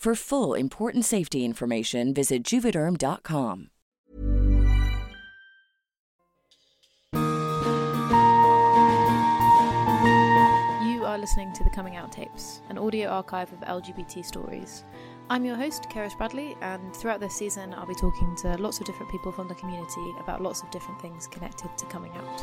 For 0.00 0.14
full 0.14 0.54
important 0.54 1.04
safety 1.04 1.44
information, 1.44 2.14
visit 2.14 2.42
juvederm.com. 2.42 3.68
You 10.82 11.04
are 11.04 11.18
listening 11.18 11.52
to 11.52 11.62
the 11.62 11.68
Coming 11.74 11.96
Out 11.96 12.12
Tapes, 12.12 12.62
an 12.70 12.78
audio 12.78 13.10
archive 13.10 13.52
of 13.52 13.60
LGBT 13.60 14.24
stories. 14.24 14.84
I'm 15.28 15.44
your 15.44 15.56
host, 15.56 15.82
Keris 15.90 16.16
Bradley, 16.16 16.56
and 16.62 16.96
throughout 16.96 17.20
this 17.20 17.34
season, 17.34 17.74
I'll 17.74 17.84
be 17.84 17.94
talking 17.94 18.34
to 18.36 18.56
lots 18.56 18.80
of 18.80 18.86
different 18.86 19.12
people 19.12 19.32
from 19.32 19.48
the 19.48 19.54
community 19.54 20.14
about 20.18 20.40
lots 20.40 20.62
of 20.62 20.70
different 20.70 20.98
things 21.02 21.26
connected 21.26 21.76
to 21.76 21.84
coming 21.84 22.12
out. 22.12 22.42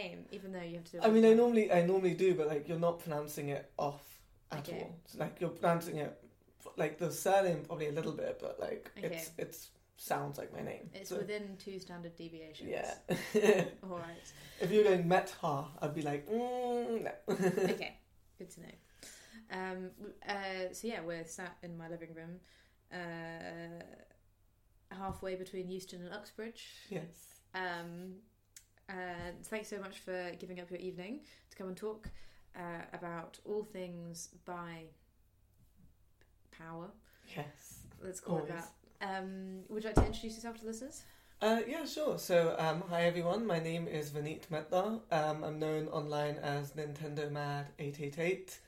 Name, 0.00 0.18
even 0.36 0.48
though 0.52 0.66
you 0.70 0.76
have 0.80 0.84
to. 0.84 0.92
Do 0.92 0.98
it 0.98 1.04
I 1.06 1.10
mean, 1.14 1.24
I 1.30 1.32
normally, 1.42 1.66
I 1.78 1.80
normally 1.92 2.14
do, 2.14 2.34
but 2.38 2.46
like, 2.48 2.68
you're 2.68 2.84
not 2.88 2.96
pronouncing 3.04 3.48
it 3.56 3.64
off 3.76 4.02
at 4.52 4.58
Okay. 4.68 4.80
all. 4.82 4.94
So, 5.06 5.18
like, 5.18 5.34
you're 5.40 5.50
pronouncing 5.60 5.96
it, 6.04 6.12
like 6.76 6.98
the 6.98 7.10
surname 7.10 7.60
probably 7.66 7.88
a 7.88 7.92
little 7.98 8.12
bit, 8.12 8.38
but 8.40 8.54
like, 8.66 8.90
Okay. 8.98 9.06
it's 9.14 9.30
it's 9.38 9.60
sounds 9.98 10.36
like 10.40 10.52
my 10.52 10.62
name. 10.72 10.90
It's 10.94 11.08
So, 11.10 11.16
within 11.16 11.56
two 11.58 11.78
standard 11.78 12.14
deviations. 12.16 12.68
yeah. 12.70 12.94
All 13.82 13.98
right. 14.08 14.26
if 14.60 14.70
you're 14.70 14.84
going 14.84 15.04
Metha, 15.08 15.52
I'd 15.80 15.94
be 15.94 16.02
like, 16.02 16.28
mm, 16.28 17.02
no. 17.06 17.12
okay. 17.74 17.92
Good 18.38 18.50
to 18.54 18.60
know. 18.64 18.76
Um. 19.58 19.90
Uh. 20.28 20.66
So 20.72 20.82
yeah, 20.88 21.00
we're 21.08 21.24
sat 21.26 21.56
in 21.62 21.72
my 21.78 21.88
living 21.88 22.12
room, 22.18 22.34
uh, 22.92 23.82
halfway 24.94 25.34
between 25.36 25.70
Euston 25.70 26.02
and 26.04 26.12
Uxbridge. 26.12 26.62
yes. 26.90 27.40
Um, 27.54 28.16
and 28.88 29.44
thanks 29.44 29.68
so 29.68 29.78
much 29.78 29.98
for 29.98 30.32
giving 30.38 30.60
up 30.60 30.70
your 30.70 30.80
evening 30.80 31.20
to 31.50 31.56
come 31.56 31.68
and 31.68 31.76
talk 31.76 32.08
uh, 32.56 32.82
about 32.92 33.38
all 33.44 33.62
things 33.62 34.30
by 34.44 34.84
power. 36.56 36.88
Yes. 37.36 37.80
Let's 38.02 38.20
call 38.20 38.38
it 38.38 38.48
that. 38.48 38.70
Um, 39.00 39.60
would 39.68 39.82
you 39.82 39.88
like 39.88 39.96
to 39.96 40.06
introduce 40.06 40.34
yourself 40.34 40.56
to 40.56 40.62
the 40.62 40.68
listeners? 40.68 41.02
Uh, 41.42 41.60
yeah, 41.68 41.84
sure. 41.84 42.18
So, 42.18 42.56
um, 42.58 42.82
hi 42.88 43.02
everyone. 43.02 43.46
My 43.46 43.58
name 43.58 43.88
is 43.88 44.10
Vaneet 44.10 44.50
Mehta. 44.50 45.00
Um, 45.10 45.44
I'm 45.44 45.58
known 45.58 45.88
online 45.88 46.36
as 46.36 46.72
Nintendo 46.72 47.30
Mad 47.30 47.66
888. 47.78 48.58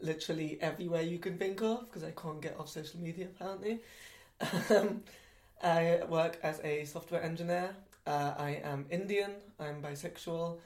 Literally 0.00 0.58
everywhere 0.60 1.02
you 1.02 1.18
can 1.18 1.38
think 1.38 1.62
of 1.62 1.86
because 1.86 2.02
I 2.02 2.10
can't 2.10 2.40
get 2.40 2.58
off 2.58 2.68
social 2.68 3.00
media 3.00 3.26
apparently. 3.26 3.80
Um, 4.70 5.02
I 5.62 6.02
work 6.08 6.38
as 6.42 6.60
a 6.62 6.84
software 6.84 7.22
engineer. 7.22 7.74
Uh, 8.06 8.34
I 8.38 8.60
am 8.62 8.86
Indian. 8.90 9.32
I'm 9.58 9.82
bisexual, 9.82 10.58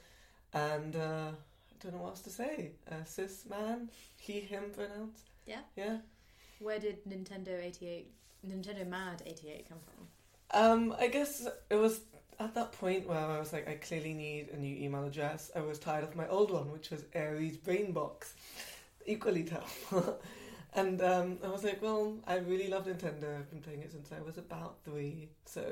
and 0.53 0.95
uh, 0.95 1.31
I 1.31 1.83
don't 1.83 1.93
know 1.93 2.01
what 2.03 2.09
else 2.09 2.21
to 2.21 2.29
say. 2.29 2.71
A 2.87 3.05
cis 3.05 3.45
man, 3.49 3.89
he, 4.17 4.41
him 4.41 4.65
pronouns. 4.73 5.23
Yeah. 5.47 5.61
Yeah. 5.75 5.97
Where 6.59 6.79
did 6.79 7.03
Nintendo 7.05 7.59
eighty 7.61 7.87
eight, 7.87 8.11
Nintendo 8.47 8.87
Mad 8.87 9.23
eighty 9.25 9.49
eight 9.49 9.67
come 9.67 9.79
from? 9.79 10.07
Um, 10.53 10.95
I 10.99 11.07
guess 11.07 11.47
it 11.69 11.75
was 11.75 12.01
at 12.39 12.53
that 12.55 12.71
point 12.73 13.07
where 13.07 13.17
I 13.17 13.39
was 13.39 13.53
like, 13.53 13.67
I 13.67 13.75
clearly 13.75 14.13
need 14.13 14.49
a 14.49 14.57
new 14.57 14.75
email 14.75 15.05
address. 15.05 15.49
I 15.55 15.61
was 15.61 15.79
tired 15.79 16.03
of 16.03 16.15
my 16.15 16.27
old 16.27 16.51
one, 16.51 16.71
which 16.71 16.89
was 16.89 17.05
Aries 17.13 17.57
Brainbox. 17.57 18.33
Equally 19.05 19.43
terrible. 19.43 20.19
and 20.73 21.01
um, 21.01 21.37
I 21.43 21.47
was 21.47 21.63
like, 21.63 21.81
well, 21.81 22.15
I 22.27 22.37
really 22.37 22.67
love 22.67 22.85
Nintendo. 22.85 23.37
I've 23.37 23.49
been 23.49 23.61
playing 23.61 23.81
it 23.81 23.91
since 23.91 24.11
I 24.11 24.21
was 24.21 24.37
about 24.37 24.77
three, 24.83 25.29
so 25.45 25.63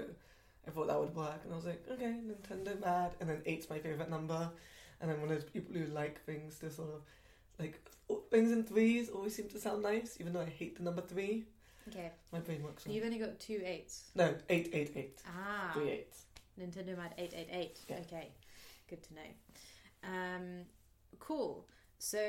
I 0.68 0.72
thought 0.72 0.88
that 0.88 1.00
would 1.00 1.16
work. 1.16 1.40
And 1.44 1.54
I 1.54 1.56
was 1.56 1.66
like, 1.66 1.84
okay, 1.92 2.16
Nintendo 2.28 2.80
mad. 2.80 3.12
And 3.20 3.30
then 3.30 3.42
eight's 3.46 3.70
my 3.70 3.80
favorite 3.80 4.10
number. 4.10 4.50
And 5.02 5.10
I'm 5.12 5.22
one 5.22 5.30
of 5.32 5.36
those 5.42 5.50
people 5.50 5.74
who 5.76 5.86
like 5.88 6.24
things 6.26 6.60
to 6.60 6.70
sort 6.70 6.90
of 6.90 7.02
like 7.60 7.80
things 8.32 8.52
in 8.52 8.64
threes 8.64 9.10
always 9.10 9.36
seem 9.36 9.48
to 9.50 9.60
sound 9.60 9.84
nice, 9.84 10.18
even 10.20 10.34
though 10.34 10.42
I 10.42 10.46
hate 10.50 10.78
the 10.78 10.84
number 10.84 11.02
three. 11.02 11.46
Okay, 11.88 12.12
My 12.32 12.40
brain 12.40 12.62
works 12.62 12.86
on. 12.86 12.94
you've 12.94 13.06
only 13.06 13.18
got 13.18 13.40
two 13.40 13.62
eights. 13.66 14.12
No, 14.16 14.36
eight, 14.50 14.70
eight, 14.74 14.92
eight. 14.96 15.22
Ah, 15.28 15.72
Three 15.74 15.90
eights. 15.90 16.26
Nintendo 16.60 16.96
Mad 16.98 17.14
eight 17.18 17.34
eight 17.36 17.48
eight. 17.52 17.80
Yeah. 17.90 17.96
Okay, 18.02 18.30
good 18.90 19.02
to 19.04 19.14
know. 19.16 19.22
Um, 20.04 20.66
cool. 21.20 21.66
So, 21.98 22.20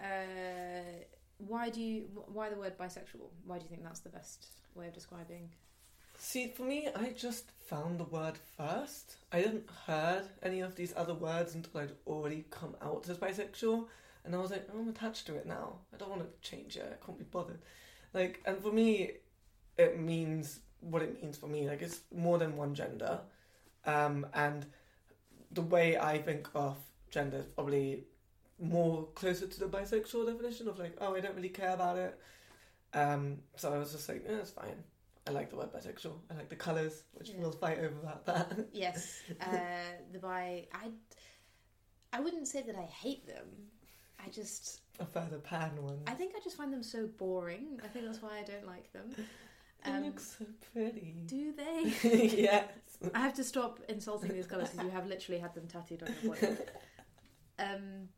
uh, 0.00 1.04
why 1.38 1.68
do 1.70 1.80
you? 1.80 2.04
Why 2.32 2.48
the 2.48 2.56
word 2.56 2.76
bisexual? 2.78 3.28
Why 3.46 3.58
do 3.58 3.64
you 3.64 3.68
think 3.68 3.84
that's 3.84 4.00
the 4.00 4.08
best 4.08 4.46
way 4.74 4.88
of 4.88 4.94
describing? 4.94 5.50
See, 6.20 6.48
for 6.48 6.64
me, 6.64 6.88
I 6.96 7.10
just 7.10 7.52
found 7.68 7.98
the 7.98 8.04
word 8.04 8.34
first. 8.56 9.16
I 9.32 9.40
didn't 9.40 9.70
heard 9.86 10.24
any 10.42 10.60
of 10.60 10.74
these 10.74 10.92
other 10.96 11.14
words 11.14 11.54
until 11.54 11.80
I'd 11.80 11.92
already 12.08 12.44
come 12.50 12.74
out 12.82 13.08
as 13.08 13.18
bisexual, 13.18 13.86
and 14.24 14.34
I 14.34 14.38
was 14.38 14.50
like, 14.50 14.68
oh, 14.74 14.80
I'm 14.80 14.88
attached 14.88 15.26
to 15.26 15.36
it 15.36 15.46
now. 15.46 15.78
I 15.94 15.96
don't 15.96 16.10
want 16.10 16.22
to 16.22 16.50
change 16.50 16.76
it. 16.76 17.00
I 17.00 17.06
can't 17.06 17.18
be 17.18 17.24
bothered. 17.24 17.60
Like, 18.12 18.42
and 18.46 18.60
for 18.60 18.72
me, 18.72 19.12
it 19.76 20.00
means 20.00 20.58
what 20.80 21.02
it 21.02 21.22
means 21.22 21.38
for 21.38 21.46
me. 21.46 21.68
Like, 21.68 21.82
it's 21.82 22.00
more 22.14 22.36
than 22.36 22.56
one 22.56 22.74
gender, 22.74 23.20
um, 23.86 24.26
and 24.34 24.66
the 25.52 25.62
way 25.62 25.98
I 25.98 26.18
think 26.18 26.48
of 26.52 26.76
gender 27.10 27.38
is 27.38 27.46
probably 27.46 28.02
more 28.60 29.06
closer 29.14 29.46
to 29.46 29.60
the 29.60 29.66
bisexual 29.66 30.26
definition 30.26 30.66
of 30.66 30.80
like, 30.80 30.96
oh, 31.00 31.14
I 31.14 31.20
don't 31.20 31.36
really 31.36 31.48
care 31.48 31.74
about 31.74 31.96
it. 31.96 32.18
Um, 32.92 33.38
so 33.54 33.72
I 33.72 33.78
was 33.78 33.92
just 33.92 34.08
like, 34.08 34.24
yeah, 34.28 34.38
it's 34.38 34.50
fine. 34.50 34.82
I 35.28 35.30
like 35.30 35.50
the 35.50 35.56
word 35.56 35.72
bisexual. 35.72 36.14
I 36.30 36.34
like 36.34 36.48
the 36.48 36.56
colours, 36.56 37.02
which 37.12 37.28
Yeah. 37.30 37.36
we'll 37.38 37.52
fight 37.52 37.78
over 37.78 37.98
about 38.02 38.24
that. 38.26 38.66
Yes, 38.72 39.20
uh, 39.40 39.56
the 40.12 40.18
bi. 40.18 40.66
I, 40.72 40.88
I 42.12 42.20
wouldn't 42.20 42.48
say 42.48 42.62
that 42.62 42.74
I 42.76 42.84
hate 42.84 43.26
them. 43.26 43.46
I 44.24 44.30
just, 44.30 44.80
I 45.00 45.04
prefer 45.04 45.28
the 45.30 45.38
pan 45.38 45.70
one. 45.82 46.00
I 46.06 46.12
think 46.12 46.32
I 46.36 46.40
just 46.42 46.56
find 46.56 46.72
them 46.72 46.82
so 46.82 47.06
boring. 47.18 47.78
I 47.84 47.88
think 47.88 48.06
that's 48.06 48.22
why 48.22 48.38
I 48.38 48.42
don't 48.42 48.66
like 48.66 48.92
them. 48.92 49.10
They 49.84 49.92
Um, 49.92 50.06
look 50.06 50.18
so 50.18 50.44
pretty. 50.72 51.22
do 51.26 51.52
they? 51.52 51.82
yes. 52.36 52.64
I 53.14 53.20
have 53.20 53.34
to 53.34 53.44
stop 53.44 53.78
insulting 53.88 54.32
these 54.32 54.48
colours 54.48 54.70
because 54.70 54.84
you 54.84 54.90
have 54.90 55.06
literally 55.06 55.40
had 55.40 55.54
them 55.54 55.68
tattooed 55.68 56.02
on 56.02 56.12
your 56.20 56.34
body. 56.34 56.56
Um, 57.60 58.08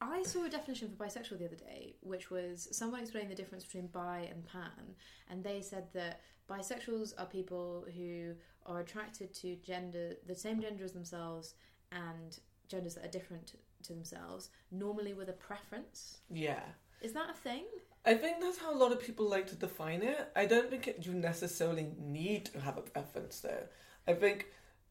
I 0.00 0.22
saw 0.22 0.44
a 0.44 0.48
definition 0.48 0.88
for 0.88 1.04
bisexual 1.04 1.38
the 1.38 1.44
other 1.44 1.56
day, 1.56 1.96
which 2.00 2.30
was 2.30 2.68
someone 2.72 3.00
explaining 3.00 3.28
the 3.28 3.34
difference 3.34 3.64
between 3.64 3.88
bi 3.88 4.28
and 4.30 4.44
pan, 4.46 4.94
and 5.28 5.44
they 5.44 5.60
said 5.60 5.88
that 5.92 6.20
bisexuals 6.48 7.12
are 7.18 7.26
people 7.26 7.84
who 7.94 8.34
are 8.66 8.80
attracted 8.80 9.34
to 9.34 9.56
gender, 9.56 10.14
the 10.26 10.34
same 10.34 10.60
gender 10.60 10.84
as 10.84 10.92
themselves, 10.92 11.54
and 11.92 12.38
genders 12.68 12.94
that 12.94 13.04
are 13.04 13.10
different 13.10 13.54
to 13.82 13.92
themselves, 13.92 14.50
normally 14.70 15.12
with 15.12 15.28
a 15.28 15.34
preference. 15.34 16.18
Yeah. 16.30 16.62
Is 17.02 17.12
that 17.12 17.30
a 17.30 17.34
thing? 17.34 17.64
I 18.04 18.14
think 18.14 18.40
that's 18.40 18.58
how 18.58 18.72
a 18.72 18.76
lot 18.76 18.92
of 18.92 19.00
people 19.00 19.28
like 19.28 19.46
to 19.48 19.54
define 19.54 20.02
it. 20.02 20.30
I 20.34 20.46
don't 20.46 20.70
think 20.70 20.88
it, 20.88 21.04
you 21.04 21.12
necessarily 21.12 21.88
need 21.98 22.46
to 22.46 22.60
have 22.60 22.78
a 22.78 22.82
preference 22.82 23.40
though. 23.40 23.64
I 24.06 24.14
think 24.14 24.46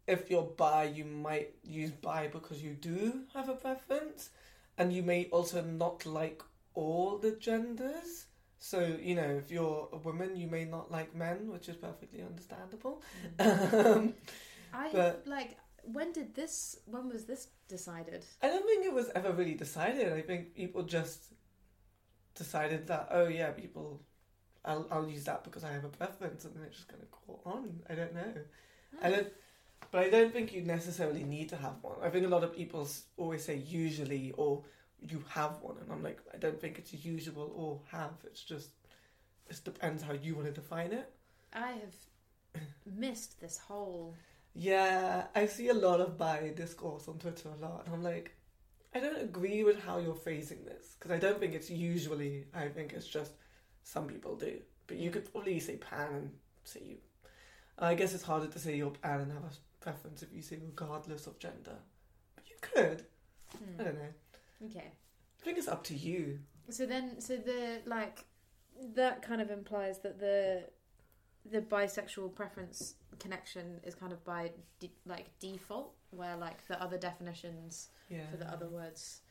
if 0.07 0.29
you're 0.29 0.44
bi, 0.44 0.85
you 0.85 1.05
might 1.05 1.55
use 1.63 1.91
bi 1.91 2.27
because 2.27 2.62
you 2.62 2.73
do 2.73 3.21
have 3.33 3.50
a 3.50 3.55
preference, 3.55 4.29
and 4.79 4.91
you 4.91 5.03
may 5.03 5.25
also 5.25 5.61
not 5.61 6.05
like 6.05 6.41
all 6.73 7.17
the 7.19 7.31
genders. 7.31 8.25
So, 8.57 8.79
you 9.01 9.15
know, 9.15 9.29
if 9.41 9.51
you're 9.51 9.87
a 9.93 9.97
woman, 9.97 10.35
you 10.35 10.47
may 10.47 10.65
not 10.65 10.91
like 10.91 11.15
men, 11.15 11.49
which 11.51 11.69
is 11.69 11.75
perfectly 11.77 12.21
understandable. 12.21 13.01
Um, 13.39 14.13
I 14.73 14.89
But- 14.91 15.27
like. 15.27 15.57
When 15.93 16.11
did 16.11 16.35
this? 16.35 16.77
When 16.85 17.07
was 17.09 17.23
this 17.25 17.47
decided? 17.69 18.23
I 18.43 18.47
don't 18.47 18.65
think 18.65 18.85
it 18.85 18.93
was 18.93 19.09
ever 19.15 19.31
really 19.31 19.55
decided. 19.55 20.11
I 20.13 20.21
think 20.21 20.53
people 20.53 20.83
just 20.83 21.19
decided 22.35 22.85
that, 22.87 23.07
oh 23.11 23.27
yeah, 23.27 23.51
people, 23.51 24.01
I'll, 24.65 24.85
I'll 24.91 25.07
use 25.07 25.23
that 25.23 25.43
because 25.45 25.63
I 25.63 25.71
have 25.71 25.85
a 25.85 25.89
preference, 25.89 26.43
and 26.45 26.53
then 26.55 26.63
it 26.63 26.73
just 26.73 26.89
kind 26.89 27.01
of 27.01 27.09
caught 27.11 27.41
on. 27.45 27.79
I 27.89 27.95
don't 27.95 28.13
know. 28.13 28.33
I 29.01 29.09
don't, 29.09 29.27
but 29.91 30.01
I 30.01 30.09
don't 30.09 30.31
think 30.31 30.53
you 30.53 30.61
necessarily 30.61 31.23
need 31.23 31.49
to 31.49 31.55
have 31.57 31.75
one. 31.81 31.97
I 32.03 32.09
think 32.09 32.25
a 32.25 32.29
lot 32.29 32.43
of 32.43 32.55
people 32.55 32.87
always 33.17 33.43
say 33.43 33.55
usually 33.55 34.33
or 34.37 34.63
you 35.01 35.23
have 35.29 35.61
one, 35.61 35.77
and 35.81 35.91
I'm 35.91 36.03
like, 36.03 36.19
I 36.33 36.37
don't 36.37 36.59
think 36.59 36.77
it's 36.77 36.93
usual 36.93 37.51
or 37.55 37.79
have. 37.91 38.11
It's 38.25 38.43
just, 38.43 38.69
it 39.49 39.59
depends 39.63 40.03
how 40.03 40.13
you 40.13 40.35
want 40.35 40.47
to 40.47 40.53
define 40.53 40.91
it. 40.91 41.11
I 41.53 41.71
have 41.71 42.63
missed 42.85 43.39
this 43.39 43.57
whole. 43.57 44.15
Yeah, 44.53 45.25
I 45.35 45.45
see 45.45 45.69
a 45.69 45.73
lot 45.73 46.01
of 46.01 46.17
bi 46.17 46.51
discourse 46.55 47.07
on 47.07 47.17
Twitter 47.17 47.49
a 47.49 47.61
lot, 47.61 47.83
and 47.85 47.95
I'm 47.95 48.03
like, 48.03 48.35
I 48.93 48.99
don't 48.99 49.21
agree 49.21 49.63
with 49.63 49.79
how 49.79 49.99
you're 49.99 50.15
phrasing 50.15 50.65
this 50.65 50.95
because 50.97 51.11
I 51.11 51.19
don't 51.19 51.39
think 51.39 51.53
it's 51.53 51.69
usually. 51.69 52.45
I 52.53 52.67
think 52.67 52.93
it's 52.93 53.07
just 53.07 53.31
some 53.83 54.07
people 54.07 54.35
do, 54.35 54.59
but 54.87 54.97
you 54.97 55.11
could 55.11 55.31
probably 55.31 55.59
say 55.59 55.77
pan 55.77 56.13
and 56.13 56.31
say 56.63 56.81
you. 56.85 56.97
I 57.77 57.95
guess 57.95 58.13
it's 58.13 58.23
harder 58.23 58.47
to 58.47 58.59
say 58.59 58.75
you're 58.75 58.89
pan 58.89 59.21
and 59.21 59.31
have 59.31 59.43
a 59.43 59.51
preference 59.79 60.21
if 60.23 60.33
you 60.33 60.41
say 60.41 60.57
regardless 60.61 61.27
of 61.27 61.39
gender, 61.39 61.77
but 62.35 62.49
you 62.49 62.55
could. 62.61 63.05
I 63.53 63.57
Hmm. 63.57 63.77
don't 63.83 63.95
know. 63.95 64.13
Okay. 64.67 64.91
I 65.39 65.43
think 65.43 65.57
it's 65.57 65.67
up 65.67 65.83
to 65.85 65.95
you. 65.95 66.39
So 66.69 66.85
then, 66.85 67.19
so 67.21 67.37
the 67.37 67.81
like 67.85 68.25
that 68.95 69.21
kind 69.21 69.41
of 69.41 69.49
implies 69.49 69.99
that 69.99 70.19
the 70.19 70.69
the 71.45 71.61
bisexual 71.61 72.35
preference 72.35 72.95
connection 73.17 73.79
is 73.83 73.95
kind 73.95 74.11
of 74.11 74.23
by 74.23 74.51
de- 74.79 74.91
like 75.05 75.27
default, 75.39 75.95
where 76.11 76.35
like 76.35 76.65
the 76.67 76.81
other 76.81 76.97
definitions 76.97 77.89
Yeah. 78.09 78.29
for 78.29 78.37
the 78.37 78.47
other 78.51 78.67
words 78.67 79.21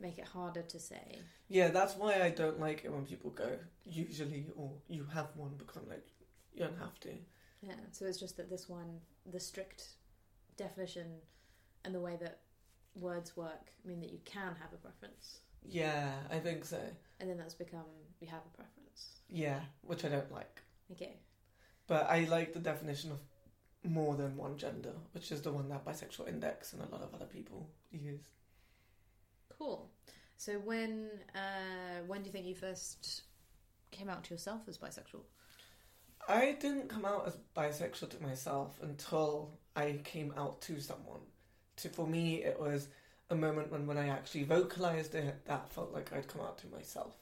make 0.00 0.18
it 0.18 0.24
harder 0.26 0.62
to 0.62 0.78
say. 0.78 1.18
Yeah, 1.48 1.68
that's 1.68 1.96
why 1.96 2.22
I 2.22 2.30
don't 2.30 2.60
like 2.60 2.84
it 2.84 2.92
when 2.92 3.04
people 3.04 3.30
go 3.30 3.58
usually 3.84 4.46
or 4.56 4.70
you 4.88 5.04
have 5.12 5.34
one 5.34 5.56
because 5.58 5.76
I'm 5.76 5.88
like, 5.88 6.06
you 6.54 6.60
don't 6.60 6.78
have 6.78 6.98
to. 7.00 7.10
Yeah. 7.62 7.74
So 7.92 8.06
it's 8.06 8.18
just 8.18 8.36
that 8.36 8.48
this 8.50 8.68
one, 8.68 9.00
the 9.30 9.40
strict 9.40 9.88
definition 10.56 11.06
and 11.84 11.94
the 11.94 12.00
way 12.00 12.16
that 12.20 12.40
words 12.94 13.36
work 13.36 13.70
mean 13.84 14.00
that 14.00 14.10
you 14.10 14.18
can 14.24 14.54
have 14.60 14.72
a 14.72 14.76
preference, 14.76 15.40
Yeah, 15.64 16.12
I 16.30 16.38
think 16.38 16.64
so. 16.64 16.80
and 17.20 17.28
then 17.30 17.36
that's 17.38 17.54
become 17.54 17.84
you 18.20 18.26
have 18.28 18.40
a 18.52 18.56
preference. 18.56 19.20
Yeah, 19.28 19.60
which 19.82 20.04
I 20.04 20.08
don't 20.08 20.32
like. 20.32 20.60
Okay. 20.92 21.16
But 21.86 22.08
I 22.10 22.24
like 22.24 22.52
the 22.52 22.58
definition 22.60 23.12
of 23.12 23.18
more 23.88 24.16
than 24.16 24.36
one 24.36 24.56
gender, 24.56 24.92
which 25.12 25.30
is 25.30 25.42
the 25.42 25.52
one 25.52 25.68
that 25.68 25.84
Bisexual 25.84 26.28
Index 26.28 26.72
and 26.72 26.82
a 26.82 26.86
lot 26.86 27.02
of 27.02 27.14
other 27.14 27.26
people 27.26 27.68
use. 27.92 28.24
Cool. 29.56 29.88
So 30.36 30.54
when 30.58 31.08
uh, 31.34 32.02
when 32.06 32.22
do 32.22 32.26
you 32.26 32.32
think 32.32 32.46
you 32.46 32.54
first 32.54 33.22
came 33.90 34.08
out 34.08 34.24
to 34.24 34.34
yourself 34.34 34.62
as 34.68 34.78
bisexual? 34.78 35.22
I 36.28 36.52
didn't 36.60 36.90
come 36.90 37.06
out 37.06 37.26
as 37.26 37.38
bisexual 37.56 38.10
to 38.10 38.22
myself 38.22 38.78
until 38.82 39.50
I 39.74 39.98
came 40.04 40.34
out 40.36 40.60
to 40.62 40.78
someone. 40.78 41.20
To 41.76 41.88
for 41.88 42.06
me, 42.06 42.44
it 42.44 42.60
was 42.60 42.88
a 43.30 43.34
moment 43.34 43.72
when 43.72 43.86
when 43.86 43.96
I 43.96 44.08
actually 44.08 44.44
vocalized 44.44 45.14
it, 45.14 45.46
that 45.46 45.72
felt 45.72 45.94
like 45.94 46.12
I'd 46.12 46.28
come 46.28 46.42
out 46.42 46.58
to 46.58 46.66
myself. 46.68 47.14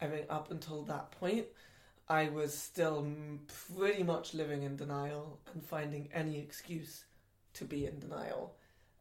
I 0.00 0.06
think 0.06 0.26
up 0.30 0.50
until 0.50 0.82
that 0.84 1.10
point, 1.10 1.44
I 2.08 2.30
was 2.30 2.56
still 2.56 3.06
pretty 3.76 4.02
much 4.02 4.32
living 4.32 4.62
in 4.62 4.76
denial 4.76 5.40
and 5.52 5.62
finding 5.62 6.08
any 6.14 6.38
excuse 6.38 7.04
to 7.54 7.66
be 7.66 7.84
in 7.84 7.98
denial, 7.98 8.54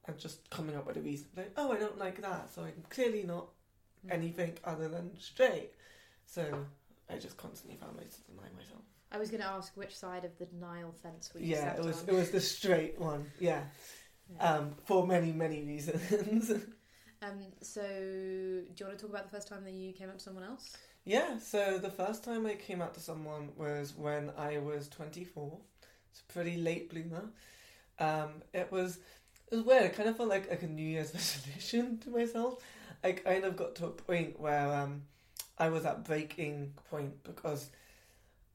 and 0.06 0.18
just 0.18 0.50
coming 0.50 0.76
up 0.76 0.88
with 0.88 0.98
a 0.98 1.02
reason 1.02 1.28
like, 1.38 1.54
oh, 1.56 1.72
I 1.72 1.78
don't 1.78 1.98
like 1.98 2.22
that, 2.22 2.54
so 2.54 2.64
I'm 2.64 2.84
clearly 2.90 3.24
not 3.24 3.48
hmm. 4.02 4.12
anything 4.12 4.58
other 4.66 4.90
than 4.90 5.18
straight. 5.20 5.72
So 6.26 6.66
I 7.10 7.16
just 7.18 7.38
constantly 7.38 7.80
found 7.80 7.98
ways 7.98 8.18
to 8.18 8.32
deny 8.32 8.50
myself. 8.54 8.82
I 9.12 9.18
was 9.18 9.30
going 9.30 9.42
to 9.42 9.48
ask 9.48 9.76
which 9.76 9.96
side 9.96 10.26
of 10.26 10.38
the 10.38 10.46
denial 10.46 10.92
fence 10.92 11.34
were 11.34 11.40
you 11.42 11.54
Yeah, 11.54 11.56
sat 11.56 11.78
it 11.78 11.84
was 11.84 12.04
on? 12.04 12.08
it 12.08 12.14
was 12.14 12.32
the 12.32 12.42
straight 12.42 13.00
one. 13.00 13.32
Yeah, 13.40 13.64
Yeah. 14.30 14.40
um, 14.40 14.76
for 14.86 15.06
many 15.08 15.32
many 15.32 15.64
reasons. 15.64 16.52
Um, 17.22 17.52
so, 17.62 17.82
do 17.82 18.66
you 18.78 18.86
want 18.86 18.98
to 18.98 19.02
talk 19.02 19.10
about 19.10 19.24
the 19.24 19.30
first 19.36 19.48
time 19.48 19.64
that 19.66 19.74
you 19.74 19.94
came 19.94 20.10
out 20.10 20.18
to 20.20 20.24
someone 20.24 20.44
else? 20.44 20.78
yeah, 21.06 21.38
so 21.40 21.78
the 21.78 21.90
first 21.90 22.24
time 22.24 22.46
I 22.46 22.56
came 22.56 22.82
out 22.82 22.94
to 22.96 23.00
someone 23.00 23.50
was 23.56 23.96
when 23.96 24.32
I 24.38 24.58
was 24.58 24.88
twenty 24.90 25.24
four. 25.24 25.60
It's 26.12 26.22
a 26.22 26.34
pretty 26.34 26.58
late 26.58 26.90
bloomer. 26.90 27.30
Um, 28.00 28.44
it 28.54 28.72
was 28.72 29.00
it 29.52 29.56
was 29.58 29.66
weird. 29.66 29.84
It 29.86 29.96
kind 29.96 30.10
of 30.10 30.18
felt 30.18 30.30
like 30.30 30.50
like 30.50 30.64
a 30.64 30.68
New 30.68 30.86
Year's 30.88 31.14
resolution 31.16 32.00
to 32.00 32.10
myself. 32.12 32.64
I 33.04 33.14
kind 33.14 33.46
of 33.46 33.56
got 33.58 33.76
to 33.78 33.88
a 33.88 33.92
point 33.92 34.40
where 34.40 34.74
um, 34.74 35.04
I 35.58 35.70
was 35.70 35.86
at 35.86 36.06
breaking 36.06 36.74
point 36.90 37.24
because 37.24 37.70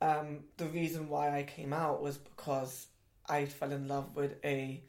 um, 0.02 0.40
the 0.56 0.66
reason 0.66 1.08
why 1.08 1.38
I 1.38 1.44
came 1.44 1.72
out 1.72 2.02
was 2.02 2.18
because 2.18 2.88
I 3.28 3.46
fell 3.46 3.70
in 3.70 3.86
love 3.86 4.16
with 4.16 4.34
a 4.44 4.82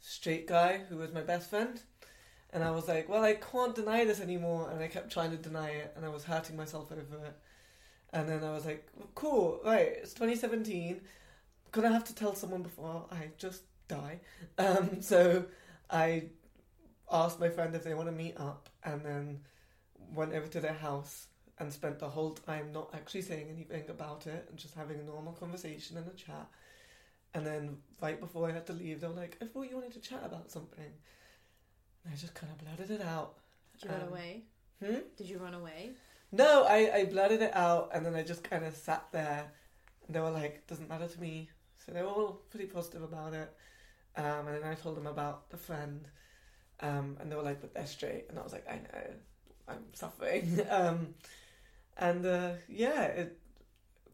straight 0.00 0.48
guy 0.48 0.80
who 0.88 0.96
was 0.96 1.12
my 1.12 1.20
best 1.20 1.50
friend. 1.50 1.80
And 2.50 2.64
I 2.64 2.72
was 2.72 2.88
like, 2.88 3.08
well, 3.08 3.22
I 3.22 3.34
can't 3.34 3.76
deny 3.76 4.04
this 4.04 4.20
anymore. 4.20 4.68
And 4.70 4.82
I 4.82 4.88
kept 4.88 5.12
trying 5.12 5.30
to 5.30 5.36
deny 5.36 5.68
it, 5.68 5.92
and 5.94 6.04
I 6.04 6.08
was 6.08 6.24
hurting 6.24 6.56
myself 6.56 6.90
over 6.90 7.24
it. 7.26 7.36
And 8.12 8.28
then 8.28 8.42
I 8.42 8.52
was 8.52 8.66
like, 8.66 8.88
cool, 9.14 9.60
right, 9.64 9.92
it's 10.02 10.14
2017. 10.14 11.00
Gonna 11.70 11.92
have 11.92 12.04
to 12.04 12.14
tell 12.14 12.34
someone 12.34 12.62
before 12.62 13.06
I 13.10 13.28
just 13.38 13.62
die. 13.88 14.20
Um, 14.58 15.00
so 15.02 15.44
I 15.90 16.30
asked 17.12 17.38
my 17.38 17.50
friend 17.50 17.74
if 17.76 17.84
they 17.84 17.94
want 17.94 18.08
to 18.08 18.14
meet 18.14 18.38
up, 18.40 18.68
and 18.82 19.04
then 19.04 19.40
went 20.12 20.32
over 20.32 20.46
to 20.48 20.60
their 20.60 20.72
house 20.72 21.26
and 21.58 21.72
spent 21.72 21.98
the 21.98 22.08
whole 22.08 22.32
time 22.32 22.72
not 22.72 22.90
actually 22.94 23.22
saying 23.22 23.48
anything 23.50 23.84
about 23.88 24.26
it 24.26 24.46
and 24.48 24.58
just 24.58 24.74
having 24.74 24.98
a 25.00 25.02
normal 25.02 25.32
conversation 25.32 25.96
and 25.96 26.06
a 26.06 26.14
chat. 26.14 26.46
And 27.34 27.46
then 27.46 27.78
right 28.00 28.18
before 28.20 28.48
I 28.48 28.52
had 28.52 28.66
to 28.66 28.72
leave, 28.72 29.00
they 29.00 29.06
were 29.08 29.14
like, 29.14 29.36
I 29.42 29.46
thought 29.46 29.68
you 29.68 29.76
wanted 29.76 29.92
to 29.94 30.00
chat 30.00 30.22
about 30.24 30.50
something. 30.50 30.84
And 32.04 32.12
I 32.12 32.16
just 32.16 32.34
kind 32.34 32.52
of 32.52 32.58
blurted 32.58 32.90
it 33.00 33.04
out. 33.06 33.34
Did 33.72 33.84
you 33.84 33.90
run 33.90 34.02
Um, 34.02 34.08
away? 34.08 34.42
Hmm? 34.84 34.98
Did 35.16 35.26
you 35.28 35.38
run 35.38 35.54
away? 35.54 35.90
No, 36.32 36.64
I, 36.64 36.90
I 36.94 37.04
blurted 37.04 37.40
it 37.42 37.54
out 37.54 37.90
and 37.94 38.04
then 38.04 38.14
I 38.14 38.22
just 38.22 38.44
kind 38.44 38.64
of 38.64 38.74
sat 38.76 39.06
there 39.12 39.50
and 40.06 40.14
they 40.14 40.20
were 40.20 40.30
like, 40.30 40.66
doesn't 40.66 40.88
matter 40.88 41.08
to 41.08 41.20
me. 41.20 41.48
So 41.84 41.92
they 41.92 42.02
were 42.02 42.08
all 42.08 42.40
pretty 42.50 42.66
positive 42.66 43.02
about 43.02 43.32
it. 43.32 43.52
Um, 44.16 44.48
and 44.48 44.62
then 44.62 44.64
I 44.64 44.74
told 44.74 44.96
them 44.96 45.06
about 45.06 45.50
the 45.50 45.56
friend 45.56 46.08
um, 46.80 47.16
and 47.20 47.30
they 47.30 47.36
were 47.36 47.42
like, 47.42 47.60
but 47.60 47.74
they're 47.74 47.86
straight. 47.86 48.26
And 48.28 48.38
I 48.38 48.42
was 48.42 48.52
like, 48.52 48.66
I 48.68 48.76
know, 48.76 49.14
I'm 49.68 49.84
suffering. 49.92 50.60
and 51.96 52.24
uh, 52.26 52.50
yeah, 52.68 53.02
it, 53.04 53.38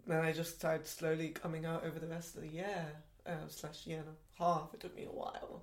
then 0.07 0.21
I 0.25 0.33
just 0.33 0.59
started 0.59 0.87
slowly 0.87 1.29
coming 1.29 1.65
out 1.65 1.85
over 1.85 1.99
the 1.99 2.07
rest 2.07 2.37
of 2.37 2.43
the 2.43 2.49
year, 2.49 2.87
uh, 3.27 3.49
slash 3.49 3.87
year 3.87 3.99
and 3.99 4.09
a 4.09 4.43
half. 4.43 4.75
It 4.75 4.81
took 4.81 4.97
me 4.97 5.05
a 5.05 5.13
while 5.13 5.63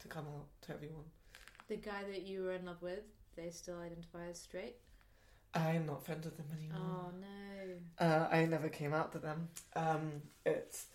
to 0.00 0.08
come 0.08 0.24
out 0.26 0.46
to 0.62 0.72
everyone. 0.72 1.04
The 1.68 1.76
guy 1.76 2.04
that 2.10 2.22
you 2.22 2.42
were 2.42 2.52
in 2.52 2.66
love 2.66 2.82
with, 2.82 3.02
they 3.36 3.50
still 3.50 3.80
identify 3.80 4.28
as 4.30 4.40
straight? 4.40 4.76
I'm 5.54 5.86
not 5.86 6.04
friends 6.04 6.24
with 6.24 6.36
them 6.36 6.46
anymore. 6.56 6.78
Oh 6.80 7.10
no. 7.20 8.06
Uh, 8.06 8.28
I 8.30 8.44
never 8.44 8.68
came 8.68 8.92
out 8.92 9.12
to 9.12 9.18
them. 9.18 9.48
Um, 9.74 10.22
it's 10.44 10.86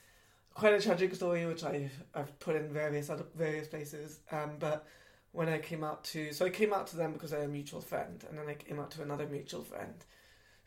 quite 0.54 0.74
a 0.74 0.82
tragic 0.82 1.16
story, 1.16 1.46
which 1.46 1.64
I've 1.64 1.92
I've 2.14 2.38
put 2.40 2.56
in 2.56 2.72
various 2.72 3.10
other 3.10 3.26
various 3.36 3.68
places. 3.68 4.20
Um, 4.32 4.52
but 4.60 4.86
when 5.32 5.50
I 5.50 5.60
came 5.60 5.84
out 5.84 6.04
to, 6.06 6.32
so 6.34 6.46
I 6.46 6.50
came 6.50 6.74
out 6.74 6.88
to 6.88 6.98
them 6.98 7.14
because 7.14 7.32
had 7.32 7.42
a 7.42 7.48
mutual 7.48 7.82
friend, 7.82 8.24
and 8.30 8.38
then 8.38 8.48
I 8.48 8.54
came 8.54 8.80
out 8.80 8.92
to 8.92 9.02
another 9.02 9.26
mutual 9.26 9.64
friend, 9.64 9.96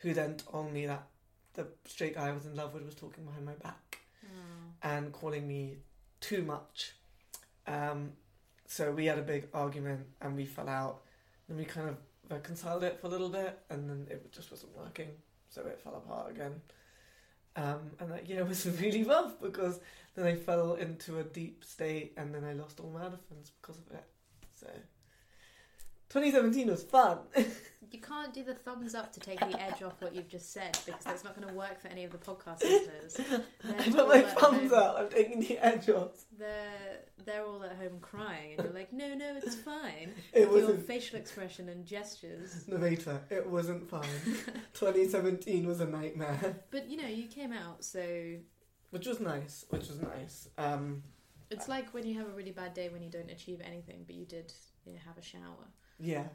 who 0.05 0.13
then 0.13 0.35
told 0.35 0.71
me 0.71 0.85
that 0.85 1.03
the 1.55 1.65
straight 1.85 2.13
guy 2.13 2.27
I 2.29 2.31
was 2.31 2.45
in 2.45 2.55
love 2.55 2.73
with 2.75 2.85
was 2.85 2.93
talking 2.93 3.25
behind 3.25 3.43
my 3.45 3.53
back 3.53 3.97
Oh. 4.23 4.27
and 4.83 5.11
calling 5.11 5.47
me 5.47 5.77
too 6.21 6.43
much. 6.43 6.93
Um, 7.65 8.11
so 8.67 8.91
we 8.91 9.05
had 9.07 9.17
a 9.17 9.23
big 9.23 9.47
argument 9.53 10.05
and 10.21 10.35
we 10.35 10.45
fell 10.45 10.69
out. 10.69 11.01
Then 11.47 11.57
we 11.57 11.65
kind 11.65 11.89
of 11.89 11.97
reconciled 12.29 12.83
it 12.83 12.99
for 12.99 13.07
a 13.07 13.09
little 13.09 13.29
bit, 13.29 13.57
and 13.69 13.89
then 13.89 14.07
it 14.09 14.31
just 14.31 14.49
wasn't 14.51 14.75
working, 14.77 15.09
so 15.49 15.61
it 15.61 15.79
fell 15.81 15.95
apart 15.95 16.31
again. 16.31 16.61
Um, 17.55 17.91
and 17.99 18.11
that 18.11 18.27
year 18.27 18.43
was 18.51 18.65
really 18.79 19.03
rough 19.03 19.39
because 19.41 19.79
then 20.15 20.25
I 20.27 20.35
fell 20.35 20.73
into 20.73 21.19
a 21.19 21.23
deep 21.23 21.63
state, 21.63 22.13
and 22.17 22.33
then 22.33 22.43
I 22.43 22.53
lost 22.53 22.79
all 22.79 22.89
my 22.91 23.01
other 23.05 23.17
friends 23.27 23.51
because 23.61 23.77
of 23.79 23.91
it. 23.91 24.03
So, 24.53 24.67
2017 26.09 26.67
was 26.67 26.83
fun. 26.83 27.19
You 27.91 28.01
can't 28.01 28.33
do 28.33 28.43
the 28.43 28.55
thumbs 28.55 28.93
up 28.93 29.13
to 29.13 29.21
take 29.21 29.39
the 29.39 29.61
edge 29.61 29.81
off 29.81 29.93
what 30.01 30.13
you've 30.13 30.27
just 30.27 30.51
said 30.51 30.77
because 30.85 31.03
that's 31.05 31.23
not 31.23 31.33
going 31.33 31.47
to 31.47 31.53
work 31.53 31.79
for 31.79 31.87
any 31.87 32.03
of 32.03 32.11
the 32.11 32.17
podcast 32.17 32.61
listeners. 32.61 33.15
I 33.63 33.83
put 33.89 33.99
all 33.99 34.07
my 34.09 34.17
at 34.17 34.37
thumbs 34.37 34.71
home- 34.71 34.79
up. 34.81 34.95
I'm 34.99 35.07
taking 35.09 35.39
the 35.39 35.57
edge 35.59 35.87
off. 35.89 36.25
They're 36.37 36.99
they're 37.23 37.45
all 37.45 37.63
at 37.63 37.77
home 37.77 37.99
crying, 38.01 38.55
and 38.57 38.65
you're 38.65 38.73
like, 38.73 38.91
no, 38.91 39.13
no, 39.13 39.37
it's 39.37 39.55
fine. 39.55 40.11
It 40.33 40.49
With 40.51 40.57
your 40.63 40.67
wasn't 40.71 40.87
facial 40.87 41.19
expression 41.19 41.69
and 41.69 41.85
gestures. 41.85 42.67
narrator. 42.67 43.21
It 43.29 43.47
wasn't 43.47 43.87
fun. 43.89 44.03
2017 44.73 45.65
was 45.65 45.79
a 45.79 45.85
nightmare, 45.85 46.63
But 46.71 46.89
you 46.89 46.97
know, 47.01 47.07
you 47.07 47.27
came 47.27 47.53
out, 47.53 47.85
so 47.85 48.35
which 48.89 49.05
was 49.05 49.19
nice. 49.21 49.63
Which 49.69 49.87
was 49.87 50.01
nice. 50.01 50.49
Um, 50.57 51.03
it's 51.49 51.69
like 51.69 51.93
when 51.93 52.05
you 52.05 52.17
have 52.17 52.27
a 52.27 52.31
really 52.33 52.51
bad 52.51 52.73
day 52.73 52.89
when 52.89 53.03
you 53.03 53.09
don't 53.11 53.31
achieve 53.31 53.61
anything, 53.63 54.03
but 54.05 54.15
you 54.15 54.25
did 54.25 54.51
you 54.85 54.93
know, 54.93 54.99
have 55.05 55.17
a 55.17 55.21
shower. 55.21 55.67
Yeah, 55.99 56.25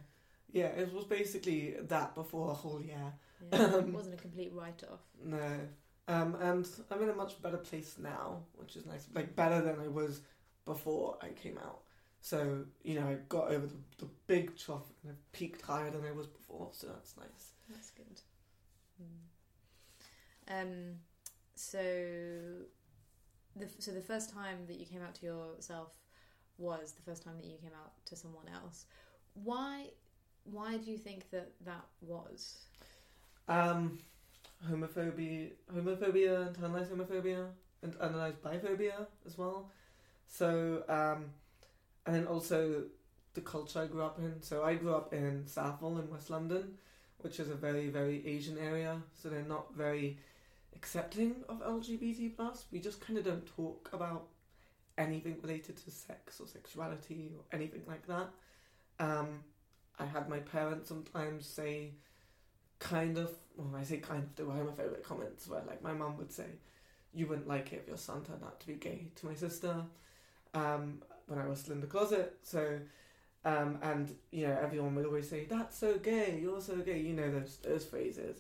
yeah. 0.53 0.67
It 0.67 0.93
was 0.93 1.05
basically 1.05 1.77
that 1.81 2.15
before 2.15 2.51
a 2.51 2.55
whole 2.55 2.81
year. 2.81 3.13
Yeah, 3.53 3.77
it 3.79 3.89
wasn't 3.89 4.15
a 4.15 4.19
complete 4.19 4.53
write 4.55 4.83
off. 4.91 5.01
No. 5.23 5.61
Um, 6.09 6.37
and 6.41 6.69
I'm 6.91 7.03
in 7.03 7.09
a 7.09 7.15
much 7.15 7.41
better 7.41 7.57
place 7.57 7.97
now, 7.99 8.43
which 8.57 8.75
is 8.77 8.85
nice. 8.85 9.07
Like 9.15 9.37
better 9.37 9.61
than 9.61 9.79
I 9.81 9.89
was 9.89 10.23
before 10.65 11.17
I 11.23 11.29
came 11.29 11.59
out. 11.59 11.81
So 12.21 12.65
you 12.83 12.99
know, 12.99 13.07
I 13.07 13.15
got 13.29 13.51
over 13.51 13.67
the, 13.67 13.77
the 13.99 14.09
big 14.27 14.57
trough 14.57 14.91
and 15.03 15.13
I 15.13 15.15
peaked 15.33 15.63
higher 15.63 15.91
than 15.91 16.05
I 16.05 16.13
was 16.13 16.27
before. 16.27 16.69
So 16.73 16.89
that's 16.89 17.17
nice. 17.17 17.53
That's 17.69 17.91
good. 17.91 18.21
Hmm. 18.99 20.59
Um, 20.59 20.95
so 21.55 21.79
the 23.57 23.69
so 23.79 23.93
the 23.93 24.01
first 24.01 24.33
time 24.33 24.59
that 24.67 24.79
you 24.79 24.87
came 24.87 25.03
out 25.03 25.15
to 25.17 25.27
yourself 25.27 25.93
was 26.59 26.93
the 26.93 27.03
first 27.03 27.23
time 27.23 27.37
that 27.37 27.47
you 27.47 27.57
came 27.57 27.73
out 27.83 27.93
to 28.07 28.17
someone 28.17 28.47
else. 28.53 28.87
Why 29.35 29.87
why 30.45 30.77
do 30.79 30.91
you 30.91 30.99
think 30.99 31.31
that 31.31 31.53
that 31.65 31.85
was? 32.01 32.67
Um, 33.49 33.99
homophobia, 34.69 35.51
homophobia, 35.75 36.55
internalized 36.55 36.89
homophobia, 36.89 37.47
and 37.83 37.95
internalized 37.95 38.39
biphobia 38.39 39.07
as 39.27 39.37
well. 39.39 39.71
So, 40.27 40.83
um, 40.89 41.27
and 42.07 42.15
then 42.15 42.27
also 42.27 42.85
the 43.35 43.41
culture 43.41 43.81
I 43.81 43.87
grew 43.87 44.03
up 44.03 44.19
in. 44.19 44.43
So 44.43 44.65
I 44.65 44.75
grew 44.75 44.95
up 44.95 45.13
in 45.13 45.47
Southall 45.47 45.99
in 45.99 46.11
West 46.11 46.31
London, 46.31 46.79
which 47.19 47.41
is 47.41 47.51
a 47.51 47.55
very 47.55 47.89
very 47.89 48.27
Asian 48.27 48.59
area. 48.59 49.03
So 49.21 49.29
they're 49.29 49.43
not 49.43 49.75
very 49.75 50.19
accepting 50.75 51.37
of 51.49 51.61
LGBT 51.61 52.37
plus. 52.37 52.65
We 52.73 52.81
just 52.81 53.01
kind 53.01 53.19
of 53.19 53.25
don't 53.25 53.47
talk 53.47 53.91
about 53.93 54.29
anything 54.99 55.37
related 55.43 55.77
to 55.77 55.91
sex 55.91 56.41
or 56.41 56.47
sexuality 56.47 57.33
or 57.37 57.45
anything 57.53 57.83
like 57.87 58.07
that. 58.07 58.29
Um, 59.01 59.41
I 59.99 60.05
had 60.05 60.29
my 60.29 60.39
parents 60.39 60.89
sometimes 60.89 61.47
say 61.47 61.95
kind 62.79 63.19
of 63.19 63.31
well 63.57 63.75
I 63.77 63.83
say 63.83 63.99
kind 63.99 64.23
of 64.23 64.37
they 64.37 64.43
were 64.43 64.55
homophobic 64.55 65.03
comments 65.03 65.47
where 65.49 65.63
like 65.67 65.83
my 65.83 65.93
mum 65.93 66.17
would 66.17 66.33
say 66.33 66.47
you 67.13 67.27
wouldn't 67.27 67.49
like 67.49 67.73
it 67.73 67.81
if 67.83 67.89
your 67.89 67.97
son 67.97 68.23
turned 68.25 68.43
out 68.45 68.61
to 68.61 68.67
be 68.67 68.75
gay 68.75 69.09
to 69.17 69.27
my 69.27 69.35
sister 69.35 69.83
um, 70.55 71.03
when 71.27 71.39
I 71.39 71.47
was 71.47 71.61
still 71.61 71.75
in 71.75 71.81
the 71.81 71.87
closet. 71.87 72.37
So 72.43 72.79
um, 73.45 73.79
and 73.83 74.15
you 74.31 74.47
know 74.47 74.59
everyone 74.63 74.95
would 74.95 75.07
always 75.07 75.29
say 75.29 75.45
that's 75.45 75.79
so 75.79 75.99
gay 75.99 76.39
you're 76.41 76.61
so 76.61 76.77
gay 76.77 77.01
you 77.01 77.15
know 77.15 77.31
those 77.31 77.57
those 77.63 77.85
phrases. 77.85 78.39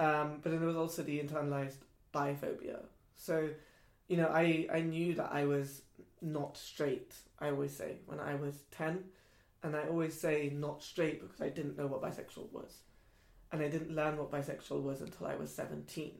Um, 0.00 0.40
but 0.42 0.50
then 0.50 0.58
there 0.58 0.68
was 0.68 0.76
also 0.76 1.02
the 1.02 1.20
internalized 1.20 1.78
biphobia. 2.12 2.80
So 3.16 3.48
you 4.08 4.16
know 4.16 4.28
I, 4.28 4.66
I 4.72 4.80
knew 4.80 5.14
that 5.14 5.30
I 5.32 5.44
was 5.44 5.82
not 6.20 6.56
straight 6.56 7.14
I 7.38 7.50
always 7.50 7.76
say 7.76 7.96
when 8.06 8.18
I 8.18 8.34
was 8.34 8.62
10 8.70 9.04
and 9.64 9.74
I 9.74 9.88
always 9.88 10.18
say 10.18 10.52
not 10.54 10.82
straight 10.82 11.20
because 11.20 11.40
I 11.40 11.48
didn't 11.48 11.76
know 11.76 11.88
what 11.88 12.02
bisexual 12.02 12.52
was 12.52 12.78
and 13.54 13.62
I 13.62 13.68
didn't 13.68 13.94
learn 13.94 14.16
what 14.18 14.32
bisexual 14.32 14.82
was 14.82 15.00
until 15.00 15.28
I 15.28 15.36
was 15.36 15.54
17. 15.54 16.12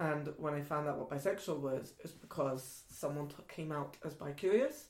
And 0.00 0.32
when 0.38 0.54
I 0.54 0.62
found 0.62 0.88
out 0.88 0.98
what 0.98 1.10
bisexual 1.10 1.60
was, 1.60 1.92
it's 2.00 2.12
because 2.12 2.84
someone 2.90 3.28
t- 3.28 3.34
came 3.48 3.70
out 3.70 3.98
as 4.02 4.14
bi-curious, 4.14 4.86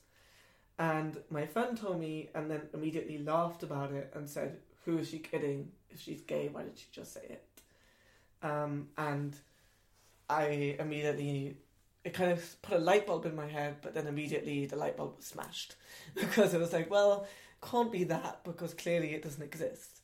and 0.77 1.17
my 1.29 1.45
friend 1.45 1.77
told 1.77 1.99
me, 1.99 2.29
and 2.33 2.49
then 2.49 2.61
immediately 2.73 3.17
laughed 3.17 3.63
about 3.63 3.91
it 3.91 4.13
and 4.15 4.29
said, 4.29 4.59
"Who 4.85 4.99
is 4.99 5.09
she 5.09 5.19
kidding? 5.19 5.71
If 5.89 5.99
she's 5.99 6.21
gay, 6.21 6.47
why 6.47 6.63
did 6.63 6.77
she 6.77 6.85
just 6.91 7.11
say 7.11 7.25
it?" 7.27 7.45
Um, 8.41 8.89
and 8.97 9.35
I 10.29 10.77
immediately, 10.79 11.57
it 12.05 12.13
kind 12.13 12.31
of 12.31 12.61
put 12.61 12.77
a 12.77 12.79
light 12.79 13.05
bulb 13.07 13.25
in 13.25 13.35
my 13.35 13.47
head, 13.47 13.77
but 13.81 13.93
then 13.93 14.07
immediately 14.07 14.65
the 14.67 14.77
light 14.77 14.95
bulb 14.95 15.17
was 15.17 15.25
smashed 15.25 15.75
because 16.15 16.53
it 16.53 16.59
was 16.59 16.71
like, 16.71 16.89
well, 16.89 17.27
can't 17.61 17.91
be 17.91 18.03
that 18.05 18.43
because 18.43 18.73
clearly 18.73 19.13
it 19.13 19.23
doesn't 19.23 19.43
exist. 19.43 20.01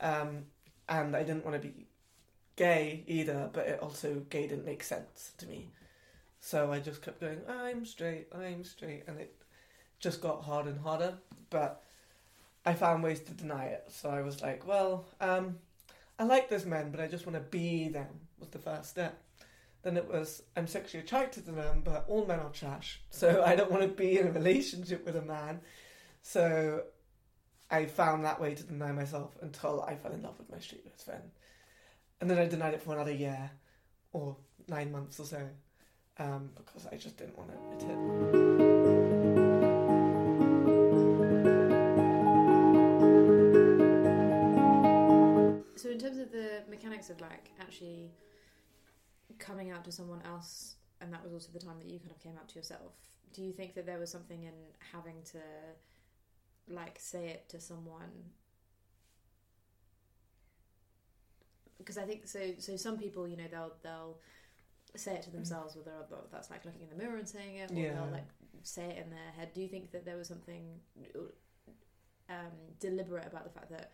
Um, 0.00 0.46
and 0.88 1.16
I 1.16 1.22
didn't 1.22 1.44
want 1.44 1.60
to 1.60 1.68
be 1.68 1.86
gay 2.56 3.04
either, 3.06 3.50
but 3.52 3.66
it 3.66 3.80
also 3.80 4.22
gay 4.30 4.46
didn't 4.46 4.66
make 4.66 4.82
sense 4.82 5.32
to 5.38 5.46
me. 5.46 5.70
So 6.40 6.72
I 6.72 6.80
just 6.80 7.02
kept 7.02 7.20
going, 7.20 7.40
I'm 7.48 7.84
straight, 7.84 8.26
I'm 8.34 8.64
straight, 8.64 9.04
and 9.06 9.20
it 9.20 9.34
just 10.00 10.20
got 10.20 10.42
harder 10.42 10.70
and 10.70 10.80
harder. 10.80 11.14
But 11.50 11.82
I 12.66 12.74
found 12.74 13.02
ways 13.02 13.20
to 13.20 13.32
deny 13.32 13.66
it. 13.66 13.84
So 13.88 14.10
I 14.10 14.22
was 14.22 14.42
like, 14.42 14.66
well, 14.66 15.06
um, 15.20 15.58
I 16.18 16.24
like 16.24 16.48
those 16.48 16.66
men, 16.66 16.90
but 16.90 17.00
I 17.00 17.06
just 17.06 17.26
want 17.26 17.36
to 17.36 17.50
be 17.50 17.88
them. 17.88 18.08
Was 18.38 18.48
the 18.48 18.58
first 18.58 18.90
step. 18.90 19.22
Then 19.82 19.96
it 19.96 20.08
was 20.08 20.42
I'm 20.56 20.66
sexually 20.66 21.04
attracted 21.04 21.46
to 21.46 21.52
them, 21.52 21.82
but 21.84 22.04
all 22.08 22.26
men 22.26 22.40
are 22.40 22.50
trash. 22.50 23.00
So 23.10 23.42
I 23.46 23.54
don't 23.54 23.70
want 23.70 23.82
to 23.82 23.88
be 23.88 24.18
in 24.18 24.26
a 24.26 24.32
relationship 24.32 25.04
with 25.04 25.16
a 25.16 25.22
man. 25.22 25.60
So 26.22 26.84
I 27.70 27.86
found 27.86 28.24
that 28.24 28.40
way 28.40 28.54
to 28.54 28.62
deny 28.62 28.92
myself 28.92 29.36
until 29.42 29.82
I 29.82 29.96
fell 29.96 30.12
in 30.12 30.22
love 30.22 30.38
with 30.38 30.50
my 30.50 30.58
straight 30.58 30.84
best 30.84 31.04
friend. 31.04 31.30
And 32.20 32.30
then 32.30 32.38
I 32.38 32.46
denied 32.46 32.74
it 32.74 32.82
for 32.82 32.94
another 32.94 33.12
year 33.12 33.50
or 34.12 34.36
nine 34.68 34.92
months 34.92 35.18
or 35.18 35.26
so 35.26 35.48
um, 36.18 36.50
because 36.54 36.86
I 36.86 36.96
just 36.96 37.16
didn't 37.16 37.36
want 37.36 37.50
to 37.50 37.56
admit 37.56 37.82
it. 37.82 37.98
So 45.76 45.90
in 45.90 45.98
terms 45.98 46.18
of 46.18 46.30
the 46.30 46.62
mechanics 46.70 47.10
of 47.10 47.20
like 47.20 47.50
actually 47.60 48.12
coming 49.38 49.72
out 49.72 49.84
to 49.84 49.92
someone 49.92 50.22
else, 50.22 50.76
and 51.00 51.12
that 51.12 51.24
was 51.24 51.32
also 51.32 51.48
the 51.52 51.58
time 51.58 51.78
that 51.80 51.88
you 51.88 51.98
kind 51.98 52.12
of 52.12 52.20
came 52.20 52.36
out 52.36 52.48
to 52.50 52.54
yourself. 52.54 52.92
Do 53.32 53.42
you 53.42 53.52
think 53.52 53.74
that 53.74 53.86
there 53.86 53.98
was 53.98 54.10
something 54.10 54.44
in 54.44 54.52
having 54.92 55.16
to 55.32 55.40
like 56.68 56.98
say 56.98 57.28
it 57.28 57.48
to 57.50 57.60
someone? 57.60 58.30
Because 61.78 61.98
I 61.98 62.02
think 62.02 62.26
so. 62.26 62.40
So 62.58 62.76
some 62.76 62.96
people, 62.98 63.26
you 63.26 63.36
know, 63.36 63.48
they'll 63.50 63.72
they'll 63.82 64.18
say 64.94 65.14
it 65.14 65.22
to 65.22 65.30
themselves, 65.30 65.74
whether 65.76 65.90
that's 66.30 66.50
like 66.50 66.64
looking 66.64 66.82
in 66.82 66.90
the 66.90 66.96
mirror 67.02 67.16
and 67.16 67.28
saying 67.28 67.56
it, 67.56 67.70
or 67.70 67.74
Yeah. 67.74 67.94
they'll 67.94 68.12
like 68.12 68.28
say 68.62 68.84
it 68.84 68.98
in 69.04 69.10
their 69.10 69.30
head. 69.36 69.52
Do 69.54 69.60
you 69.60 69.68
think 69.68 69.90
that 69.92 70.04
there 70.04 70.16
was 70.16 70.28
something 70.28 70.78
um, 72.28 72.52
deliberate 72.78 73.26
about 73.26 73.44
the 73.44 73.50
fact 73.50 73.70
that 73.70 73.90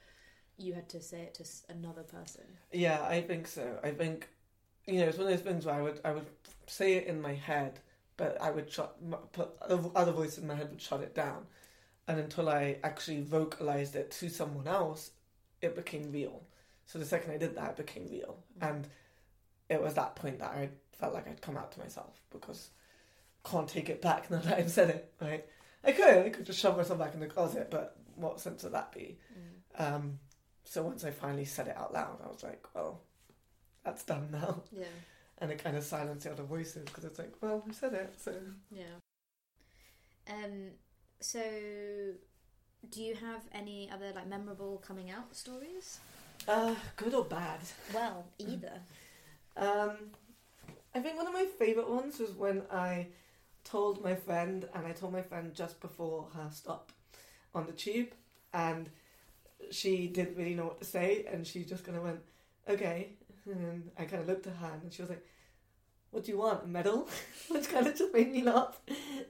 you 0.59 0.75
had 0.75 0.89
to 0.91 1.01
say 1.01 1.23
it 1.23 1.35
to 1.35 1.43
s- 1.45 1.65
another 1.69 2.03
person? 2.03 2.45
Yeah, 2.73 3.03
I 3.05 3.23
think 3.23 3.47
so. 3.47 3.79
I 3.83 3.91
think 3.93 4.29
you 4.87 5.01
know 5.01 5.07
it's 5.07 5.17
one 5.19 5.27
of 5.29 5.33
those 5.33 5.43
things 5.47 5.65
where 5.65 5.75
I 5.77 5.83
would 5.83 6.01
I 6.05 6.13
would 6.13 6.27
say 6.67 6.95
it 6.95 7.07
in 7.07 7.23
my 7.23 7.35
head, 7.35 7.81
but 8.19 8.37
I 8.43 8.51
would 8.51 8.71
shut 8.71 8.97
put 9.33 9.51
other 9.63 9.81
other 9.95 10.13
voices 10.13 10.39
in 10.39 10.47
my 10.47 10.57
head 10.57 10.69
would 10.71 10.83
shut 10.83 11.01
it 11.01 11.15
down, 11.15 11.47
and 12.09 12.19
until 12.19 12.49
I 12.49 12.79
actually 12.83 13.21
vocalized 13.21 13.95
it 13.95 14.11
to 14.13 14.29
someone 14.29 14.67
else, 14.67 15.11
it 15.63 15.77
became 15.77 16.11
real. 16.11 16.43
So 16.87 16.99
the 16.99 17.05
second 17.05 17.31
I 17.33 17.37
did 17.37 17.55
that, 17.57 17.71
it 17.79 17.87
became 17.87 18.09
real, 18.11 18.39
and 18.61 18.89
it 19.69 19.81
was 19.81 19.95
that 19.95 20.17
point 20.17 20.39
that 20.41 20.51
I 20.51 20.71
felt 20.93 21.15
like 21.15 21.29
I'd 21.29 21.43
come 21.43 21.57
out 21.57 21.71
to 21.73 21.79
myself 21.81 22.21
because 22.33 22.71
I 23.45 23.51
can't 23.51 23.69
take 23.69 23.89
it 23.91 24.03
back 24.03 24.31
now 24.31 24.39
that 24.39 24.59
I've 24.59 24.71
said 24.71 24.91
it. 24.91 25.13
Right? 25.21 25.45
I 25.85 25.93
could 25.93 26.27
I 26.27 26.31
could 26.31 26.47
just 26.47 26.59
shove 26.59 26.77
myself 26.77 26.99
back 26.99 27.15
in 27.15 27.21
the 27.21 27.27
closet, 27.27 27.71
but 27.71 27.97
what 28.17 28.41
sense 28.41 28.65
would 28.65 28.73
that 28.73 28.91
be? 28.93 29.19
Um, 29.79 30.19
so 30.65 30.83
once 30.83 31.05
I 31.05 31.11
finally 31.13 31.45
said 31.45 31.69
it 31.69 31.77
out 31.77 31.93
loud, 31.95 32.19
I 32.25 32.29
was 32.29 32.43
like, 32.43 32.67
well, 32.75 33.01
that's 33.85 34.03
done 34.03 34.29
now. 34.33 34.63
Yeah, 34.77 34.87
And 35.39 35.53
it 35.53 35.63
kind 35.63 35.77
of 35.77 35.85
silenced 35.85 36.25
the 36.25 36.33
other 36.33 36.43
voices 36.43 36.85
because 36.85 37.05
it's 37.05 37.19
like, 37.19 37.33
well, 37.41 37.63
I 37.69 37.73
said 37.73 37.93
it, 37.95 38.15
so. 38.19 38.35
yeah. 38.71 38.85
Um. 40.29 40.71
So, 41.21 41.41
do 42.91 43.03
you 43.03 43.15
have 43.17 43.43
any 43.53 43.91
other 43.91 44.13
like 44.15 44.29
memorable 44.29 44.79
coming 44.87 45.11
out 45.11 45.35
stories? 45.35 45.99
Uh, 46.47 46.75
good 46.97 47.15
or 47.15 47.25
bad? 47.25 47.61
Well, 47.93 48.25
either. 48.39 48.81
Um, 49.57 49.97
I 50.95 51.01
think 51.01 51.17
one 51.17 51.27
of 51.27 51.33
my 51.33 51.47
favourite 51.59 51.89
ones 51.89 52.19
was 52.21 52.31
when 52.31 52.63
I 52.73 53.09
told 53.65 54.03
my 54.03 54.15
friend, 54.15 54.69
and 54.75 54.87
I 54.87 54.93
told 54.93 55.13
my 55.13 55.23
friend 55.23 55.53
just 55.55 55.81
before 55.81 56.29
her 56.35 56.49
stop 56.53 56.93
on 57.55 57.67
the 57.67 57.73
tube, 57.73 58.13
and 58.55 58.89
she 59.71 60.07
didn't 60.07 60.37
really 60.37 60.55
know 60.55 60.67
what 60.67 60.79
to 60.79 60.85
say, 60.87 61.27
and 61.31 61.47
she 61.47 61.65
just 61.65 61.85
kind 61.85 61.97
of 61.97 62.05
went, 62.05 62.21
"Okay." 62.69 63.17
And 63.45 63.91
I 63.99 64.05
kind 64.05 64.23
of 64.23 64.29
looked 64.29 64.47
at 64.47 64.55
her, 64.57 64.79
and 64.81 64.93
she 64.93 65.03
was 65.03 65.11
like, 65.11 65.27
"What 66.13 66.25
do 66.25 66.31
you 66.31 66.39
want? 66.39 66.65
A 66.65 66.67
medal?" 66.69 67.09
Which 67.49 67.69
kind 67.69 67.87
of 67.87 67.97
just 67.97 68.15
made 68.15 68.31
me 68.31 68.43
laugh. 68.43 68.81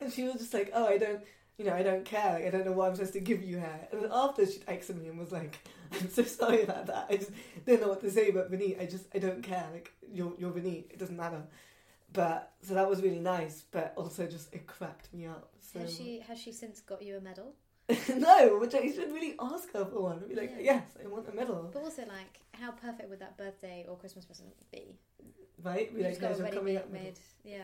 And 0.01 0.13
she 0.13 0.25
was 0.25 0.35
just 0.35 0.55
like, 0.55 0.71
"Oh, 0.75 0.87
I 0.87 0.99
don't." 0.99 1.23
You 1.59 1.65
know, 1.65 1.75
I 1.75 1.83
don't 1.83 2.05
care. 2.05 2.35
Like, 2.35 2.47
I 2.47 2.51
don't 2.51 2.65
know 2.65 2.73
what 2.73 2.89
I'm 2.89 2.95
supposed 2.95 3.13
to 3.15 3.21
give 3.21 3.43
you 3.43 3.59
hair. 3.59 3.89
And 3.93 4.03
then 4.03 4.11
after 4.13 4.47
she 4.47 4.61
texted 4.61 4.97
me 5.01 5.09
and 5.09 5.19
was 5.19 5.33
like, 5.33 5.59
"I'm 5.93 6.09
so 6.09 6.23
sorry 6.23 6.63
about 6.63 6.87
that. 6.87 7.07
I 7.11 7.17
just 7.17 7.33
didn't 7.67 7.83
know 7.83 7.89
what 7.89 8.01
to 8.03 8.11
say." 8.11 8.31
But 8.31 8.51
Vaneet, 8.51 8.81
I 8.81 8.87
just 8.87 9.07
I 9.15 9.19
don't 9.19 9.43
care. 9.43 9.67
Like 9.73 9.93
you're 10.11 10.33
you're 10.39 10.53
Vaneet. 10.53 10.91
It 10.93 10.99
doesn't 10.99 11.17
matter. 11.17 11.43
But 12.13 12.53
so 12.63 12.75
that 12.75 12.89
was 12.89 13.03
really 13.03 13.19
nice. 13.19 13.65
But 13.71 13.93
also 13.97 14.27
just 14.27 14.55
it 14.55 14.67
cracked 14.67 15.13
me 15.13 15.27
up. 15.27 15.51
So 15.61 15.81
Has 15.81 15.95
she 15.97 16.21
has 16.21 16.39
she 16.39 16.53
since 16.53 16.81
got 16.81 17.03
you 17.03 17.17
a 17.17 17.21
medal? 17.21 17.55
no, 18.15 18.59
which 18.61 18.75
I 18.75 18.91
should 18.93 19.11
really 19.13 19.35
ask 19.41 19.73
her 19.73 19.85
for 19.85 20.03
one. 20.03 20.19
I'd 20.19 20.29
be 20.29 20.35
like, 20.35 20.53
Yeah. 20.59 20.75
yes, 20.75 20.85
I 21.03 21.09
want 21.09 21.27
a 21.29 21.33
medal, 21.35 21.71
But 21.73 21.83
also, 21.83 22.03
like, 22.03 22.41
how 22.53 22.71
perfect 22.73 23.09
would 23.09 23.19
that 23.21 23.39
birthday 23.39 23.87
or 23.89 23.97
Christmas 23.97 24.27
present 24.27 24.51
be? 24.71 24.95
right? 25.63 25.93
We 25.95 26.03
like 26.05 26.21
guys 26.21 26.39
are 26.41 26.49
coming 26.49 26.77
up 26.77 26.91
made. 26.91 27.19
Yeah. 27.45 27.63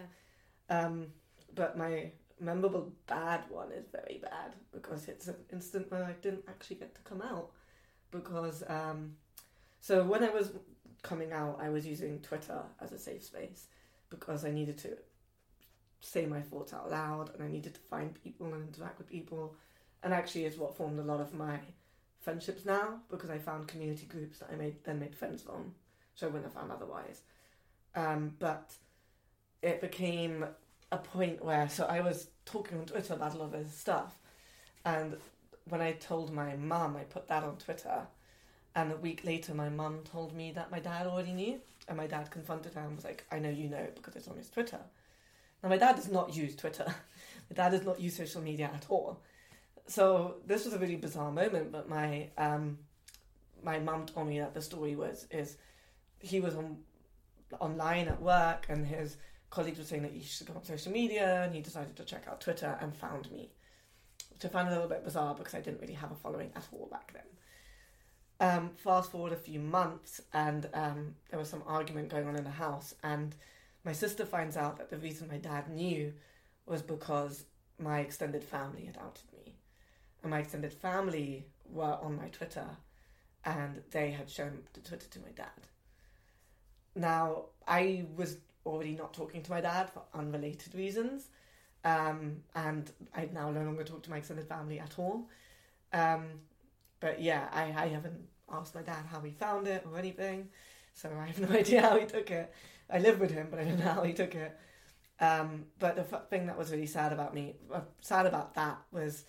Um, 0.71 1.09
but 1.55 1.77
my 1.77 2.11
memorable 2.45 2.93
bad 3.07 3.45
one 3.49 3.73
is 3.73 3.87
very 3.91 4.21
bad 4.23 4.55
because 4.73 5.09
it's 5.09 5.29
an 5.29 5.37
instant 5.53 5.91
where 5.91 6.05
I 6.05 6.13
didn't 6.13 6.45
actually 6.49 6.77
get 6.77 6.95
to 6.95 7.01
come 7.03 7.23
out 7.23 7.51
because 8.11 8.63
um, 8.69 9.17
so 9.81 10.03
when 10.05 10.25
I 10.25 10.31
was 10.31 10.53
coming 11.03 11.33
out, 11.33 11.59
I 11.61 11.69
was 11.69 11.87
using 11.87 12.21
Twitter 12.21 12.63
as 12.81 12.93
a 12.93 12.99
safe 12.99 13.23
space 13.23 13.67
because 14.09 14.45
I 14.45 14.51
needed 14.51 14.79
to 14.79 14.97
say 16.01 16.27
my 16.27 16.41
thoughts 16.41 16.73
out 16.73 16.91
loud 16.91 17.35
and 17.35 17.43
I 17.43 17.49
needed 17.49 17.75
to 17.75 17.81
find 17.81 18.15
people 18.23 18.53
and 18.53 18.69
interact 18.69 18.99
with 18.99 19.09
people, 19.09 19.55
and 20.03 20.13
actually 20.13 20.45
is 20.45 20.57
what 20.57 20.77
formed 20.77 20.99
a 20.99 21.03
lot 21.03 21.21
of 21.21 21.35
my 21.35 21.59
friendships 22.21 22.65
now 22.65 23.01
because 23.11 23.31
I 23.31 23.39
found 23.39 23.69
community 23.69 24.07
groups 24.07 24.39
that 24.39 24.49
I 24.51 24.57
made 24.57 24.83
then 24.85 24.99
made 24.99 25.15
friends 25.15 25.43
from, 25.43 25.75
which 26.13 26.23
I 26.23 26.27
wouldn't 26.27 26.45
have 26.45 26.55
found 26.55 26.73
otherwise. 26.73 27.21
Um, 27.95 28.35
but 28.39 28.73
it 29.63 29.81
became 29.81 30.47
a 30.95 30.99
point 30.99 31.45
where 31.45 31.69
so 31.69 31.85
I 31.85 32.01
was 32.01 32.29
talking 32.45 32.79
on 32.79 32.87
Twitter 32.87 33.15
about 33.15 33.35
a 33.35 33.39
lot 33.39 33.55
of 33.55 33.65
his 33.65 33.73
stuff, 33.73 34.19
and 34.85 35.17
when 35.69 35.81
I 35.81 35.93
told 35.93 36.33
my 36.33 36.57
mum, 36.57 36.97
I 36.97 37.05
put 37.05 37.29
that 37.29 37.43
on 37.43 37.57
Twitter, 37.57 38.07
and 38.75 38.93
a 38.93 38.97
week 38.97 39.25
later, 39.25 39.55
my 39.55 39.69
mum 39.69 40.01
told 40.11 40.35
me 40.35 40.53
that 40.53 40.71
my 40.71 40.79
dad 40.79 41.07
already 41.07 41.33
knew, 41.33 41.61
and 41.89 41.97
my 41.97 42.07
dad 42.07 42.31
confronted 42.31 42.75
her 42.75 42.81
and 42.81 42.97
was 42.97 43.05
like, 43.05 43.25
"I 43.31 43.39
know 43.39 43.51
you 43.51 43.69
know 43.69 43.87
because 43.95 44.17
it's 44.17 44.29
on 44.29 44.37
his 44.37 44.51
Twitter." 44.51 44.81
Now 45.63 45.69
my 45.69 45.79
dad 45.79 45.97
does 45.97 46.11
not 46.11 46.35
use 46.35 46.55
Twitter. 46.55 46.87
my 47.51 47.55
dad 47.55 47.71
does 47.71 47.85
not 47.85 48.01
use 48.01 48.17
social 48.17 48.43
media 48.43 48.71
at 48.75 48.87
all. 48.89 49.21
So 49.87 50.37
this 50.47 50.65
was 50.65 50.75
a 50.75 50.79
really 50.79 50.97
bizarre 50.97 51.33
moment, 51.33 51.73
but 51.73 51.89
my 51.89 52.29
um, 52.39 52.79
my 53.63 53.79
mum 53.79 54.07
told 54.07 54.29
me 54.29 54.39
that 54.39 54.55
the 54.55 54.63
story 54.63 54.95
was 54.95 55.27
is 55.31 55.57
he 56.21 56.41
was 56.41 56.55
on 56.55 56.79
online 57.61 58.09
at 58.09 58.21
work 58.21 58.67
and 58.69 58.87
his 58.87 59.17
colleagues 59.55 59.79
were 59.79 59.85
saying 59.85 60.03
that 60.03 60.13
you 60.13 60.23
should 60.23 60.49
go 60.49 60.55
on 60.55 60.65
social 60.65 60.91
media 60.91 61.45
and 61.45 61.55
he 61.55 61.61
decided 61.61 61.95
to 61.97 62.05
check 62.05 62.25
out 62.29 62.41
Twitter 62.41 62.77
and 62.81 62.95
found 62.95 63.31
me. 63.31 63.51
Which 64.33 64.45
I 64.45 64.49
found 64.49 64.69
a 64.69 64.73
little 64.73 64.89
bit 64.89 65.05
bizarre 65.05 65.35
because 65.35 65.55
I 65.55 65.61
didn't 65.61 65.81
really 65.81 65.95
have 65.95 66.11
a 66.11 66.17
following 66.17 66.51
at 66.57 66.67
all 66.73 66.89
back 66.91 67.13
then. 67.13 67.23
Um, 68.41 68.71
fast 68.77 69.13
forward 69.13 69.33
a 69.33 69.37
few 69.37 69.61
months 69.61 70.21
and 70.33 70.69
um, 70.75 71.15
there 71.31 71.39
was 71.39 71.49
some 71.49 71.63
argument 71.67 72.09
going 72.09 72.27
on 72.27 72.35
in 72.35 72.43
the 72.43 72.51
house 72.51 72.95
and 73.05 73.35
my 73.85 73.93
sister 73.93 74.27
finds 74.27 74.57
out 74.57 74.77
that 74.79 74.91
the 74.91 74.99
reason 74.99 75.29
my 75.29 75.39
dad 75.39 75.71
knew 75.71 76.13
was 76.67 76.83
because 76.83 77.45
my 77.79 78.01
extended 78.01 78.43
family 78.43 78.87
had 78.87 78.99
outed 78.99 79.33
me. 79.33 79.55
And 80.23 80.31
my 80.31 80.41
extended 80.41 80.73
family 80.73 81.47
were 81.71 81.99
on 82.03 82.17
my 82.17 82.29
Twitter 82.29 82.67
and 83.45 83.83
they 83.93 84.11
had 84.11 84.29
shown 84.29 84.65
the 84.73 84.81
Twitter 84.81 85.07
to 85.11 85.21
my 85.21 85.31
dad. 85.31 85.69
Now, 86.97 87.47
I 87.69 88.07
was 88.17 88.39
already 88.67 88.95
not 88.95 89.13
talking 89.15 89.43
to 89.43 89.51
my 89.51 89.61
dad 89.61 89.91
for 89.91 90.03
unrelated 90.15 90.75
reasons. 90.75 91.29
Um, 91.85 92.37
and 92.55 92.91
I 93.15 93.29
now 93.33 93.51
no 93.51 93.63
longer 93.63 93.85
talk 93.85 94.03
to 94.05 94.11
my 94.11 94.19
extended 94.19 94.49
family 94.49 94.79
at 94.81 94.99
all. 94.99 95.29
Um, 95.93 96.25
but 97.01 97.21
yeah, 97.21 97.49
I, 97.53 97.65
I 97.65 97.89
haven't 97.89 98.21
asked 98.51 98.75
my 98.75 98.83
dad 98.83 99.05
how 99.11 99.21
he 99.21 99.31
found 99.31 99.67
it 99.67 99.87
or 99.91 99.99
anything, 99.99 100.49
so 100.95 101.11
I 101.19 101.27
have 101.27 101.39
no 101.39 101.49
idea 101.59 101.83
how 101.83 101.99
he 101.99 102.07
took 102.07 102.31
it. 102.31 102.53
I 102.91 102.99
live 102.99 103.21
with 103.21 103.31
him, 103.31 103.49
but 103.51 103.61
I 103.61 103.65
don't 103.65 103.79
know 103.79 103.93
how 103.93 104.03
he 104.03 104.13
took 104.13 104.35
it. 104.35 104.57
Um, 105.21 105.67
but 105.79 105.97
the 105.97 106.03
thing 106.03 106.47
that 106.47 106.59
was 106.59 106.71
really 106.71 106.87
sad 106.87 107.13
about 107.13 107.35
me, 107.35 107.55
uh, 107.73 107.81
sad 108.01 108.27
about 108.27 108.55
that, 108.55 108.79
was 108.91 109.25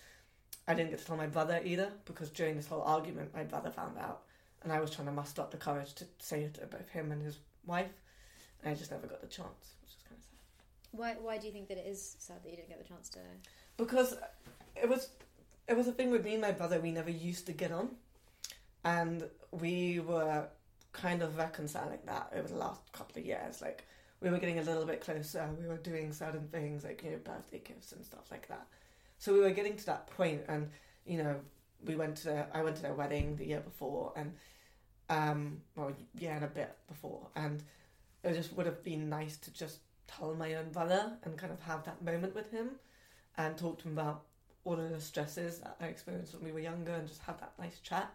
I 0.66 0.74
didn't 0.74 0.90
get 0.90 0.98
to 1.00 1.04
tell 1.04 1.16
my 1.16 1.26
brother 1.26 1.60
either 1.64 1.92
because 2.04 2.30
during 2.30 2.56
this 2.56 2.66
whole 2.66 2.82
argument, 2.82 3.34
my 3.34 3.44
brother 3.44 3.70
found 3.70 3.98
out, 3.98 4.22
and 4.62 4.72
I 4.72 4.80
was 4.80 4.90
trying 4.90 5.06
to 5.06 5.12
muster 5.12 5.42
up 5.42 5.50
the 5.50 5.56
courage 5.56 5.94
to 5.94 6.06
say 6.18 6.42
it 6.42 6.54
to 6.54 6.66
both 6.66 6.88
him 6.88 7.12
and 7.12 7.22
his 7.22 7.38
wife, 7.64 7.92
I 8.64 8.74
just 8.74 8.90
never 8.90 9.06
got 9.06 9.20
the 9.20 9.26
chance, 9.26 9.74
which 9.82 9.90
is 9.90 10.02
kind 10.08 10.18
of 10.18 10.24
sad. 10.24 10.38
Why 10.92 11.14
Why 11.20 11.38
do 11.38 11.46
you 11.46 11.52
think 11.52 11.68
that 11.68 11.78
it 11.78 11.86
is 11.86 12.16
sad 12.18 12.42
that 12.42 12.50
you 12.50 12.56
didn't 12.56 12.68
get 12.68 12.82
the 12.82 12.88
chance 12.88 13.08
to? 13.10 13.20
because 13.76 14.16
it 14.74 14.88
was 14.88 15.10
it 15.68 15.76
was 15.76 15.88
a 15.88 15.92
thing 15.92 16.10
with 16.10 16.24
me 16.24 16.32
and 16.32 16.42
my 16.42 16.52
brother 16.52 16.80
we 16.80 16.90
never 16.90 17.10
used 17.10 17.46
to 17.46 17.52
get 17.52 17.72
on 17.72 17.88
and 18.84 19.24
we 19.50 20.00
were 20.00 20.46
kind 20.92 21.22
of 21.22 21.36
reconciling 21.36 21.98
that 22.06 22.32
over 22.34 22.48
the 22.48 22.56
last 22.56 22.80
couple 22.92 23.20
of 23.20 23.26
years 23.26 23.60
like 23.60 23.84
we 24.20 24.30
were 24.30 24.38
getting 24.38 24.58
a 24.58 24.62
little 24.62 24.86
bit 24.86 25.00
closer 25.00 25.48
we 25.60 25.68
were 25.68 25.76
doing 25.76 26.12
certain 26.12 26.48
things 26.48 26.84
like 26.84 27.02
you 27.04 27.10
know 27.10 27.18
birthday 27.18 27.60
gifts 27.64 27.92
and 27.92 28.04
stuff 28.04 28.30
like 28.30 28.48
that 28.48 28.66
so 29.18 29.32
we 29.32 29.40
were 29.40 29.50
getting 29.50 29.76
to 29.76 29.86
that 29.86 30.06
point 30.16 30.40
and 30.48 30.70
you 31.06 31.18
know 31.18 31.36
we 31.84 31.96
went 31.96 32.16
to 32.16 32.46
i 32.54 32.62
went 32.62 32.76
to 32.76 32.82
their 32.82 32.94
wedding 32.94 33.36
the 33.36 33.44
year 33.44 33.60
before 33.60 34.12
and 34.16 34.32
um 35.10 35.60
well 35.76 35.92
yeah 36.18 36.36
and 36.36 36.44
a 36.44 36.48
bit 36.48 36.74
before 36.88 37.26
and 37.36 37.62
it 38.26 38.34
just 38.34 38.52
would 38.54 38.66
have 38.66 38.82
been 38.82 39.08
nice 39.08 39.36
to 39.38 39.52
just 39.52 39.78
tell 40.06 40.34
my 40.34 40.54
own 40.54 40.70
brother 40.70 41.12
and 41.24 41.36
kind 41.36 41.52
of 41.52 41.60
have 41.60 41.84
that 41.84 42.02
moment 42.02 42.34
with 42.34 42.50
him 42.50 42.70
and 43.36 43.56
talk 43.56 43.78
to 43.78 43.88
him 43.88 43.92
about 43.92 44.22
all 44.64 44.74
of 44.74 44.90
the 44.90 45.00
stresses 45.00 45.58
that 45.58 45.76
I 45.80 45.86
experienced 45.86 46.34
when 46.34 46.44
we 46.44 46.52
were 46.52 46.60
younger 46.60 46.92
and 46.92 47.06
just 47.06 47.22
have 47.22 47.38
that 47.40 47.52
nice 47.58 47.78
chat. 47.80 48.12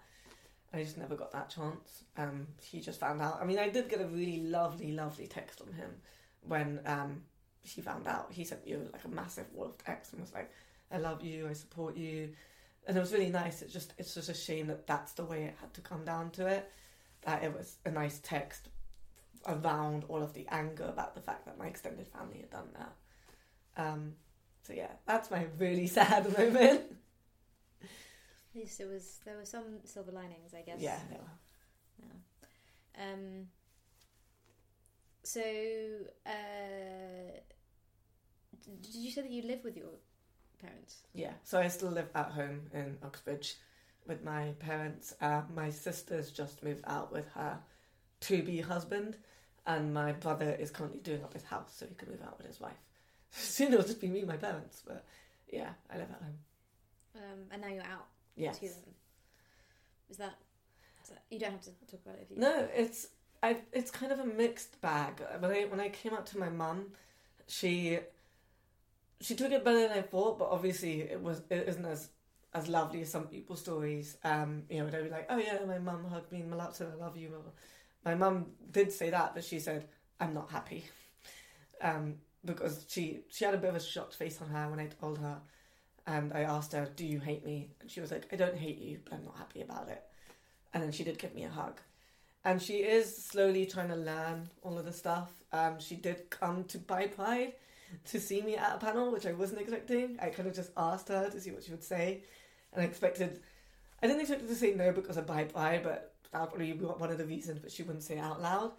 I 0.74 0.84
just 0.84 0.98
never 0.98 1.16
got 1.16 1.32
that 1.32 1.50
chance. 1.50 2.04
Um, 2.18 2.48
he 2.62 2.80
just 2.80 3.00
found 3.00 3.22
out. 3.22 3.40
I 3.42 3.46
mean, 3.46 3.60
I 3.60 3.70
did 3.70 3.90
get 3.90 4.02
a 4.02 4.06
really 4.06 4.42
lovely, 4.42 4.92
lovely 4.92 5.28
text 5.28 5.60
from 5.60 5.74
him 5.74 5.90
when 6.48 6.80
um, 6.86 7.24
he 7.62 7.82
found 7.82 8.08
out. 8.08 8.28
He 8.32 8.44
sent 8.46 8.66
you 8.66 8.90
like 8.92 9.04
a 9.04 9.10
massive 9.10 9.46
wall 9.54 9.68
of 9.68 9.78
text 9.78 10.14
and 10.14 10.22
was 10.22 10.34
like, 10.34 10.50
"I 10.92 10.98
love 10.98 11.24
you, 11.24 11.48
I 11.50 11.54
support 11.54 11.98
you," 11.98 12.30
and 12.88 12.96
it 12.96 13.00
was 13.00 13.12
really 13.12 13.30
nice. 13.30 13.62
It's 13.62 13.74
just, 13.74 13.94
it's 13.98 14.14
just 14.14 14.30
a 14.30 14.34
shame 14.34 14.68
that 14.68 14.88
that's 14.88 15.12
the 15.14 15.26
way 15.26 15.44
it 15.44 15.56
had 15.60 15.74
to 15.74 15.82
come 15.82 16.06
down 16.06 16.32
to 16.32 16.48
it. 16.48 16.72
That 17.24 17.44
it 17.44 17.54
was 17.54 17.76
a 17.86 17.92
nice 17.92 18.20
text 18.24 18.70
around 19.46 20.06
all 20.08 20.22
of 20.22 20.34
the 20.34 20.48
anger 20.50 20.86
about 20.86 21.16
the 21.16 21.22
fact 21.22 21.46
that 21.46 21.58
my 21.58 21.68
extended 21.68 22.08
family 22.08 22.40
had 22.40 22.50
done 22.50 22.70
that. 22.78 22.94
Um, 23.78 24.14
so 24.64 24.74
yeah, 24.74 24.92
that's 25.06 25.32
my 25.32 25.48
really 25.58 25.88
sad 26.00 26.26
moment. 26.38 26.82
At 27.82 28.56
least 28.56 28.80
it 28.80 28.88
was 28.88 29.20
there 29.26 29.38
were 29.38 29.46
some 29.46 29.80
silver 29.86 30.12
linings, 30.12 30.54
I 30.54 30.62
guess. 30.62 30.80
Yeah, 30.80 31.00
they 31.10 31.18
were. 31.18 32.04
Yeah. 32.04 33.12
Um. 33.12 33.48
So, 35.24 35.42
uh, 36.26 37.40
did 38.82 38.96
you 38.96 39.12
say 39.12 39.22
that 39.22 39.32
you 39.32 39.44
live 39.44 39.64
with 39.64 39.78
your 39.78 39.92
parents? 40.60 41.04
Yeah, 41.14 41.34
so 41.44 41.60
I 41.60 41.68
still 41.68 41.92
live 41.92 42.10
at 42.16 42.32
home 42.32 42.62
in 42.74 42.98
Uxbridge 43.04 43.56
with 44.08 44.24
my 44.24 44.54
parents. 44.60 45.14
Uh, 45.22 45.44
my 45.54 45.70
sister's 45.70 46.32
just 46.32 46.64
moved 46.64 46.84
out 46.88 47.12
with 47.12 47.28
her 47.34 47.60
to 48.22 48.44
be 48.44 48.62
husband, 48.62 49.18
and 49.66 49.94
my 49.94 50.12
brother 50.14 50.52
is 50.60 50.72
currently 50.72 51.00
doing 51.00 51.24
up 51.24 51.34
his 51.34 51.44
house 51.44 51.74
so 51.76 51.86
he 51.86 51.96
can 51.96 52.10
move 52.10 52.22
out 52.24 52.38
with 52.38 52.48
his 52.48 52.60
wife. 52.60 52.80
Soon 53.32 53.74
it'll 53.74 53.86
just 53.86 54.02
be 54.02 54.08
me 54.08 54.20
and 54.20 54.28
my 54.28 54.38
parents, 54.38 54.82
but 54.86 55.06
yeah, 55.52 55.70
I 55.90 55.98
live 55.98 56.10
at 56.12 56.22
home. 56.22 56.38
Um, 57.16 57.40
and 57.52 57.62
now 57.62 57.68
you're 57.68 57.84
out 57.84 58.08
Yes. 58.36 58.60
to 58.60 58.66
them. 58.68 58.96
Is 60.10 60.18
that, 60.18 60.36
is 61.04 61.10
that 61.10 61.24
you 61.30 61.40
don't 61.40 61.52
have 61.52 61.62
to 61.62 61.70
talk 61.90 62.00
about 62.06 62.16
it 62.16 62.28
if 62.30 62.32
you 62.32 62.38
No, 62.42 62.68
it's 62.74 63.08
I. 63.44 63.58
It's 63.72 63.92
kind 63.92 64.12
of 64.12 64.20
a 64.20 64.26
mixed 64.26 64.80
bag. 64.82 65.22
When 65.40 65.52
I 65.52 65.64
when 65.66 65.80
I 65.80 65.90
came 65.90 66.14
out 66.14 66.26
to 66.28 66.38
my 66.38 66.50
mum, 66.50 66.92
she 67.48 68.00
she 69.22 69.36
took 69.36 69.52
it 69.52 69.64
better 69.64 69.88
than 69.88 69.98
I 69.98 70.02
thought, 70.02 70.40
but 70.40 70.50
obviously 70.50 71.02
it 71.02 71.22
was 71.22 71.42
it 71.50 71.68
isn't 71.68 71.86
as 71.86 72.10
as 72.54 72.68
lovely 72.68 73.02
as 73.02 73.10
some 73.12 73.28
people's 73.28 73.62
stories. 73.62 74.18
Um, 74.24 74.64
you 74.70 74.80
know, 74.84 74.90
they'd 74.90 75.04
be 75.04 75.10
like, 75.10 75.28
"Oh 75.30 75.38
yeah, 75.38 75.58
my 75.66 75.80
mum 75.80 76.06
hugged 76.06 76.32
me 76.32 76.42
and 76.42 76.50
Malak 76.50 76.76
said 76.76 76.92
I 76.94 76.96
love 76.96 77.16
you." 77.16 77.30
blah. 77.30 77.40
My 78.06 78.16
mum 78.16 78.48
did 78.72 78.92
say 78.92 79.10
that, 79.12 79.34
but 79.36 79.44
she 79.44 79.60
said, 79.60 79.88
"I'm 80.20 80.34
not 80.34 80.52
happy," 80.52 80.86
um, 81.82 82.16
because 82.44 82.86
she 82.90 83.22
she 83.30 83.46
had 83.46 83.54
a 83.54 83.58
bit 83.58 83.70
of 83.70 83.76
a 83.76 83.80
shocked 83.80 84.16
face 84.16 84.42
on 84.42 84.50
her 84.50 84.70
when 84.70 84.80
I 84.80 84.88
told 84.88 85.20
her, 85.20 85.40
and 86.08 86.34
I 86.34 86.42
asked 86.42 86.74
her, 86.74 86.90
"Do 86.96 87.06
you 87.06 87.20
hate 87.20 87.46
me?" 87.46 87.70
And 87.80 87.92
she 87.92 88.02
was 88.02 88.12
like, 88.12 88.28
"I 88.32 88.36
don't 88.36 88.58
hate 88.58 88.80
you, 88.80 89.00
but 89.04 89.14
I'm 89.14 89.26
not 89.26 89.38
happy 89.38 89.62
about 89.62 89.90
it." 89.90 90.04
And 90.74 90.82
then 90.82 90.92
she 90.92 91.04
did 91.04 91.20
give 91.20 91.36
me 91.36 91.44
a 91.44 91.50
hug, 91.50 91.80
and 92.44 92.62
she 92.62 92.78
is 92.78 93.26
slowly 93.26 93.66
trying 93.66 93.90
to 93.90 93.96
learn 93.96 94.50
all 94.64 94.78
of 94.80 94.86
the 94.86 94.94
stuff. 94.94 95.32
Um, 95.52 95.80
she 95.80 95.96
did 95.96 96.30
come 96.30 96.64
to 96.66 96.80
Bi 96.80 97.08
Pride 97.08 97.54
to 98.06 98.20
see 98.20 98.42
me 98.42 98.56
at 98.56 98.76
a 98.76 98.78
panel, 98.80 99.12
which 99.12 99.26
I 99.26 99.34
wasn't 99.34 99.62
expecting. 99.62 100.18
I 100.22 100.30
kind 100.30 100.48
of 100.48 100.56
just 100.56 100.72
asked 100.78 101.10
her 101.10 101.30
to 101.30 101.42
see 101.42 101.52
what 101.52 101.64
she 101.64 101.72
would 101.72 101.84
say, 101.84 102.24
and 102.74 102.82
I 102.82 102.86
expected. 102.86 103.42
I 104.02 104.08
didn't 104.08 104.22
expect 104.22 104.42
her 104.42 104.48
to 104.48 104.56
say 104.56 104.74
no 104.74 104.92
because 104.92 105.18
of 105.18 105.28
bye 105.28 105.44
bye, 105.44 105.80
but 105.84 106.11
probably 106.32 106.72
one 106.74 107.12
of 107.12 107.18
the 107.18 107.26
reasons, 107.26 107.60
but 107.60 107.72
she 107.72 107.84
wouldn't 107.84 108.04
say 108.04 108.18
it 108.18 108.22
out 108.22 108.42
loud. 108.42 108.72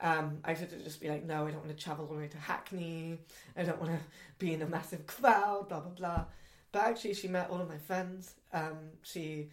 Um, 0.00 0.38
I 0.44 0.54
should 0.54 0.70
just 0.84 1.00
be 1.00 1.08
like, 1.08 1.24
no, 1.24 1.46
I 1.46 1.50
don't 1.50 1.64
want 1.64 1.76
to 1.76 1.84
travel 1.84 2.06
all 2.06 2.14
the 2.14 2.20
way 2.20 2.28
to 2.28 2.38
Hackney. 2.38 3.18
I 3.56 3.64
don't 3.64 3.80
want 3.80 3.92
to 3.92 3.98
be 4.38 4.52
in 4.52 4.62
a 4.62 4.66
massive 4.66 5.06
crowd, 5.06 5.68
blah, 5.68 5.80
blah, 5.80 5.90
blah. 5.90 6.24
But 6.70 6.82
actually, 6.82 7.14
she 7.14 7.28
met 7.28 7.50
all 7.50 7.60
of 7.60 7.68
my 7.68 7.78
friends. 7.78 8.34
Um, 8.52 8.78
she 9.02 9.48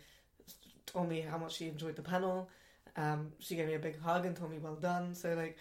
told 0.86 1.10
me 1.10 1.21
how 1.21 1.38
much 1.38 1.55
she 1.55 1.67
enjoyed 1.67 1.95
the 1.95 2.03
panel. 2.03 2.49
Um, 2.95 3.31
she 3.39 3.55
gave 3.55 3.67
me 3.67 3.73
a 3.73 3.79
big 3.79 3.99
hug 3.99 4.25
and 4.25 4.36
told 4.36 4.51
me 4.51 4.58
well 4.58 4.75
done. 4.75 5.15
So, 5.15 5.34
like, 5.34 5.58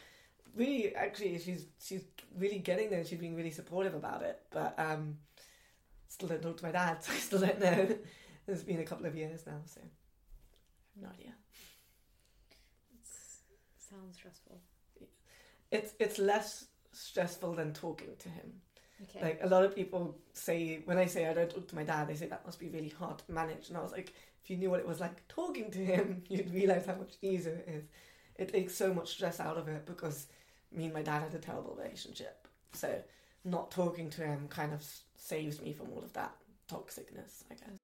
really, 0.55 0.95
actually, 0.95 1.39
she's 1.39 1.67
she's 1.83 2.05
really 2.37 2.59
getting 2.59 2.91
there. 2.91 3.05
She's 3.05 3.19
being 3.19 3.37
really 3.37 3.51
supportive 3.51 3.95
about 3.95 4.23
it. 4.23 4.41
But 4.51 4.75
um, 4.79 5.17
still 6.09 6.29
don't 6.29 6.43
talk 6.43 6.59
to 6.59 6.65
my 6.65 6.73
dad, 6.73 7.03
so 7.03 7.13
I 7.13 7.17
still 7.17 7.41
don't 7.41 7.61
know. 7.61 7.89
it's 8.49 8.63
been 8.63 8.81
a 8.81 8.85
couple 8.85 9.07
of 9.07 9.17
years 9.17 9.47
now, 9.47 9.61
so 9.67 9.81
I 9.81 11.01
have 11.01 11.03
no 11.03 11.09
idea. 11.19 11.35
Stressful. 14.13 14.61
It's 15.71 15.95
it's 15.99 16.19
less 16.19 16.67
stressful 16.93 17.55
than 17.55 17.73
talking 17.73 18.17
to 18.19 18.29
him. 18.29 18.53
Okay. 19.03 19.23
Like 19.23 19.41
a 19.43 19.49
lot 19.49 19.65
of 19.65 19.75
people 19.75 20.17
say 20.33 20.81
when 20.85 20.99
I 20.99 21.07
say 21.07 21.27
I 21.27 21.35
don't 21.35 21.51
talk 21.51 21.69
to 21.69 21.75
my 21.75 21.83
dad, 21.83 22.09
they 22.09 22.15
say 22.15 22.27
that 22.27 22.47
must 22.47 22.61
be 22.61 22.69
really 22.69 22.91
hard 22.91 23.19
to 23.19 23.33
manage. 23.33 23.69
And 23.69 23.77
I 23.77 23.83
was 23.83 23.93
like, 23.93 24.15
if 24.43 24.51
you 24.51 24.57
knew 24.57 24.71
what 24.71 24.81
it 24.81 24.87
was 24.87 25.01
like 25.01 25.27
talking 25.29 25.71
to 25.73 25.85
him, 25.85 26.23
you'd 26.29 26.53
realize 26.53 26.87
how 26.87 26.95
much 26.95 27.15
easier 27.23 27.55
it 27.55 27.69
is. 27.69 27.85
It 28.37 28.53
takes 28.53 28.75
so 28.75 28.93
much 28.93 29.11
stress 29.11 29.41
out 29.41 29.57
of 29.57 29.69
it 29.69 29.87
because 29.87 30.27
me 30.73 30.85
and 30.85 30.95
my 30.95 31.03
dad 31.03 31.23
had 31.23 31.35
a 31.35 31.39
terrible 31.39 31.75
relationship. 31.77 32.49
So 32.73 33.03
not 33.45 33.71
talking 33.71 34.11
to 34.11 34.23
him 34.23 34.49
kind 34.49 34.73
of 34.73 34.85
saves 35.17 35.61
me 35.61 35.73
from 35.73 35.91
all 35.91 36.03
of 36.03 36.13
that 36.15 36.35
toxicness, 36.69 37.45
I 37.51 37.55
guess. 37.55 37.84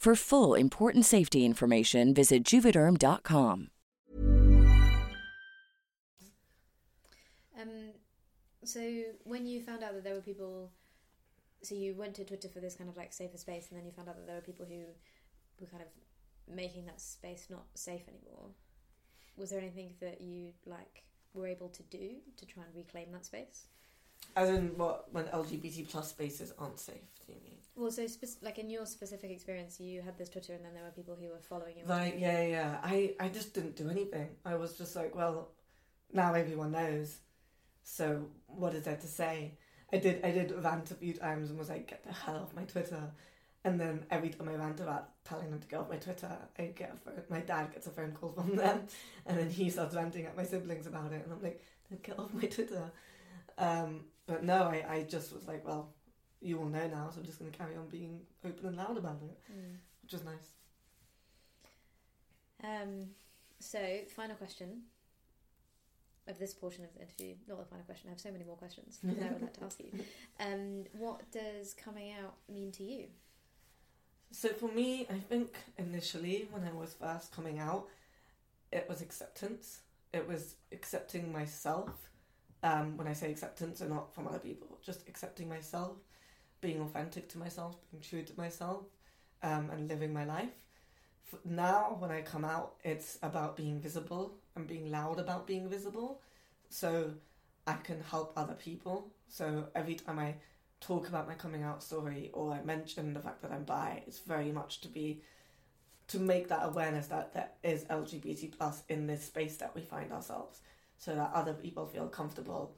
For 0.00 0.16
full 0.16 0.54
important 0.54 1.04
safety 1.04 1.44
information, 1.44 2.14
visit 2.14 2.42
juvederm.com. 2.42 3.68
Um, 7.60 7.90
so 8.64 8.80
when 9.24 9.46
you 9.46 9.60
found 9.60 9.82
out 9.82 9.92
that 9.92 10.02
there 10.02 10.14
were 10.14 10.22
people, 10.22 10.70
so 11.62 11.74
you 11.74 11.94
went 11.94 12.14
to 12.14 12.24
Twitter 12.24 12.48
for 12.48 12.60
this 12.60 12.76
kind 12.76 12.88
of 12.88 12.96
like 12.96 13.12
safer 13.12 13.36
space, 13.36 13.68
and 13.68 13.78
then 13.78 13.84
you 13.84 13.92
found 13.92 14.08
out 14.08 14.16
that 14.16 14.26
there 14.26 14.36
were 14.36 14.40
people 14.40 14.64
who 14.64 14.84
were 15.60 15.66
kind 15.66 15.82
of 15.82 15.88
making 16.56 16.86
that 16.86 16.98
space 16.98 17.48
not 17.50 17.66
safe 17.74 18.08
anymore. 18.08 18.48
Was 19.36 19.50
there 19.50 19.60
anything 19.60 19.92
that 20.00 20.22
you 20.22 20.54
like 20.64 21.04
were 21.34 21.46
able 21.46 21.68
to 21.68 21.82
do 21.82 22.12
to 22.38 22.46
try 22.46 22.62
and 22.62 22.74
reclaim 22.74 23.12
that 23.12 23.26
space? 23.26 23.66
As 24.36 24.48
in 24.48 24.76
what 24.76 25.12
when 25.12 25.24
LGBT 25.26 25.88
plus 25.88 26.10
spaces 26.10 26.52
aren't 26.58 26.78
safe, 26.78 26.94
do 27.26 27.32
you 27.32 27.38
mean? 27.42 27.58
Well, 27.76 27.90
so 27.90 28.06
spec- 28.06 28.42
like 28.42 28.58
in 28.58 28.70
your 28.70 28.86
specific 28.86 29.30
experience, 29.30 29.80
you 29.80 30.02
had 30.02 30.16
this 30.18 30.28
Twitter, 30.28 30.54
and 30.54 30.64
then 30.64 30.74
there 30.74 30.84
were 30.84 30.90
people 30.90 31.16
who 31.20 31.28
were 31.28 31.40
following 31.40 31.78
you. 31.78 31.84
Right, 31.86 32.16
yeah, 32.18 32.42
yeah. 32.42 32.78
I, 32.82 33.14
I 33.18 33.28
just 33.28 33.54
didn't 33.54 33.76
do 33.76 33.88
anything. 33.88 34.28
I 34.44 34.54
was 34.54 34.76
just 34.76 34.94
like, 34.94 35.14
well, 35.14 35.48
now 36.12 36.34
everyone 36.34 36.72
knows. 36.72 37.18
So 37.82 38.26
what 38.46 38.74
is 38.74 38.84
there 38.84 38.96
to 38.96 39.06
say? 39.06 39.54
I 39.92 39.98
did 39.98 40.24
I 40.24 40.30
did 40.30 40.52
rant 40.62 40.90
a 40.90 40.94
few 40.94 41.14
times 41.14 41.50
and 41.50 41.58
was 41.58 41.68
like, 41.68 41.88
get 41.88 42.04
the 42.04 42.12
hell 42.12 42.36
off 42.36 42.54
my 42.54 42.64
Twitter. 42.64 43.10
And 43.64 43.78
then 43.78 44.06
every 44.10 44.30
time 44.30 44.48
I 44.48 44.54
rant 44.54 44.80
about 44.80 45.10
telling 45.24 45.50
them 45.50 45.60
to 45.60 45.66
get 45.66 45.80
off 45.80 45.90
my 45.90 45.96
Twitter, 45.96 46.30
I 46.58 46.62
get 46.66 46.94
a 46.94 46.96
phone, 46.96 47.22
my 47.28 47.40
dad 47.40 47.72
gets 47.72 47.86
a 47.86 47.90
phone 47.90 48.12
call 48.12 48.32
from 48.32 48.56
them, 48.56 48.86
and 49.26 49.38
then 49.38 49.50
he 49.50 49.68
starts 49.68 49.94
ranting 49.94 50.24
at 50.24 50.36
my 50.36 50.44
siblings 50.44 50.86
about 50.86 51.12
it, 51.12 51.24
and 51.24 51.32
I'm 51.32 51.42
like, 51.42 51.62
get 52.02 52.18
off 52.18 52.32
my 52.32 52.46
Twitter. 52.46 52.90
Um, 53.60 54.04
but 54.26 54.42
no, 54.44 54.62
I, 54.64 54.84
I 54.88 55.02
just 55.02 55.32
was 55.32 55.46
like, 55.46 55.66
well, 55.66 55.92
you 56.40 56.58
all 56.58 56.66
know 56.66 56.86
now, 56.88 57.10
so 57.12 57.20
I'm 57.20 57.26
just 57.26 57.38
going 57.38 57.50
to 57.50 57.56
carry 57.58 57.76
on 57.76 57.86
being 57.88 58.20
open 58.44 58.66
and 58.66 58.76
loud 58.76 58.96
about 58.96 59.20
it, 59.22 59.38
Mm. 59.52 59.76
which 60.02 60.14
is 60.14 60.24
nice. 60.24 60.54
Um, 62.62 63.08
so, 63.58 63.78
final 64.14 64.36
question 64.36 64.82
of 66.26 66.38
this 66.38 66.54
portion 66.54 66.84
of 66.84 66.92
the 66.94 67.00
interview. 67.00 67.34
Not 67.48 67.58
the 67.58 67.64
final 67.64 67.84
question. 67.84 68.08
I 68.08 68.12
have 68.12 68.20
so 68.20 68.30
many 68.30 68.44
more 68.44 68.56
questions 68.56 68.98
that 69.02 69.26
I 69.28 69.32
would 69.32 69.42
like 69.42 69.54
to 69.58 69.64
ask 69.64 69.80
you. 69.80 69.90
Um, 70.40 70.84
what 70.96 71.30
does 71.32 71.74
coming 71.74 72.12
out 72.12 72.34
mean 72.48 72.72
to 72.72 72.82
you? 72.82 73.06
So 74.30 74.48
for 74.48 74.68
me, 74.68 75.06
I 75.10 75.18
think 75.18 75.54
initially 75.76 76.48
when 76.50 76.64
I 76.64 76.72
was 76.72 76.94
first 76.94 77.30
coming 77.34 77.58
out, 77.58 77.88
it 78.72 78.86
was 78.88 79.02
acceptance. 79.02 79.80
It 80.14 80.26
was 80.26 80.54
accepting 80.72 81.30
myself. 81.30 82.09
Um, 82.62 82.96
when 82.96 83.06
I 83.06 83.14
say 83.14 83.30
acceptance, 83.30 83.80
and 83.80 83.90
not 83.90 84.14
from 84.14 84.28
other 84.28 84.38
people, 84.38 84.78
just 84.84 85.08
accepting 85.08 85.48
myself, 85.48 85.96
being 86.60 86.80
authentic 86.82 87.28
to 87.30 87.38
myself, 87.38 87.76
being 87.90 88.02
true 88.02 88.22
to 88.22 88.32
myself, 88.38 88.82
um, 89.42 89.70
and 89.70 89.88
living 89.88 90.12
my 90.12 90.24
life. 90.24 90.50
Now, 91.44 91.96
when 91.98 92.10
I 92.10 92.20
come 92.22 92.44
out, 92.44 92.74
it's 92.84 93.18
about 93.22 93.56
being 93.56 93.80
visible 93.80 94.34
and 94.56 94.66
being 94.66 94.90
loud 94.90 95.18
about 95.18 95.46
being 95.46 95.68
visible, 95.68 96.20
so 96.68 97.12
I 97.66 97.74
can 97.74 98.02
help 98.02 98.32
other 98.36 98.54
people. 98.54 99.10
So 99.28 99.68
every 99.74 99.94
time 99.94 100.18
I 100.18 100.34
talk 100.80 101.08
about 101.08 101.28
my 101.28 101.34
coming 101.34 101.62
out 101.62 101.82
story 101.82 102.30
or 102.32 102.52
I 102.52 102.62
mention 102.62 103.12
the 103.12 103.20
fact 103.20 103.42
that 103.42 103.52
I'm 103.52 103.64
bi, 103.64 104.02
it's 104.06 104.20
very 104.20 104.50
much 104.50 104.80
to 104.80 104.88
be 104.88 105.22
to 106.08 106.18
make 106.18 106.48
that 106.48 106.64
awareness 106.64 107.06
that 107.06 107.32
there 107.34 107.50
is 107.62 107.84
LGBT 107.84 108.50
plus 108.58 108.82
in 108.88 109.06
this 109.06 109.24
space 109.24 109.58
that 109.58 109.72
we 109.76 109.80
find 109.80 110.12
ourselves, 110.12 110.60
so 111.00 111.14
that 111.14 111.30
other 111.34 111.54
people 111.54 111.86
feel 111.86 112.06
comfortable 112.06 112.76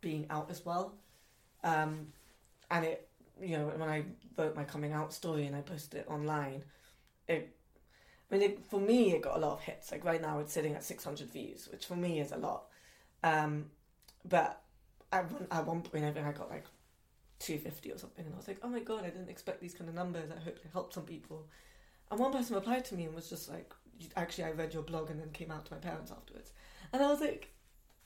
being 0.00 0.26
out 0.30 0.48
as 0.48 0.64
well. 0.64 0.94
Um, 1.64 2.06
and 2.70 2.84
it, 2.84 3.08
you 3.42 3.58
know, 3.58 3.66
when 3.66 3.88
I 3.88 4.04
wrote 4.38 4.54
my 4.54 4.62
coming 4.62 4.92
out 4.92 5.12
story 5.12 5.46
and 5.46 5.56
I 5.56 5.60
posted 5.60 6.00
it 6.00 6.06
online, 6.08 6.62
it, 7.26 7.54
I 8.30 8.34
mean, 8.34 8.42
it, 8.42 8.64
for 8.70 8.78
me, 8.78 9.12
it 9.12 9.22
got 9.22 9.36
a 9.36 9.40
lot 9.40 9.54
of 9.54 9.60
hits. 9.60 9.90
Like 9.90 10.04
right 10.04 10.22
now, 10.22 10.38
it's 10.38 10.52
sitting 10.52 10.74
at 10.74 10.84
600 10.84 11.28
views, 11.28 11.68
which 11.70 11.86
for 11.86 11.96
me 11.96 12.20
is 12.20 12.30
a 12.30 12.36
lot. 12.36 12.66
Um, 13.24 13.66
but 14.24 14.62
at 15.10 15.30
one, 15.32 15.46
at 15.50 15.66
one 15.66 15.82
point, 15.82 16.04
I 16.04 16.12
think 16.12 16.26
I 16.26 16.32
got 16.32 16.50
like 16.50 16.66
250 17.40 17.90
or 17.90 17.98
something, 17.98 18.24
and 18.24 18.34
I 18.34 18.38
was 18.38 18.46
like, 18.46 18.60
oh 18.62 18.68
my 18.68 18.80
god, 18.80 19.00
I 19.04 19.10
didn't 19.10 19.30
expect 19.30 19.60
these 19.60 19.74
kind 19.74 19.88
of 19.88 19.96
numbers. 19.96 20.30
I 20.30 20.38
hope 20.40 20.56
it 20.56 20.70
helped 20.72 20.94
some 20.94 21.04
people. 21.04 21.48
And 22.10 22.20
one 22.20 22.32
person 22.32 22.54
replied 22.54 22.84
to 22.86 22.94
me 22.94 23.04
and 23.04 23.14
was 23.14 23.28
just 23.28 23.50
like, 23.50 23.72
actually, 24.16 24.44
I 24.44 24.52
read 24.52 24.72
your 24.72 24.84
blog 24.84 25.10
and 25.10 25.20
then 25.20 25.30
came 25.32 25.50
out 25.50 25.66
to 25.66 25.72
my 25.72 25.78
parents 25.78 26.12
afterwards. 26.12 26.52
And 26.92 27.02
I 27.02 27.10
was 27.10 27.20
like, 27.20 27.50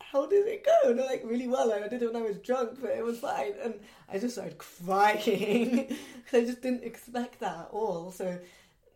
how 0.01 0.27
did 0.27 0.47
it 0.47 0.65
go? 0.65 0.91
And 0.91 0.99
they're 0.99 1.07
like, 1.07 1.23
really 1.25 1.49
well. 1.49 1.73
I 1.73 1.87
did 1.89 2.03
it 2.03 2.13
when 2.13 2.23
I 2.23 2.27
was 2.27 2.39
drunk, 2.39 2.79
but 2.81 2.91
it 2.91 3.05
was 3.05 3.19
fine. 3.21 3.53
And 3.63 3.75
I 4.09 4.19
just 4.19 4.35
started 4.35 4.59
crying. 4.59 5.87
because 6.25 6.43
I 6.43 6.45
just 6.45 6.63
didn't 6.63 6.85
expect 6.85 7.41
that 7.41 7.59
at 7.59 7.69
all. 7.73 8.11
So 8.11 8.39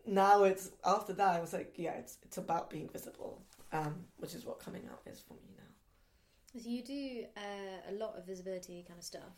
now 0.07 0.45
it's, 0.45 0.71
after 0.85 1.12
that, 1.15 1.37
I 1.37 1.41
was 1.41 1.53
like, 1.53 1.75
yeah, 1.77 1.93
it's, 1.93 2.19
it's 2.23 2.38
about 2.38 2.71
being 2.71 2.88
visible, 2.88 3.43
um, 3.73 3.95
which 4.19 4.35
is 4.35 4.45
what 4.45 4.59
coming 4.61 4.83
out 4.91 5.01
is 5.07 5.21
for 5.21 5.35
me 5.35 5.51
now. 5.57 6.61
So 6.61 6.69
you 6.69 6.83
do 6.83 7.25
uh, 7.37 7.91
a 7.91 7.95
lot 7.99 8.17
of 8.17 8.27
visibility 8.27 8.85
kind 8.87 8.99
of 8.99 9.05
stuff. 9.05 9.33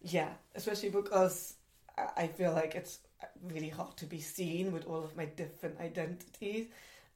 Yeah, 0.00 0.30
especially 0.54 0.90
because 0.90 1.54
I- 1.96 2.10
I 2.16 2.26
feel 2.26 2.52
like 2.52 2.74
it's 2.74 3.00
really 3.42 3.68
hard 3.68 3.96
to 3.98 4.06
be 4.06 4.20
seen 4.20 4.72
with 4.72 4.86
all 4.86 5.02
of 5.04 5.16
my 5.16 5.26
different 5.26 5.78
identities. 5.80 6.66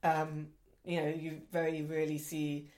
Um, 0.03 0.49
you 0.85 1.01
know, 1.01 1.09
you 1.09 1.41
very 1.51 1.83
rarely 1.83 2.19
see 2.19 2.71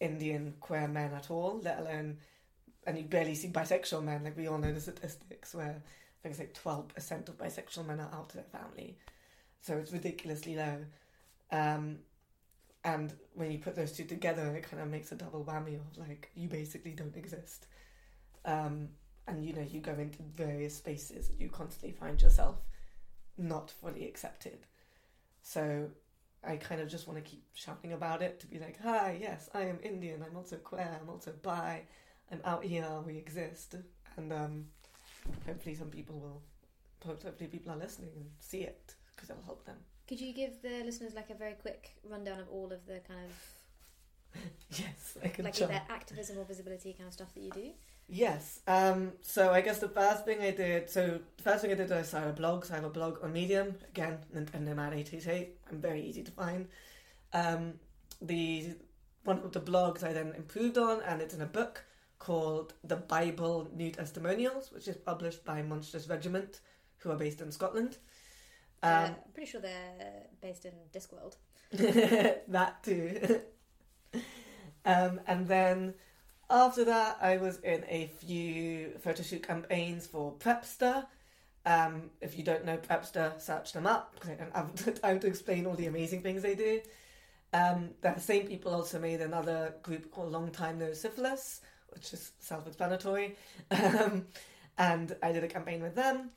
Indian 0.00 0.54
queer 0.60 0.88
men 0.88 1.12
at 1.14 1.30
all, 1.30 1.60
let 1.62 1.78
alone 1.80 2.18
and 2.86 2.96
you 2.96 3.04
barely 3.04 3.34
see 3.34 3.48
bisexual 3.48 4.02
men. 4.04 4.24
Like 4.24 4.36
we 4.36 4.46
all 4.46 4.58
know 4.58 4.72
the 4.72 4.80
statistics 4.80 5.54
where 5.54 5.82
it's 6.24 6.38
like 6.38 6.54
twelve 6.54 6.88
percent 6.88 7.28
of 7.28 7.36
bisexual 7.36 7.86
men 7.86 8.00
are 8.00 8.10
out 8.12 8.30
to 8.30 8.36
their 8.36 8.44
family, 8.44 8.96
so 9.60 9.76
it's 9.76 9.92
ridiculously 9.92 10.56
low. 10.56 10.78
Um, 11.50 11.98
and 12.84 13.12
when 13.34 13.50
you 13.50 13.58
put 13.58 13.74
those 13.74 13.92
two 13.92 14.04
together, 14.04 14.54
it 14.54 14.68
kind 14.70 14.82
of 14.82 14.88
makes 14.88 15.10
a 15.10 15.16
double 15.16 15.44
whammy 15.44 15.74
of 15.74 15.98
like 15.98 16.30
you 16.34 16.48
basically 16.48 16.92
don't 16.92 17.16
exist. 17.16 17.66
Um, 18.44 18.90
and 19.28 19.44
you 19.44 19.52
know 19.52 19.66
you 19.68 19.80
go 19.80 19.92
into 19.92 20.22
various 20.36 20.76
spaces, 20.76 21.30
you 21.38 21.48
constantly 21.48 21.98
find 21.98 22.20
yourself 22.22 22.56
not 23.36 23.70
fully 23.70 24.06
accepted. 24.06 24.58
So 25.42 25.90
I 26.44 26.56
kind 26.56 26.80
of 26.80 26.88
just 26.88 27.06
want 27.08 27.22
to 27.22 27.28
keep 27.28 27.42
shouting 27.54 27.92
about 27.92 28.22
it 28.22 28.40
to 28.40 28.46
be 28.46 28.58
like, 28.58 28.80
hi, 28.80 29.18
yes, 29.20 29.48
I 29.54 29.62
am 29.62 29.78
Indian. 29.82 30.22
I'm 30.28 30.36
also 30.36 30.56
queer. 30.56 30.98
I'm 31.00 31.08
also 31.08 31.32
bi. 31.42 31.82
I'm 32.30 32.40
out 32.44 32.64
here. 32.64 32.86
We 33.06 33.16
exist, 33.16 33.74
and 34.16 34.32
um, 34.32 34.66
hopefully 35.46 35.74
some 35.74 35.88
people 35.90 36.18
will. 36.18 36.42
Hopefully 37.04 37.48
people 37.48 37.72
are 37.72 37.76
listening 37.76 38.10
and 38.16 38.26
see 38.40 38.62
it 38.62 38.94
because 39.14 39.30
it'll 39.30 39.44
help 39.44 39.64
them. 39.64 39.76
Could 40.08 40.20
you 40.20 40.32
give 40.32 40.62
the 40.62 40.82
listeners 40.84 41.14
like 41.14 41.30
a 41.30 41.34
very 41.34 41.54
quick 41.54 41.90
rundown 42.08 42.40
of 42.40 42.48
all 42.48 42.72
of 42.72 42.84
the 42.86 43.00
kind 43.06 43.20
of 43.24 44.40
Yes, 44.70 45.16
I 45.22 45.28
can 45.28 45.44
like 45.44 45.54
try. 45.54 45.66
either 45.66 45.82
activism 45.88 46.38
or 46.38 46.44
visibility 46.44 46.92
kind 46.92 47.06
of 47.06 47.12
stuff 47.12 47.32
that 47.34 47.40
you 47.40 47.50
do? 47.50 47.70
Yes. 48.08 48.60
Um, 48.68 49.12
so 49.20 49.52
I 49.52 49.60
guess 49.60 49.78
the 49.80 49.88
first 49.88 50.24
thing 50.24 50.40
I 50.40 50.52
did, 50.52 50.88
so 50.88 51.18
the 51.36 51.42
first 51.42 51.62
thing 51.62 51.72
I 51.72 51.74
did 51.74 51.90
was 51.90 51.98
I 51.98 52.02
started 52.02 52.30
a 52.30 52.32
blog. 52.32 52.64
So 52.64 52.74
I 52.74 52.76
have 52.76 52.84
a 52.84 52.90
blog 52.90 53.22
on 53.22 53.32
Medium. 53.32 53.74
Again, 53.88 54.18
Nintendo 54.34 54.76
Mad 54.76 54.92
888. 54.94 55.56
I'm 55.70 55.80
very 55.80 56.02
easy 56.02 56.22
to 56.22 56.30
find. 56.30 56.68
Um, 57.32 57.74
the 58.22 58.74
one 59.24 59.40
of 59.40 59.52
the 59.52 59.60
blogs 59.60 60.04
I 60.04 60.12
then 60.12 60.34
improved 60.36 60.78
on, 60.78 61.02
and 61.02 61.20
it's 61.20 61.34
in 61.34 61.42
a 61.42 61.46
book 61.46 61.84
called 62.20 62.74
The 62.84 62.96
Bi-ble 62.96 63.68
New 63.74 63.90
Testimonials, 63.90 64.70
which 64.72 64.86
is 64.86 64.96
published 64.96 65.44
by 65.44 65.62
Monstrous 65.62 66.08
Regiment, 66.08 66.60
who 66.98 67.10
are 67.10 67.16
based 67.16 67.40
in 67.40 67.50
Scotland. 67.50 67.98
uh, 68.84 68.86
Um, 68.86 69.16
I'm 69.26 69.32
pretty 69.34 69.50
sure 69.50 69.60
they're 69.60 70.26
based 70.40 70.64
in 70.64 70.72
Discworld. 70.92 71.36
that 72.48 72.82
too. 72.84 73.40
um, 74.84 75.20
and 75.26 75.48
then 75.48 75.94
after 76.48 76.84
that, 76.84 77.18
I 77.20 77.36
was 77.38 77.58
in 77.58 77.84
a 77.88 78.06
few 78.18 78.92
photo 79.00 79.22
shoot 79.22 79.46
campaigns 79.46 80.06
for 80.06 80.32
Prepster. 80.32 81.06
Um, 81.64 82.10
if 82.20 82.38
you 82.38 82.44
don't 82.44 82.64
know 82.64 82.76
Prepster, 82.76 83.40
search 83.40 83.72
them 83.72 83.86
up 83.86 84.14
because 84.14 84.30
I 84.30 84.34
don't 84.34 84.54
have 84.54 84.76
the 84.84 84.92
time 84.92 85.20
to 85.20 85.26
explain 85.26 85.66
all 85.66 85.74
the 85.74 85.86
amazing 85.86 86.22
things 86.22 86.42
they 86.42 86.54
do. 86.54 86.80
Um, 87.52 87.90
the 88.00 88.18
same 88.18 88.46
people 88.46 88.74
also 88.74 88.98
made 88.98 89.20
another 89.20 89.74
group 89.82 90.10
called 90.10 90.32
Long 90.32 90.50
Time 90.50 90.78
No 90.78 90.92
Syphilis, 90.92 91.60
which 91.90 92.12
is 92.12 92.32
self-explanatory. 92.40 93.36
Um, 93.70 94.26
and 94.78 95.16
I 95.22 95.32
did 95.32 95.42
a 95.42 95.48
campaign 95.48 95.82
with 95.82 95.94
them. 95.94 96.30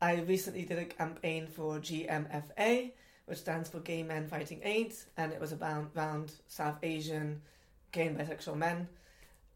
I 0.00 0.16
recently 0.20 0.64
did 0.64 0.78
a 0.78 0.84
campaign 0.84 1.46
for 1.46 1.78
GMFA, 1.78 2.92
which 3.24 3.38
stands 3.38 3.70
for 3.70 3.80
Gay 3.80 4.02
Men 4.02 4.28
Fighting 4.28 4.60
AIDS, 4.62 5.06
and 5.16 5.32
it 5.32 5.40
was 5.40 5.52
about 5.52 5.90
around 5.96 6.32
South 6.46 6.76
Asian 6.82 7.40
gay 7.92 8.06
and 8.06 8.18
bisexual 8.18 8.56
men. 8.56 8.88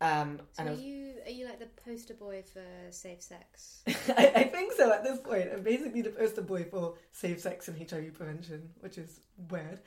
Um, 0.03 0.41
So 0.53 0.61
and 0.61 0.69
are 0.69 0.73
was- 0.73 0.83
you 0.83 1.15
are 1.25 1.31
you 1.31 1.45
like 1.47 1.61
the 1.61 1.69
poster 1.85 2.15
boy 2.15 2.43
for 2.53 2.65
safe 2.91 3.23
sex? 3.23 3.83
I, 4.19 4.33
I 4.35 4.45
think 4.45 4.73
so 4.73 4.93
at 4.93 5.05
this 5.05 5.21
point. 5.21 5.49
I'm 5.53 5.63
basically 5.63 6.03
the 6.03 6.11
poster 6.11 6.43
boy 6.43 6.65
for 6.65 6.95
safe 7.13 7.41
sex 7.41 7.69
and 7.69 7.79
HIV 7.79 8.15
prevention, 8.15 8.71
which 8.81 8.99
is 8.99 9.21
weird. 9.49 9.81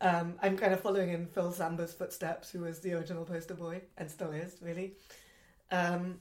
Um, 0.00 0.34
I'm 0.42 0.56
kind 0.56 0.72
of 0.72 0.80
following 0.80 1.10
in 1.10 1.26
Phil 1.26 1.52
Samba's 1.52 1.92
footsteps, 1.92 2.50
who 2.50 2.60
was 2.60 2.80
the 2.80 2.94
original 2.94 3.24
poster 3.26 3.54
boy 3.54 3.82
and 3.98 4.10
still 4.10 4.32
is, 4.32 4.56
really. 4.62 4.94
Um, 5.70 6.20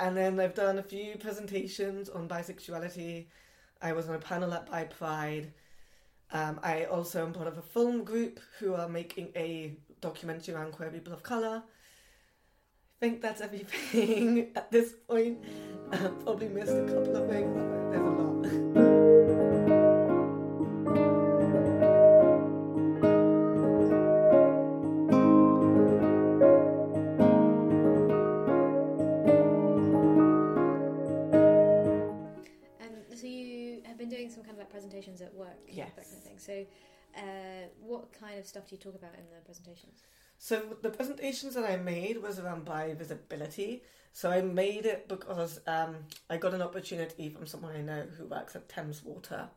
and 0.00 0.16
then 0.16 0.40
I've 0.40 0.54
done 0.54 0.78
a 0.78 0.82
few 0.82 1.16
presentations 1.16 2.08
on 2.08 2.28
bisexuality. 2.28 3.26
I 3.82 3.92
was 3.92 4.08
on 4.08 4.14
a 4.14 4.18
panel 4.18 4.52
at 4.54 4.70
Bi 4.70 4.84
Pride. 4.84 5.52
Um, 6.32 6.58
I 6.62 6.84
also 6.84 7.24
am 7.26 7.32
part 7.34 7.46
of 7.48 7.58
a 7.58 7.62
film 7.62 8.04
group 8.04 8.40
who 8.58 8.74
are 8.74 8.88
making 8.88 9.28
a 9.36 9.76
documentary 10.00 10.54
around 10.54 10.72
queer 10.72 10.90
people 10.90 11.12
of 11.12 11.22
colour. 11.22 11.62
I 13.04 13.08
think 13.08 13.20
that's 13.20 13.42
everything 13.42 14.50
at 14.56 14.70
this 14.72 14.94
point. 15.06 15.44
I 15.92 15.98
probably 16.24 16.48
missed 16.48 16.72
a 16.72 16.86
couple 16.86 17.14
of 17.14 17.28
things, 17.28 17.54
but 17.54 17.90
there's 17.90 18.00
a 18.00 18.10
lot. 18.10 19.44
Um, 32.80 32.88
so 33.14 33.26
you 33.26 33.82
have 33.84 33.98
been 33.98 34.08
doing 34.08 34.30
some 34.30 34.42
kind 34.44 34.52
of 34.54 34.60
like 34.60 34.70
presentations 34.70 35.20
at 35.20 35.34
work, 35.34 35.48
Yes. 35.68 35.90
that 35.96 36.04
kind 36.06 36.16
of 36.16 36.22
thing. 36.22 36.38
So, 36.38 36.64
uh, 37.18 37.68
what 37.82 38.18
kind 38.18 38.38
of 38.38 38.46
stuff 38.46 38.66
do 38.66 38.76
you 38.76 38.80
talk 38.80 38.94
about 38.94 39.12
in 39.18 39.24
the 39.28 39.44
presentations? 39.44 40.04
So 40.38 40.76
the 40.82 40.90
presentations 40.90 41.54
that 41.54 41.64
I 41.64 41.76
made 41.76 42.22
was 42.22 42.38
around 42.38 42.64
bi 42.64 42.94
visibility. 42.94 43.82
So 44.12 44.30
I 44.30 44.42
made 44.42 44.86
it 44.86 45.08
because 45.08 45.60
um, 45.66 45.96
I 46.30 46.36
got 46.36 46.54
an 46.54 46.62
opportunity 46.62 47.30
from 47.30 47.46
someone 47.46 47.74
I 47.74 47.80
know 47.80 48.04
who 48.16 48.26
works 48.26 48.54
at 48.54 48.68
Thames 48.68 49.02
Water. 49.02 49.48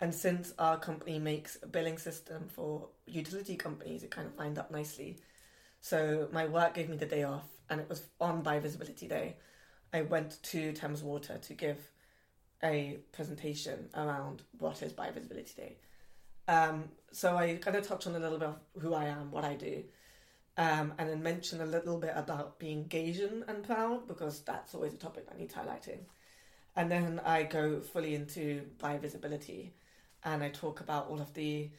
And 0.00 0.12
since 0.12 0.52
our 0.58 0.78
company 0.78 1.18
makes 1.18 1.56
a 1.62 1.66
billing 1.66 1.98
system 1.98 2.48
for 2.48 2.88
utility 3.06 3.56
companies, 3.56 4.02
it 4.02 4.10
kind 4.10 4.26
of 4.26 4.36
lined 4.36 4.58
up 4.58 4.70
nicely. 4.70 5.18
So 5.80 6.28
my 6.32 6.46
work 6.46 6.74
gave 6.74 6.88
me 6.88 6.96
the 6.96 7.06
day 7.06 7.22
off, 7.22 7.46
and 7.70 7.80
it 7.80 7.88
was 7.88 8.02
on 8.20 8.42
Bi 8.42 8.58
Visibility 8.58 9.06
Day. 9.06 9.36
I 9.92 10.02
went 10.02 10.42
to 10.44 10.72
Thames 10.72 11.02
Water 11.02 11.38
to 11.38 11.54
give 11.54 11.78
a 12.62 12.98
presentation 13.12 13.88
around 13.94 14.42
what 14.58 14.82
is 14.82 14.92
Bi 14.92 15.10
Visibility 15.10 15.52
Day. 15.56 15.76
Um, 16.48 16.84
so 17.12 17.36
I 17.36 17.54
kind 17.54 17.76
of 17.76 17.86
touch 17.86 18.06
on 18.06 18.16
a 18.16 18.18
little 18.18 18.38
bit 18.38 18.48
of 18.48 18.56
who 18.82 18.94
I 18.94 19.04
am, 19.04 19.30
what 19.30 19.44
I 19.44 19.54
do, 19.54 19.84
um, 20.56 20.94
and 20.98 21.08
then 21.08 21.22
mention 21.22 21.60
a 21.60 21.66
little 21.66 21.98
bit 21.98 22.12
about 22.14 22.58
being 22.58 22.84
Gaysian 22.84 23.48
and 23.48 23.64
proud 23.64 24.06
because 24.06 24.40
that's 24.42 24.74
always 24.74 24.94
a 24.94 24.98
topic 24.98 25.26
that 25.28 25.38
needs 25.38 25.54
highlighting. 25.54 26.00
And 26.76 26.90
then 26.90 27.20
I 27.24 27.44
go 27.44 27.80
fully 27.80 28.14
into 28.14 28.62
bi 28.78 28.98
visibility, 28.98 29.74
and 30.24 30.42
I 30.42 30.48
talk 30.48 30.80
about 30.80 31.08
all 31.08 31.20
of 31.20 31.32
the. 31.34 31.70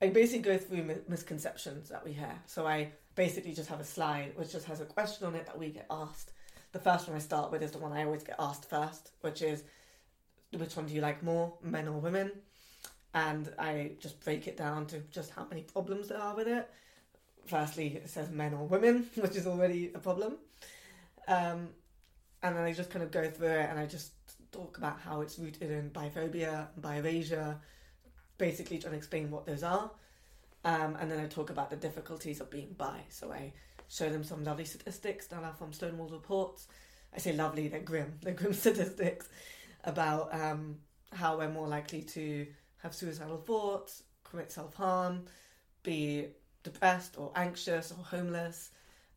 I 0.00 0.08
basically 0.08 0.42
go 0.42 0.58
through 0.58 0.82
mi- 0.84 0.94
misconceptions 1.08 1.88
that 1.88 2.04
we 2.04 2.12
hear. 2.12 2.34
So 2.46 2.66
I 2.66 2.92
basically 3.14 3.52
just 3.52 3.70
have 3.70 3.80
a 3.80 3.84
slide 3.84 4.32
which 4.36 4.52
just 4.52 4.66
has 4.66 4.80
a 4.80 4.84
question 4.84 5.26
on 5.26 5.34
it 5.34 5.46
that 5.46 5.58
we 5.58 5.70
get 5.70 5.86
asked. 5.90 6.32
The 6.72 6.78
first 6.78 7.08
one 7.08 7.16
I 7.16 7.20
start 7.20 7.50
with 7.50 7.62
is 7.62 7.70
the 7.70 7.78
one 7.78 7.92
I 7.92 8.04
always 8.04 8.22
get 8.22 8.36
asked 8.38 8.68
first, 8.68 9.12
which 9.22 9.40
is, 9.40 9.64
which 10.52 10.76
one 10.76 10.86
do 10.86 10.92
you 10.92 11.00
like 11.00 11.22
more, 11.22 11.54
men 11.62 11.88
or 11.88 11.98
women? 11.98 12.30
And 13.14 13.50
I 13.58 13.92
just 13.98 14.22
break 14.22 14.46
it 14.46 14.58
down 14.58 14.84
to 14.88 14.98
just 15.10 15.30
how 15.30 15.46
many 15.48 15.62
problems 15.62 16.08
there 16.08 16.20
are 16.20 16.36
with 16.36 16.48
it 16.48 16.68
firstly 17.46 17.96
it 17.96 18.08
says 18.08 18.30
men 18.30 18.54
or 18.54 18.66
women, 18.66 19.06
which 19.16 19.36
is 19.36 19.46
already 19.46 19.92
a 19.94 19.98
problem. 19.98 20.36
Um, 21.28 21.68
and 22.42 22.56
then 22.56 22.64
I 22.64 22.72
just 22.72 22.90
kind 22.90 23.02
of 23.02 23.10
go 23.10 23.28
through 23.30 23.48
it 23.48 23.70
and 23.70 23.78
I 23.78 23.86
just 23.86 24.12
talk 24.52 24.78
about 24.78 25.00
how 25.00 25.20
it's 25.20 25.38
rooted 25.38 25.70
in 25.70 25.90
biphobia, 25.90 26.68
bi-erasure, 26.76 27.58
basically 28.38 28.78
trying 28.78 28.92
to 28.92 28.98
explain 28.98 29.30
what 29.30 29.46
those 29.46 29.62
are. 29.62 29.90
Um, 30.64 30.96
and 31.00 31.10
then 31.10 31.20
I 31.20 31.26
talk 31.26 31.50
about 31.50 31.70
the 31.70 31.76
difficulties 31.76 32.40
of 32.40 32.50
being 32.50 32.74
bi. 32.76 33.00
So 33.08 33.32
I 33.32 33.52
show 33.88 34.10
them 34.10 34.24
some 34.24 34.44
lovely 34.44 34.64
statistics 34.64 35.26
that 35.28 35.42
are 35.42 35.54
from 35.54 35.72
Stonewall 35.72 36.08
reports. 36.08 36.66
I 37.14 37.18
say 37.18 37.32
lovely, 37.32 37.68
they're 37.68 37.80
grim. 37.80 38.18
They're 38.22 38.34
grim 38.34 38.52
statistics 38.52 39.28
about 39.84 40.34
um, 40.34 40.76
how 41.12 41.38
we're 41.38 41.48
more 41.48 41.68
likely 41.68 42.02
to 42.02 42.46
have 42.78 42.94
suicidal 42.94 43.38
thoughts, 43.38 44.02
commit 44.24 44.52
self 44.52 44.74
harm, 44.74 45.24
be 45.82 46.26
depressed 46.70 47.16
or 47.18 47.32
anxious 47.36 47.92
or 47.92 48.02
homeless, 48.04 48.70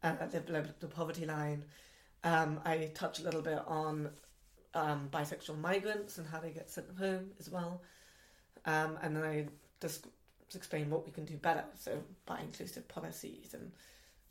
uh, 0.03 0.13
live 0.33 0.45
below 0.45 0.63
the 0.79 0.87
poverty 0.87 1.25
line. 1.25 1.63
Um, 2.23 2.59
I 2.65 2.91
touch 2.93 3.19
a 3.19 3.23
little 3.23 3.41
bit 3.41 3.59
on 3.67 4.09
um, 4.73 5.09
bisexual 5.11 5.59
migrants 5.59 6.17
and 6.17 6.27
how 6.27 6.39
they 6.39 6.51
get 6.51 6.69
sent 6.69 6.87
home 6.97 7.31
as 7.39 7.49
well. 7.49 7.81
Um, 8.65 8.97
and 9.01 9.15
then 9.15 9.23
I 9.23 9.47
just 9.81 10.07
explain 10.53 10.89
what 10.89 11.05
we 11.05 11.11
can 11.11 11.25
do 11.25 11.37
better. 11.37 11.65
So 11.75 11.99
by 12.25 12.39
inclusive 12.39 12.87
policies 12.87 13.53
and 13.53 13.71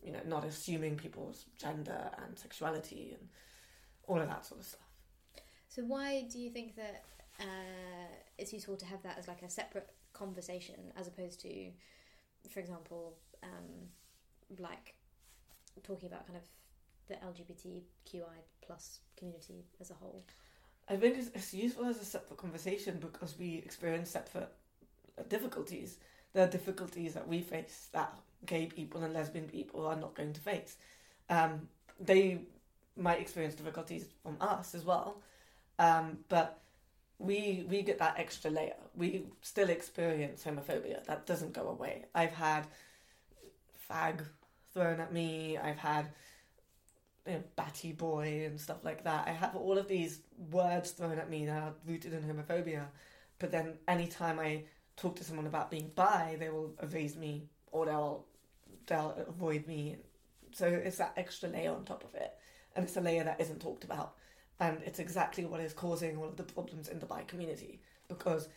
you 0.03 0.13
know 0.13 0.21
not 0.27 0.45
assuming 0.45 0.97
people's 0.97 1.47
gender 1.59 2.11
and 2.25 2.39
sexuality 2.39 3.17
and 3.19 3.29
all 4.07 4.21
of 4.21 4.29
that 4.29 4.47
sort 4.47 4.61
of 4.61 4.67
stuff. 4.67 4.89
So, 5.69 5.83
why 5.83 6.27
do 6.31 6.39
you 6.39 6.51
think 6.51 6.77
that 6.77 7.05
uh, 7.41 8.09
it's 8.39 8.53
useful 8.53 8.77
to 8.77 8.87
have 8.87 9.03
that 9.03 9.19
as 9.19 9.29
like 9.29 9.43
a 9.43 9.51
separate 9.51 9.89
conversation 10.13 10.93
as 10.97 11.07
opposed 11.07 11.41
to, 11.43 11.71
for 12.49 12.61
example, 12.61 13.17
um, 13.43 13.89
like 14.59 14.95
talking 15.83 16.09
about 16.09 16.27
kind 16.27 16.39
of 16.39 16.45
the 17.09 17.15
LGBTQI 17.15 18.23
plus 18.65 19.01
community 19.17 19.65
as 19.81 19.91
a 19.91 19.95
whole? 19.95 20.25
I 20.89 20.97
think 20.97 21.19
it's, 21.19 21.29
it's 21.35 21.53
useful 21.53 21.87
as 21.87 22.01
a 22.01 22.05
separate 22.05 22.39
conversation 22.39 22.99
because 23.01 23.39
we 23.39 23.57
experience 23.57 24.11
separate 24.11 24.51
difficulties. 25.29 25.99
There 26.33 26.45
are 26.45 26.51
difficulties 26.51 27.15
that 27.15 27.27
we 27.27 27.43
face 27.43 27.89
that 27.93 28.17
gay 28.47 28.67
people 28.67 29.03
and 29.03 29.13
lesbian 29.13 29.47
people 29.47 29.87
are 29.87 29.97
not 29.97 30.15
going 30.15 30.33
to 30.33 30.41
face. 30.41 30.77
Um, 31.29 31.69
they 32.01 32.41
might 32.97 33.21
experience 33.21 33.55
difficulties 33.55 34.07
from 34.23 34.37
us 34.41 34.75
as 34.75 34.85
well. 34.85 35.21
Um, 35.79 36.19
but 36.29 36.61
we 37.19 37.67
we 37.69 37.83
get 37.83 37.99
that 37.99 38.19
extra 38.19 38.51
layer. 38.51 38.77
We 38.97 39.25
still 39.43 39.71
experience 39.71 40.45
homophobia. 40.45 41.05
That 41.05 41.27
doesn't 41.27 41.53
go 41.53 41.69
away. 41.69 42.05
I've 42.15 42.33
had 42.33 42.67
fag 43.91 44.21
thrown 44.73 45.01
at 45.01 45.13
me. 45.13 45.59
I've 45.59 45.79
had 45.79 46.09
you 47.27 47.35
know, 47.35 47.43
batty 47.57 47.93
boy 47.93 48.45
and 48.47 48.61
stuff 48.61 48.85
like 48.85 49.05
that. 49.05 49.27
I 49.27 49.33
have 49.33 49.57
all 49.57 49.79
of 49.79 49.89
these 49.89 50.21
words 50.51 50.93
thrown 50.93 51.19
at 51.19 51.29
me 51.29 51.47
that 51.47 51.63
are 51.63 51.75
rooted 51.87 52.13
in 52.13 52.23
homophobia. 52.23 52.87
But 53.39 53.51
then 53.51 53.75
anytime 53.87 54.39
I 54.39 54.65
talk 54.97 55.17
to 55.17 55.25
someone 55.25 55.47
about 55.47 55.71
being 55.71 55.91
bi, 55.95 56.37
they 56.39 56.51
will 56.51 56.75
evade 56.83 57.17
me 57.17 57.49
or 57.73 57.87
they'll 57.87 58.25
they'll 58.87 59.15
avoid 59.29 59.67
me. 59.67 59.97
So 60.53 60.67
it's 60.67 60.99
that 60.99 61.13
extra 61.17 61.49
layer 61.49 61.73
on 61.73 61.85
top 61.85 62.05
of 62.05 62.15
it, 62.15 62.33
and 62.75 62.85
it's 62.85 62.97
a 62.97 63.01
layer 63.01 63.25
that 63.25 63.41
isn't 63.41 63.61
talked 63.61 63.85
about, 63.85 64.15
and 64.61 64.79
it's 64.85 64.99
exactly 64.99 65.45
what 65.45 65.61
is 65.61 65.73
causing 65.73 66.17
all 66.17 66.27
of 66.27 66.37
the 66.37 66.43
problems 66.43 66.89
in 66.89 66.99
the 66.99 67.07
bi 67.07 67.23
community. 67.23 67.81
Because 68.09 68.49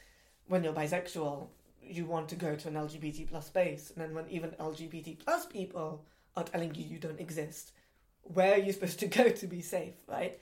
when 0.48 0.64
you're 0.64 0.74
bisexual, 0.74 1.48
you 1.84 2.06
want 2.06 2.30
to 2.30 2.36
go 2.36 2.56
to 2.56 2.68
an 2.68 2.76
LGBT 2.76 3.30
plus 3.30 3.48
space, 3.48 3.92
and 3.92 4.04
then 4.04 4.14
when 4.14 4.30
even 4.30 4.52
LGBT 4.52 5.20
plus 5.20 5.46
people 5.46 6.06
are 6.36 6.44
telling 6.44 6.74
you 6.76 6.84
you 6.84 7.00
don't 7.00 7.20
exist, 7.20 7.74
where 8.24 8.54
are 8.54 8.58
you 8.58 8.72
supposed 8.72 9.00
to 9.00 9.08
go 9.20 9.30
to 9.30 9.48
be 9.48 9.62
safe, 9.62 9.96
right? 10.08 10.40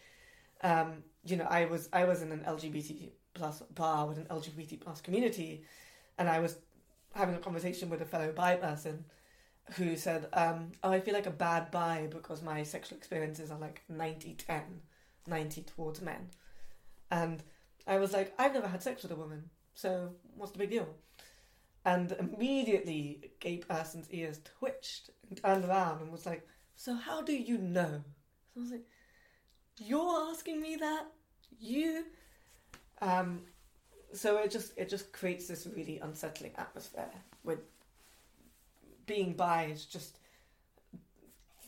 Um, 0.61 1.03
you 1.25 1.37
know, 1.37 1.47
I 1.49 1.65
was 1.65 1.89
I 1.93 2.05
was 2.05 2.21
in 2.21 2.31
an 2.31 2.43
LGBT 2.47 3.09
plus 3.33 3.61
bar 3.73 4.07
with 4.07 4.17
an 4.17 4.25
LGBT 4.25 4.79
plus 4.79 5.01
community, 5.01 5.63
and 6.17 6.29
I 6.29 6.39
was 6.39 6.57
having 7.13 7.35
a 7.35 7.39
conversation 7.39 7.89
with 7.89 8.01
a 8.01 8.05
fellow 8.05 8.31
bi 8.31 8.55
person 8.55 9.05
who 9.75 9.95
said, 9.95 10.27
um, 10.33 10.71
"Oh, 10.83 10.91
I 10.91 10.99
feel 10.99 11.13
like 11.13 11.27
a 11.27 11.31
bad 11.31 11.71
bi 11.71 12.07
because 12.09 12.41
my 12.41 12.63
sexual 12.63 12.97
experiences 12.97 13.51
are 13.51 13.59
like 13.59 13.81
90-10, 13.91 14.61
90 15.27 15.63
towards 15.63 16.01
men," 16.01 16.29
and 17.11 17.43
I 17.87 17.97
was 17.97 18.13
like, 18.13 18.33
"I've 18.37 18.53
never 18.53 18.67
had 18.67 18.83
sex 18.83 19.03
with 19.03 19.11
a 19.11 19.15
woman, 19.15 19.49
so 19.73 20.15
what's 20.35 20.51
the 20.51 20.59
big 20.59 20.71
deal?" 20.71 20.87
And 21.85 22.11
immediately, 22.13 23.31
gay 23.39 23.57
person's 23.57 24.11
ears 24.11 24.41
twitched 24.59 25.11
and 25.27 25.41
turned 25.41 25.65
around 25.65 26.01
and 26.01 26.11
was 26.11 26.25
like, 26.25 26.47
"So 26.75 26.93
how 26.95 27.21
do 27.21 27.33
you 27.33 27.57
know?" 27.57 28.03
So 28.53 28.59
I 28.59 28.59
was 28.59 28.71
like, 28.71 28.87
"You're 29.77 30.29
asking 30.29 30.61
me 30.61 30.75
that? 30.77 31.05
You?" 31.59 32.05
Um, 33.01 33.45
so 34.13 34.37
it 34.37 34.51
just 34.51 34.73
it 34.77 34.89
just 34.89 35.11
creates 35.11 35.47
this 35.47 35.67
really 35.67 35.99
unsettling 35.99 36.53
atmosphere 36.57 37.11
with 37.43 37.59
being 39.05 39.33
bi 39.33 39.65
is 39.65 39.85
just 39.85 40.18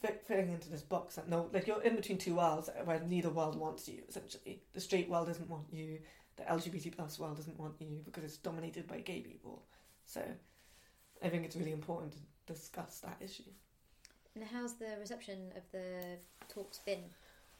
fit, 0.02 0.24
fitting 0.26 0.52
into 0.52 0.70
this 0.70 0.82
box 0.82 1.16
that 1.16 1.30
no 1.30 1.50
like 1.54 1.68
you're 1.68 1.82
in 1.82 1.96
between 1.96 2.18
two 2.18 2.36
worlds 2.36 2.70
where 2.86 3.00
neither 3.08 3.30
world 3.30 3.56
wants 3.56 3.88
you 3.88 4.02
essentially 4.10 4.62
the 4.74 4.82
straight 4.82 5.10
world 5.10 5.28
doesn't 5.28 5.50
want 5.50 5.66
you 5.72 6.00
the 6.38 6.44
lgbt 6.44 6.96
plus 6.96 7.20
world 7.20 7.38
doesn't 7.38 7.60
want 7.60 7.74
you 7.80 8.02
because 8.06 8.24
it's 8.24 8.38
dominated 8.38 8.88
by 8.88 9.00
gay 9.00 9.22
people 9.22 9.64
so 10.06 10.22
i 11.24 11.30
think 11.30 11.46
it's 11.46 11.56
really 11.56 11.72
important 11.72 12.12
to 12.14 12.20
discuss 12.54 13.00
that 13.00 13.18
issue 13.22 13.44
And 14.36 14.46
how's 14.46 14.74
the 14.76 14.96
reception 15.00 15.52
of 15.58 15.64
the 15.72 16.18
talks 16.48 16.80
been? 16.80 17.04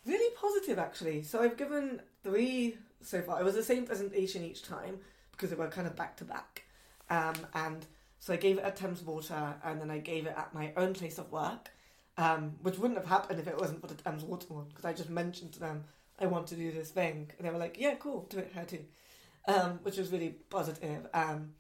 Really 0.06 0.34
positive, 0.36 0.80
actually. 0.80 1.22
So 1.24 1.42
I've 1.42 1.58
given 1.58 2.02
three 2.24 2.78
so 3.02 3.22
far. 3.22 3.40
It 3.40 3.44
was 3.44 3.56
the 3.56 3.64
same 3.64 3.86
presentation 3.86 4.44
each 4.44 4.64
time 4.64 5.00
because 5.32 5.50
they 5.50 5.56
were 5.56 5.68
kind 5.68 5.86
of 5.86 5.96
back 5.96 6.16
to 6.18 6.24
back. 6.24 6.64
Um, 7.10 7.36
and 7.54 7.86
so 8.20 8.34
I 8.34 8.38
gave 8.38 8.58
it 8.58 8.64
at 8.64 8.78
Thames 8.78 9.02
Water 9.02 9.56
and 9.64 9.82
then 9.82 9.92
I 9.92 10.00
gave 10.00 10.26
it 10.28 10.34
at 10.38 10.54
my 10.54 10.72
own 10.78 10.94
place 10.94 11.18
of 11.18 11.32
work, 11.32 11.70
um, 12.18 12.54
which 12.62 12.78
wouldn't 12.78 13.00
have 13.00 13.08
happened 13.08 13.40
if 13.40 13.48
it 13.48 13.58
wasn't 13.58 13.82
for 13.82 13.88
the 13.88 13.96
Thames 13.96 14.24
Water 14.24 14.54
one 14.54 14.66
because 14.70 14.86
I 14.86 14.94
just 14.94 15.10
mentioned 15.10 15.54
to 15.54 15.60
them 15.60 15.84
I 16.22 16.28
want 16.28 16.48
to 16.48 16.56
do 16.56 16.72
this 16.72 16.92
thing. 16.92 17.32
And 17.38 17.48
they 17.48 17.52
were 17.52 17.58
like, 17.58 17.78
yeah, 17.80 17.96
cool, 17.96 18.28
do 18.30 18.38
it 18.38 18.52
here 18.54 18.66
too. 18.66 18.86
Um, 19.48 19.80
which 19.82 19.98
was 19.98 20.12
really 20.12 20.36
positive. 20.50 21.08
Um, 21.14 21.54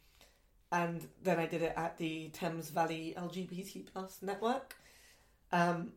and 0.72 1.08
then 1.24 1.40
I 1.40 1.48
did 1.48 1.64
it 1.64 1.74
at 1.76 1.98
the 1.98 2.30
Thames 2.30 2.70
Valley 2.70 3.16
LGBT 3.18 3.88
plus 3.92 4.20
network. 4.22 4.76
Um, 5.52 5.94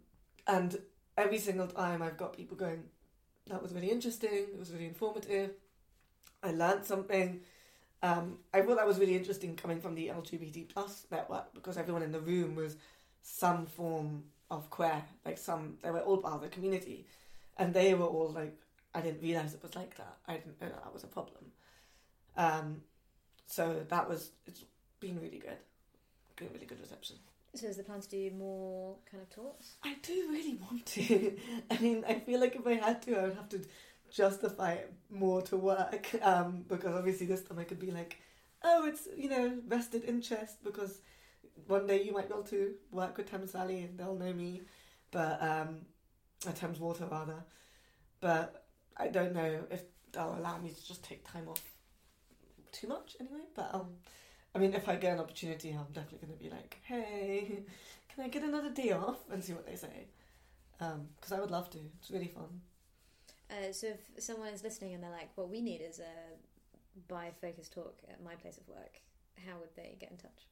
and 0.46 0.78
every 1.16 1.38
single 1.38 1.66
time 1.66 2.02
I've 2.02 2.16
got 2.16 2.36
people 2.36 2.56
going, 2.56 2.84
that 3.48 3.62
was 3.62 3.74
really 3.74 3.90
interesting, 3.90 4.46
it 4.52 4.58
was 4.58 4.72
really 4.72 4.86
informative, 4.86 5.50
I 6.42 6.52
learned 6.52 6.84
something. 6.84 7.40
Um, 8.02 8.38
I 8.52 8.62
thought 8.62 8.76
that 8.76 8.86
was 8.86 8.98
really 8.98 9.16
interesting 9.16 9.56
coming 9.56 9.80
from 9.80 9.94
the 9.94 10.08
LGBT 10.08 10.68
plus 10.68 11.06
network 11.10 11.54
because 11.54 11.76
everyone 11.76 12.02
in 12.02 12.12
the 12.12 12.20
room 12.20 12.54
was 12.54 12.76
some 13.22 13.66
form 13.66 14.24
of 14.58 14.70
queer, 14.70 15.04
like 15.24 15.38
some, 15.38 15.78
they 15.82 15.90
were 15.90 16.00
all 16.00 16.18
part 16.18 16.34
of 16.34 16.42
the 16.42 16.48
community. 16.48 17.06
And 17.56 17.72
they 17.72 17.94
were 17.94 18.06
all 18.06 18.30
like, 18.30 18.56
I 18.94 19.00
didn't 19.00 19.22
realise 19.22 19.54
it 19.54 19.62
was 19.62 19.74
like 19.74 19.96
that. 19.96 20.16
I 20.26 20.34
didn't 20.34 20.60
know 20.60 20.68
that 20.68 20.92
was 20.92 21.04
a 21.04 21.08
problem. 21.08 21.44
Um, 22.36 22.82
so 23.46 23.84
that 23.88 24.08
was, 24.08 24.30
it's 24.46 24.64
been 25.00 25.20
really 25.20 25.38
good. 25.38 25.58
Good, 26.36 26.52
really 26.52 26.66
good 26.66 26.80
reception. 26.80 27.16
So 27.54 27.68
is 27.68 27.76
the 27.76 27.84
plan 27.84 28.00
to 28.00 28.08
do 28.08 28.30
more 28.36 28.96
kind 29.08 29.22
of 29.22 29.30
talks? 29.30 29.76
I 29.84 29.94
do 30.02 30.28
really 30.30 30.58
want 30.68 30.86
to. 30.86 31.36
I 31.70 31.78
mean, 31.78 32.04
I 32.08 32.18
feel 32.18 32.40
like 32.40 32.56
if 32.56 32.66
I 32.66 32.74
had 32.74 33.02
to, 33.02 33.16
I 33.16 33.22
would 33.24 33.36
have 33.36 33.48
to 33.50 33.60
justify 34.10 34.72
it 34.72 34.92
more 35.10 35.42
to 35.42 35.56
work. 35.56 36.10
Um, 36.20 36.64
because 36.68 36.94
obviously 36.94 37.26
this 37.26 37.42
time 37.42 37.60
I 37.60 37.64
could 37.64 37.78
be 37.78 37.92
like, 37.92 38.18
oh, 38.64 38.86
it's 38.86 39.06
you 39.16 39.28
know 39.28 39.56
vested 39.68 40.04
interest 40.04 40.64
because 40.64 41.00
one 41.66 41.86
day 41.86 42.02
you 42.02 42.12
might 42.12 42.28
be 42.28 42.34
able 42.34 42.44
to 42.44 42.74
work 42.90 43.16
with 43.16 43.30
Thames 43.30 43.52
Valley 43.52 43.82
and 43.82 43.98
they'll 43.98 44.16
know 44.16 44.32
me, 44.32 44.62
but 45.10 45.42
um, 45.42 45.80
at 46.46 46.56
Thames 46.56 46.78
Water 46.78 47.06
rather. 47.10 47.44
But 48.20 48.66
I 48.96 49.08
don't 49.08 49.34
know 49.34 49.64
if 49.70 49.82
they'll 50.12 50.36
allow 50.38 50.58
me 50.58 50.70
to 50.70 50.86
just 50.86 51.04
take 51.04 51.30
time 51.30 51.48
off 51.48 51.62
too 52.72 52.88
much 52.88 53.16
anyway. 53.20 53.44
But 53.54 53.70
um, 53.74 53.88
I 54.54 54.58
mean, 54.58 54.74
if 54.74 54.88
I 54.88 54.96
get 54.96 55.14
an 55.14 55.20
opportunity, 55.20 55.70
I'm 55.70 55.92
definitely 55.92 56.26
going 56.26 56.38
to 56.38 56.44
be 56.44 56.50
like, 56.50 56.78
hey, 56.84 57.64
can 58.14 58.24
I 58.24 58.28
get 58.28 58.42
another 58.42 58.70
day 58.70 58.92
off 58.92 59.18
and 59.30 59.42
see 59.42 59.52
what 59.52 59.66
they 59.66 59.76
say? 59.76 60.08
Because 60.78 61.32
I 61.32 61.40
would 61.40 61.50
love 61.50 61.70
to. 61.70 61.78
It's 62.00 62.10
really 62.10 62.28
fun. 62.28 62.60
Uh, 63.50 63.72
so 63.72 63.88
if 63.88 64.22
someone 64.22 64.48
is 64.48 64.62
listening 64.62 64.94
and 64.94 65.02
they're 65.02 65.10
like, 65.10 65.30
what 65.34 65.48
we 65.48 65.60
need 65.60 65.80
is 65.80 66.00
a 66.00 67.08
bi-focused 67.08 67.72
talk 67.72 67.98
at 68.10 68.22
my 68.22 68.34
place 68.34 68.58
of 68.58 68.68
work, 68.68 69.00
how 69.46 69.58
would 69.58 69.74
they 69.76 69.96
get 70.00 70.10
in 70.10 70.16
touch? 70.16 70.46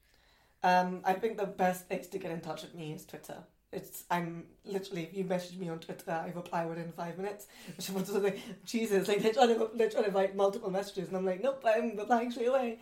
Um, 0.63 1.01
I 1.05 1.15
think 1.15 1.39
the 1.39 1.47
best 1.47 1.89
place 1.89 2.07
to 2.09 2.19
get 2.19 2.31
in 2.31 2.41
touch 2.41 2.63
with 2.63 2.75
me 2.75 2.93
is 2.93 3.05
Twitter. 3.05 3.39
It's 3.73 4.05
I'm 4.11 4.45
literally 4.65 5.05
if 5.05 5.15
you 5.15 5.25
message 5.25 5.57
me 5.57 5.69
on 5.69 5.79
Twitter, 5.79 6.11
I 6.11 6.31
reply 6.35 6.67
within 6.67 6.93
five 6.93 7.17
minutes. 7.17 7.47
Which 7.77 7.89
was 7.91 8.11
of 8.11 8.23
like 8.23 8.39
Jesus, 8.65 9.09
like 9.09 9.23
they're 9.23 9.33
trying 9.33 9.49
to 9.49 9.71
they're 9.75 9.91
trying 9.91 10.05
to 10.05 10.11
write 10.11 10.37
multiple 10.37 10.71
messages, 10.71 11.09
and 11.09 11.17
I'm 11.17 11.25
like, 11.25 11.43
nope, 11.43 11.65
I'm 11.67 11.97
replying 11.97 12.31
straight 12.31 12.49
away. 12.49 12.79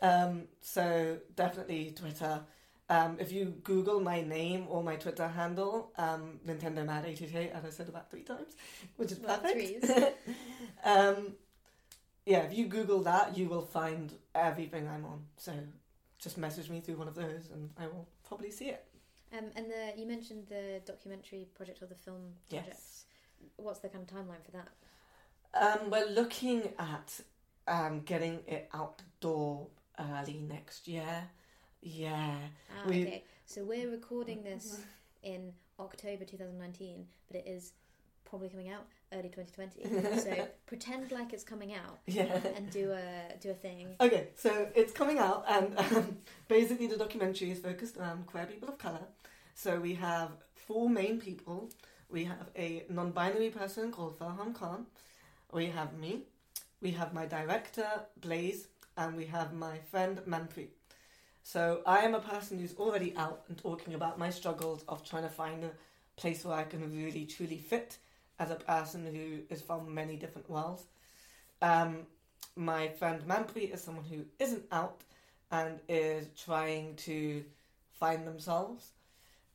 Um, 0.00 0.44
so 0.60 1.18
definitely 1.34 1.92
Twitter. 1.96 2.40
Um, 2.90 3.16
if 3.20 3.32
you 3.32 3.46
Google 3.64 4.00
my 4.00 4.22
name 4.22 4.66
or 4.68 4.82
my 4.82 4.96
Twitter 4.96 5.28
handle, 5.28 5.92
um, 5.98 6.40
Nintendo 6.46 6.86
Mad 6.86 7.04
888, 7.04 7.50
as 7.52 7.64
I 7.66 7.68
said 7.68 7.88
about 7.88 8.10
three 8.10 8.22
times, 8.22 8.54
which 8.96 9.12
is 9.12 9.18
Well, 9.18 9.38
perfect. 9.38 9.84
um, 10.84 11.34
yeah, 12.24 12.40
if 12.44 12.56
you 12.56 12.66
Google 12.66 13.02
that, 13.02 13.36
you 13.36 13.46
will 13.48 13.62
find 13.62 14.14
everything 14.34 14.88
I'm 14.88 15.04
on. 15.04 15.24
So 15.36 15.52
just 16.18 16.38
message 16.38 16.68
me 16.70 16.80
through 16.80 16.96
one 16.96 17.08
of 17.08 17.14
those, 17.14 17.48
and 17.52 17.70
I 17.78 17.86
will 17.86 18.06
probably 18.26 18.50
see 18.50 18.66
it. 18.70 18.84
Um, 19.36 19.46
and 19.56 19.66
the 19.66 19.92
you 20.00 20.06
mentioned 20.06 20.46
the 20.48 20.80
documentary 20.86 21.46
project 21.54 21.82
or 21.82 21.86
the 21.86 21.94
film 21.94 22.32
project. 22.48 22.68
Yes. 22.70 23.04
What's 23.56 23.80
the 23.80 23.88
kind 23.88 24.08
of 24.08 24.14
timeline 24.16 24.44
for 24.44 24.52
that? 24.52 24.68
Um, 25.54 25.90
we're 25.90 26.08
looking 26.10 26.70
at 26.78 27.20
um, 27.66 28.00
getting 28.00 28.40
it 28.46 28.68
out 28.74 28.98
the 28.98 29.04
door 29.20 29.66
early 29.98 30.40
next 30.48 30.88
year. 30.88 31.24
Yeah. 31.82 32.36
Ah, 32.70 32.88
We- 32.88 33.02
okay. 33.02 33.24
So 33.46 33.64
we're 33.64 33.90
recording 33.90 34.42
this 34.42 34.78
in 35.22 35.52
October 35.80 36.24
2019, 36.24 37.06
but 37.28 37.36
it 37.38 37.44
is 37.46 37.72
probably 38.24 38.48
coming 38.48 38.68
out 38.68 38.84
early 39.12 39.28
2020. 39.30 40.20
so 40.20 40.48
pretend 40.66 41.10
like 41.12 41.32
it's 41.32 41.44
coming 41.44 41.74
out 41.74 41.98
Yeah. 42.06 42.40
and 42.56 42.70
do 42.70 42.92
a 42.92 43.36
do 43.40 43.50
a 43.50 43.54
thing. 43.54 43.88
Okay, 44.00 44.28
so 44.36 44.68
it's 44.74 44.92
coming 44.92 45.18
out, 45.18 45.44
and 45.48 45.78
um, 45.96 46.18
basically 46.48 46.86
the 46.86 46.96
documentary 46.96 47.50
is 47.50 47.58
focused 47.58 47.96
around 47.96 48.26
queer 48.26 48.46
people 48.46 48.68
of 48.68 48.78
color. 48.78 49.06
So 49.54 49.80
we 49.80 49.94
have 49.94 50.30
four 50.54 50.88
main 50.88 51.20
people. 51.20 51.70
We 52.10 52.24
have 52.24 52.48
a 52.56 52.84
non-binary 52.88 53.50
person 53.50 53.90
called 53.92 54.18
Farhan 54.18 54.54
Khan. 54.54 54.86
We 55.52 55.66
have 55.66 55.94
me. 55.98 56.22
We 56.80 56.92
have 56.92 57.12
my 57.12 57.26
director 57.26 57.86
Blaise, 58.20 58.68
and 58.96 59.16
we 59.16 59.26
have 59.26 59.52
my 59.52 59.78
friend 59.90 60.20
Manpreet. 60.26 60.68
So 61.42 61.80
I 61.86 62.00
am 62.00 62.14
a 62.14 62.20
person 62.20 62.58
who's 62.58 62.74
already 62.76 63.14
out 63.16 63.44
and 63.48 63.56
talking 63.56 63.94
about 63.94 64.18
my 64.18 64.30
struggles 64.30 64.84
of 64.88 65.02
trying 65.04 65.22
to 65.22 65.28
find 65.30 65.64
a 65.64 65.70
place 66.16 66.44
where 66.44 66.56
I 66.56 66.64
can 66.64 66.80
really 66.94 67.24
truly 67.24 67.58
fit 67.58 67.98
as 68.38 68.50
a 68.50 68.56
person 68.56 69.06
who 69.06 69.54
is 69.54 69.62
from 69.62 69.92
many 69.94 70.16
different 70.16 70.48
worlds. 70.50 70.84
Um, 71.62 72.06
my 72.56 72.88
friend 72.88 73.22
Manpreet 73.26 73.72
is 73.74 73.82
someone 73.82 74.04
who 74.04 74.24
isn't 74.38 74.64
out 74.72 75.02
and 75.50 75.80
is 75.88 76.28
trying 76.44 76.94
to 76.96 77.44
find 77.92 78.26
themselves. 78.26 78.92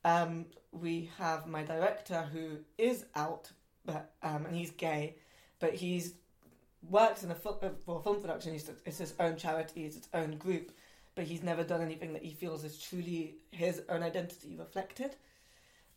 um, 0.04 0.46
we 0.72 1.10
have 1.18 1.46
my 1.46 1.62
director 1.62 2.28
who 2.32 2.58
is 2.78 3.04
out, 3.14 3.50
but 3.84 4.12
um, 4.22 4.46
and 4.46 4.54
he's 4.56 4.70
gay, 4.70 5.16
but 5.60 5.74
he's 5.74 6.14
works 6.90 7.22
in 7.22 7.30
a 7.30 7.34
fil- 7.34 7.60
uh, 7.62 8.00
film 8.00 8.20
production. 8.20 8.52
He's, 8.52 8.70
it's 8.84 8.98
his 8.98 9.14
own 9.18 9.36
charity, 9.36 9.84
it's 9.84 9.96
its 9.96 10.08
own 10.12 10.36
group, 10.36 10.72
but 11.14 11.24
he's 11.24 11.42
never 11.42 11.64
done 11.64 11.80
anything 11.80 12.12
that 12.12 12.22
he 12.22 12.34
feels 12.34 12.64
is 12.64 12.78
truly 12.78 13.36
his 13.50 13.82
own 13.88 14.02
identity 14.02 14.56
reflected. 14.58 15.16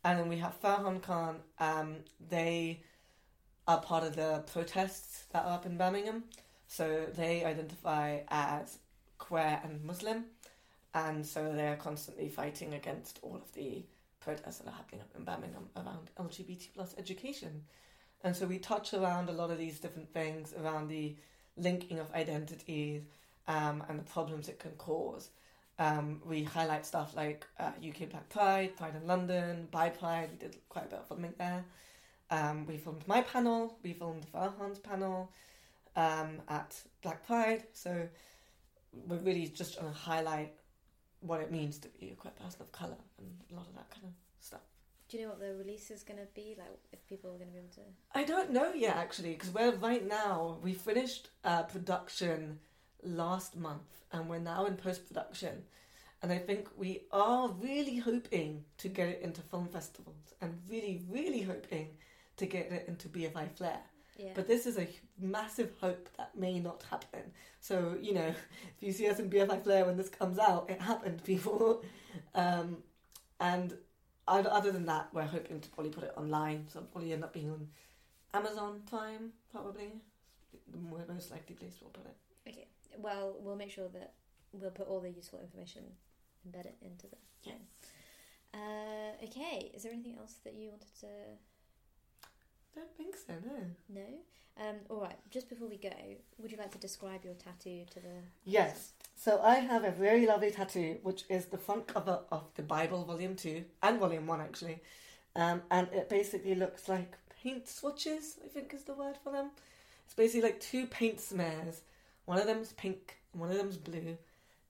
And 0.08 0.18
then 0.18 0.28
we 0.30 0.38
have 0.38 0.58
Farhan 0.62 1.02
Khan. 1.02 1.36
Um, 1.58 1.96
they 2.30 2.80
are 3.66 3.78
part 3.78 4.04
of 4.04 4.16
the 4.16 4.42
protests 4.50 5.24
that 5.34 5.44
are 5.44 5.52
up 5.52 5.66
in 5.66 5.76
Birmingham. 5.76 6.24
So 6.66 7.04
they 7.14 7.44
identify 7.44 8.20
as 8.28 8.78
queer 9.18 9.60
and 9.62 9.84
Muslim, 9.84 10.24
and 10.94 11.26
so 11.26 11.52
they're 11.52 11.76
constantly 11.76 12.30
fighting 12.30 12.72
against 12.72 13.18
all 13.20 13.36
of 13.36 13.52
the 13.52 13.84
protests 14.20 14.60
that 14.60 14.68
are 14.68 14.76
happening 14.76 15.02
up 15.02 15.10
in 15.14 15.24
Birmingham 15.24 15.68
around 15.76 16.10
LGBT 16.18 16.68
plus 16.74 16.94
education. 16.96 17.64
And 18.24 18.34
so 18.34 18.46
we 18.46 18.58
touch 18.58 18.94
around 18.94 19.28
a 19.28 19.32
lot 19.32 19.50
of 19.50 19.58
these 19.58 19.78
different 19.78 20.10
things 20.14 20.54
around 20.58 20.88
the 20.88 21.16
linking 21.58 21.98
of 21.98 22.10
identities 22.14 23.02
um, 23.46 23.84
and 23.90 23.98
the 23.98 24.04
problems 24.04 24.48
it 24.48 24.58
can 24.58 24.72
cause. 24.72 25.28
Um, 25.78 26.20
we 26.24 26.42
highlight 26.42 26.84
stuff 26.84 27.14
like 27.14 27.46
uh, 27.60 27.70
UK 27.86 28.10
Black 28.10 28.28
Pride, 28.28 28.76
Pride 28.76 28.94
in 29.00 29.06
London, 29.06 29.68
Bi 29.70 29.90
Pride. 29.90 30.30
We 30.32 30.38
did 30.38 30.56
quite 30.68 30.86
a 30.86 30.88
bit 30.88 30.98
of 30.98 31.06
filming 31.08 31.34
there. 31.38 31.64
Um, 32.30 32.66
we 32.66 32.76
filmed 32.76 33.06
my 33.06 33.22
panel, 33.22 33.78
we 33.82 33.92
filmed 33.92 34.26
Farhan's 34.32 34.78
panel 34.78 35.30
um, 35.96 36.42
at 36.48 36.80
Black 37.02 37.26
Pride. 37.26 37.64
So 37.72 38.08
we're 39.06 39.18
really 39.18 39.46
just 39.46 39.78
trying 39.78 39.90
to 39.90 39.96
highlight 39.96 40.52
what 41.20 41.40
it 41.40 41.50
means 41.50 41.78
to 41.78 41.88
be 42.00 42.10
a 42.10 42.14
queer 42.14 42.32
person 42.32 42.62
of 42.62 42.72
colour 42.72 42.96
and 43.18 43.28
a 43.50 43.54
lot 43.54 43.66
of 43.66 43.74
that 43.74 43.90
kind 43.90 44.04
of 44.04 44.12
stuff. 44.40 44.60
Do 45.08 45.16
you 45.16 45.22
know 45.22 45.30
what 45.30 45.40
the 45.40 45.54
release 45.54 45.90
is 45.90 46.02
going 46.02 46.18
to 46.18 46.26
be? 46.34 46.54
Like, 46.58 46.68
if 46.92 47.06
people 47.08 47.30
are 47.30 47.38
going 47.38 47.48
to 47.48 47.52
be 47.52 47.58
able 47.58 47.70
to. 47.76 47.80
I 48.14 48.24
don't 48.24 48.50
know 48.50 48.74
yet, 48.74 48.96
actually, 48.96 49.30
because 49.30 49.50
we're 49.50 49.74
right 49.76 50.06
now, 50.06 50.58
we 50.62 50.74
finished 50.74 51.30
uh, 51.44 51.62
production 51.62 52.58
last 53.02 53.56
month 53.56 54.04
and 54.12 54.28
we're 54.28 54.38
now 54.38 54.66
in 54.66 54.76
post 54.76 55.06
production. 55.06 55.62
And 56.22 56.32
I 56.32 56.38
think 56.38 56.68
we 56.76 57.02
are 57.12 57.48
really 57.48 57.96
hoping 57.96 58.64
to 58.78 58.88
get 58.88 59.08
it 59.08 59.20
into 59.22 59.40
film 59.40 59.68
festivals 59.68 60.34
and 60.40 60.58
really, 60.68 61.02
really 61.08 61.42
hoping 61.42 61.90
to 62.38 62.46
get 62.46 62.72
it 62.72 62.86
into 62.88 63.08
BFI 63.08 63.50
Flare. 63.56 63.80
Yeah. 64.16 64.32
But 64.34 64.48
this 64.48 64.66
is 64.66 64.78
a 64.78 64.88
massive 65.20 65.70
hope 65.80 66.08
that 66.16 66.36
may 66.36 66.58
not 66.58 66.82
happen. 66.90 67.20
So, 67.60 67.96
you 68.00 68.14
know, 68.14 68.26
if 68.26 68.36
you 68.80 68.92
see 68.92 69.08
us 69.08 69.20
in 69.20 69.30
BFI 69.30 69.62
Flare 69.62 69.84
when 69.84 69.96
this 69.96 70.08
comes 70.08 70.38
out, 70.40 70.68
it 70.70 70.80
happened, 70.80 71.22
people. 71.24 71.84
Um, 72.34 72.78
and 73.38 73.74
other 74.26 74.72
than 74.72 74.86
that, 74.86 75.08
we're 75.12 75.22
hoping 75.22 75.60
to 75.60 75.68
probably 75.70 75.92
put 75.92 76.04
it 76.04 76.12
online. 76.16 76.66
So 76.68 76.78
it'll 76.78 76.88
probably 76.88 77.12
end 77.12 77.24
up 77.24 77.32
being 77.32 77.50
on 77.50 77.68
Amazon 78.34 78.80
Prime, 78.88 79.30
probably. 79.52 79.92
The 80.70 81.12
most 81.12 81.30
likely 81.30 81.54
place 81.54 81.76
we'll 81.80 81.90
put 81.90 82.06
it. 82.06 82.16
Okay. 82.48 82.66
Well, 82.96 83.36
we'll 83.40 83.56
make 83.56 83.70
sure 83.70 83.88
that 83.88 84.14
we'll 84.52 84.70
put 84.70 84.88
all 84.88 85.00
the 85.00 85.10
useful 85.10 85.40
information 85.40 85.82
embedded 86.44 86.74
into 86.82 87.06
the. 87.06 87.16
Yeah. 87.44 87.52
Uh, 88.54 89.24
okay. 89.24 89.70
Is 89.74 89.82
there 89.82 89.92
anything 89.92 90.16
else 90.18 90.36
that 90.44 90.54
you 90.54 90.70
wanted 90.70 90.94
to 91.00 91.06
I 92.78 92.80
don't 92.80 92.96
think 92.96 93.16
so, 93.16 93.32
no. 93.44 94.00
know? 94.00 94.68
Um, 94.68 94.76
all 94.88 95.00
right. 95.00 95.16
Just 95.30 95.48
before 95.48 95.68
we 95.68 95.76
go, 95.76 95.90
would 96.38 96.50
you 96.50 96.58
like 96.58 96.70
to 96.72 96.78
describe 96.78 97.24
your 97.24 97.34
tattoo 97.34 97.84
to 97.90 98.00
the? 98.00 98.14
Yes. 98.44 98.92
So 99.16 99.40
I 99.42 99.56
have 99.56 99.84
a 99.84 99.90
very 99.90 100.26
lovely 100.26 100.50
tattoo, 100.50 100.98
which 101.02 101.24
is 101.28 101.46
the 101.46 101.58
front 101.58 101.86
cover 101.86 102.20
of 102.30 102.44
the 102.54 102.62
Bi-ble, 102.62 103.04
Volume 103.04 103.36
2, 103.36 103.64
and 103.82 103.98
Volume 103.98 104.26
1, 104.26 104.40
actually. 104.40 104.80
Um, 105.34 105.62
and 105.70 105.88
it 105.92 106.08
basically 106.08 106.54
looks 106.54 106.88
like 106.88 107.16
paint 107.42 107.68
swatches, 107.68 108.38
I 108.44 108.48
think 108.48 108.74
is 108.74 108.84
the 108.84 108.94
word 108.94 109.16
for 109.22 109.32
them. 109.32 109.50
It's 110.04 110.14
basically 110.14 110.42
like 110.42 110.60
two 110.60 110.86
paint 110.86 111.20
smears. 111.20 111.82
One 112.28 112.38
of 112.38 112.44
them's 112.44 112.74
pink, 112.74 113.16
one 113.32 113.50
of 113.50 113.56
them's 113.56 113.78
blue. 113.78 114.18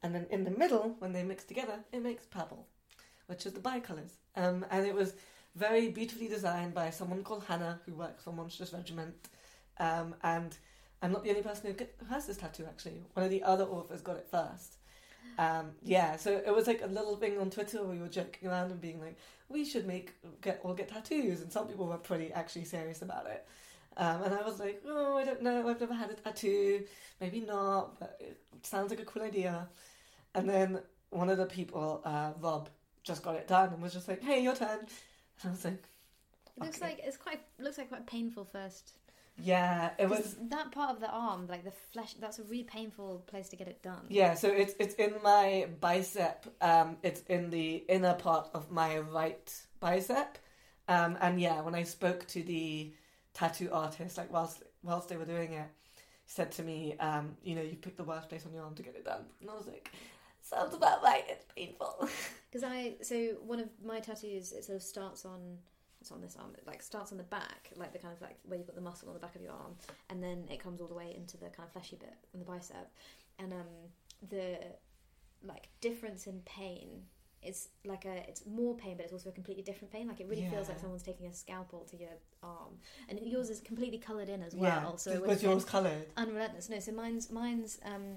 And 0.05 0.15
then 0.15 0.27
in 0.31 0.45
the 0.45 0.53
middle, 0.53 0.95
when 1.01 1.13
they 1.13 1.25
mix 1.25 1.43
together, 1.43 1.81
it 1.91 2.01
makes 2.01 2.25
purple, 2.25 2.69
which 3.27 3.47
is 3.47 3.53
the 3.53 3.59
bicolours. 3.59 4.13
Um, 4.37 4.65
and 4.71 4.87
it 4.87 4.95
was 4.95 5.15
very 5.57 5.89
beautifully 5.89 6.29
designed 6.29 6.73
by 6.73 6.91
someone 6.91 7.25
called 7.25 7.43
Hannah, 7.49 7.81
who 7.85 7.95
works 7.95 8.23
for 8.23 8.33
Monstrous 8.33 8.73
Regiment. 8.73 9.29
Um, 9.81 10.15
and 10.23 10.57
I'm 11.03 11.11
not 11.11 11.25
the 11.25 11.31
only 11.31 11.43
person 11.43 11.67
who, 11.67 11.73
get, 11.73 11.97
who 11.99 12.07
has 12.15 12.29
this 12.29 12.37
tattoo, 12.37 12.65
actually. 12.65 13.03
One 13.15 13.25
of 13.25 13.31
the 13.31 13.43
other 13.43 13.65
authors 13.65 14.03
got 14.03 14.19
it 14.19 14.29
first. 14.31 14.77
Um, 15.37 15.73
yeah, 15.83 16.15
so 16.15 16.41
it 16.47 16.55
was 16.55 16.69
like 16.69 16.83
a 16.83 16.87
little 16.87 17.17
thing 17.17 17.41
on 17.41 17.51
Twitter 17.51 17.79
where 17.79 17.91
we 17.91 18.01
were 18.01 18.09
joking 18.09 18.49
around 18.49 18.71
and 18.71 18.81
being 18.81 19.01
like, 19.01 19.17
we 19.49 19.65
should 19.65 19.85
make 19.85 20.15
get 20.43 20.61
all 20.63 20.75
get 20.75 20.91
tattoos, 20.91 21.41
and 21.41 21.53
some 21.53 21.67
people 21.67 21.87
were 21.87 21.97
pretty 21.97 22.33
actually 22.33 22.67
serious 22.67 23.03
about 23.03 23.27
it. 23.27 23.45
Um, 23.99 24.23
and 24.23 24.35
I 24.35 24.43
was 24.43 24.61
like, 24.61 24.83
oh, 24.87 25.17
I 25.19 25.25
don't 25.25 25.43
know, 25.43 25.69
I've 25.69 25.81
never 25.81 25.95
had 25.95 26.11
a 26.11 26.15
tattoo, 26.15 26.85
maybe 27.21 27.41
not, 27.41 27.99
but 27.99 28.17
it 28.21 28.41
sounds 28.63 28.91
like 28.91 29.01
a 29.01 29.05
cool 29.05 29.23
idea. 29.23 29.69
And 30.35 30.49
then 30.49 30.81
one 31.11 31.29
of 31.31 31.39
the 31.39 31.47
people, 31.47 32.01
uh, 32.05 32.33
Rob, 32.41 32.69
just 33.03 33.23
got 33.23 33.35
it 33.37 33.49
done 33.49 33.73
and 33.73 33.83
was 33.83 33.93
just 33.95 34.09
like, 34.09 34.23
hey, 34.23 34.41
your 34.43 34.55
turn. 34.55 34.79
And 34.81 34.89
I 35.45 35.51
was 35.51 35.65
like, 35.65 35.85
It 36.57 36.63
looks 36.65 36.79
Okay. 36.79 36.87
like 36.91 37.01
it's 37.05 37.17
quite 37.17 37.41
looks 37.59 37.79
like 37.79 37.89
quite 37.89 38.07
painful 38.07 38.45
first. 38.45 38.93
yeah, 39.37 39.91
it 39.99 40.09
was. 40.09 40.37
that 40.51 40.73
part 40.73 40.91
of 40.91 41.01
the 41.01 41.09
arm, 41.11 41.47
like 41.47 41.65
the 41.65 41.71
flesh. 41.93 42.15
That's 42.15 42.39
a 42.41 42.43
really 42.45 42.65
painful 42.65 43.25
place 43.27 43.49
to 43.51 43.57
get 43.57 43.69
it 43.69 43.83
done. 43.83 44.07
Yeah, 44.09 44.35
so 44.35 44.49
it's 44.49 44.75
it's 44.81 44.95
in 44.95 45.15
my 45.23 45.69
bicep. 45.81 46.47
Um, 46.61 46.97
it's 47.03 47.23
in 47.29 47.51
the 47.51 47.77
inner 47.89 48.15
part 48.15 48.51
of 48.55 48.71
my 48.71 48.99
right 48.99 49.53
bicep. 49.81 50.39
Um, 50.89 51.17
and 51.21 51.41
yeah, 51.41 51.61
when 51.61 51.75
I 51.75 51.85
spoke 51.85 52.27
to 52.29 52.43
the 52.43 52.93
tattoo 53.39 53.69
artist, 53.73 54.19
like 54.19 54.33
whilst 54.33 54.63
whilst 54.83 55.09
they 55.09 55.17
were 55.17 55.25
doing 55.25 55.53
it, 55.53 55.69
said 56.27 56.51
to 56.53 56.63
me, 56.63 56.97
um, 56.99 57.37
you 57.43 57.55
know, 57.55 57.63
you 57.63 57.77
picked 57.77 57.97
the 57.97 58.05
worst 58.05 58.29
place 58.29 58.45
on 58.45 58.53
your 58.53 58.65
arm 58.65 58.75
to 58.75 58.83
get 58.83 58.97
it 58.97 59.05
done. 59.05 59.25
And 59.41 59.51
I 59.51 59.55
was 59.55 59.67
like, 59.67 59.93
sounds 60.43 60.75
about 60.75 61.03
right. 61.03 61.25
It's 61.29 61.45
painful. 61.55 62.09
Because 62.51 62.65
I 62.65 62.95
so 63.03 63.17
one 63.45 63.61
of 63.61 63.69
my 63.85 64.01
tattoos 64.01 64.53
it 64.53 64.65
sort 64.65 64.77
of 64.77 64.83
starts 64.83 65.27
on 65.27 65.59
it's 66.01 66.11
on 66.11 66.23
this 66.23 66.35
arm 66.41 66.53
it 66.57 66.67
like 66.67 66.81
starts 66.81 67.13
on 67.13 67.19
the 67.19 67.25
back 67.25 67.69
like 67.77 67.93
the 67.93 67.99
kind 67.99 68.15
of 68.15 68.23
like 68.23 68.39
where 68.47 68.57
you've 68.59 68.67
got 68.67 68.75
the 68.75 68.81
muscle 68.81 69.07
on 69.09 69.13
the 69.13 69.21
back 69.21 69.35
of 69.35 69.43
your 69.43 69.53
arm 69.53 69.75
and 70.09 70.23
then 70.23 70.47
it 70.51 70.59
comes 70.59 70.81
all 70.81 70.87
the 70.87 70.95
way 70.95 71.13
into 71.15 71.37
the 71.37 71.51
kind 71.51 71.67
of 71.67 71.73
fleshy 71.73 71.97
bit 71.97 72.15
on 72.33 72.41
the 72.41 72.47
bicep 72.47 72.91
and 73.39 73.53
um 73.53 73.69
the 74.31 74.57
like 75.45 75.69
difference 75.83 76.27
in 76.27 76.41
pain 76.47 77.03
is 77.43 77.69
like 77.85 78.05
a 78.05 78.29
it's 78.29 78.45
more 78.47 78.75
pain 78.77 78.97
but 78.97 79.05
it's 79.05 79.13
also 79.13 79.29
a 79.29 79.33
completely 79.33 79.63
different 79.63 79.93
pain 79.93 80.09
like 80.09 80.21
it 80.21 80.29
really 80.29 80.45
feels 80.51 80.69
like 80.69 80.79
someone's 80.79 81.05
taking 81.05 81.27
a 81.27 81.33
scalpel 81.33 81.87
to 81.89 81.97
your 81.97 82.11
arm 82.43 82.75
and 83.09 83.21
yours 83.21 83.49
is 83.49 83.61
completely 83.61 83.99
coloured 83.99 84.29
in 84.29 84.43
as 84.43 84.55
yeah. 84.55 84.83
well 84.83 84.99
so 84.99 85.21
was, 85.21 85.43
yours 85.43 85.65
coloured? 85.65 86.07
unrelentless. 86.17 86.69
No, 86.69 86.79
so 86.81 86.93
mine's 86.93 87.31
mine's 87.31 87.79
um 87.85 88.17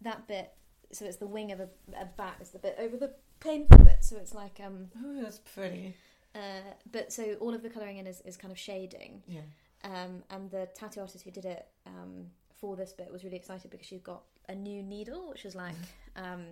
that 0.00 0.26
bit. 0.26 0.52
So 0.92 1.04
it's 1.04 1.16
the 1.16 1.26
wing 1.26 1.52
of 1.52 1.60
a, 1.60 1.68
a 1.98 2.06
bat. 2.16 2.36
It's 2.40 2.50
the 2.50 2.58
bit 2.58 2.76
over 2.78 2.96
the 2.96 3.12
painful 3.40 3.78
bit. 3.78 3.98
So 4.00 4.16
it's 4.16 4.34
like 4.34 4.60
um 4.64 4.88
Oh, 5.04 5.22
that's 5.22 5.38
pretty. 5.38 5.94
uh. 6.34 6.72
But 6.90 7.12
so 7.12 7.34
all 7.40 7.54
of 7.54 7.62
the 7.62 7.70
colouring 7.70 7.98
in 7.98 8.06
is, 8.06 8.20
is 8.22 8.36
kind 8.36 8.52
of 8.52 8.58
shading. 8.58 9.22
Yeah. 9.26 9.40
Um, 9.84 10.22
and 10.30 10.50
the 10.50 10.68
tattoo 10.74 11.00
artist 11.00 11.24
who 11.24 11.30
did 11.30 11.44
it 11.44 11.66
um 11.86 12.26
for 12.60 12.76
this 12.76 12.92
bit 12.92 13.10
was 13.12 13.24
really 13.24 13.36
excited 13.36 13.70
because 13.70 13.86
she's 13.86 14.00
got 14.02 14.22
a 14.48 14.54
new 14.54 14.82
needle, 14.82 15.28
which 15.30 15.44
is 15.44 15.54
like 15.54 15.74
um 16.16 16.44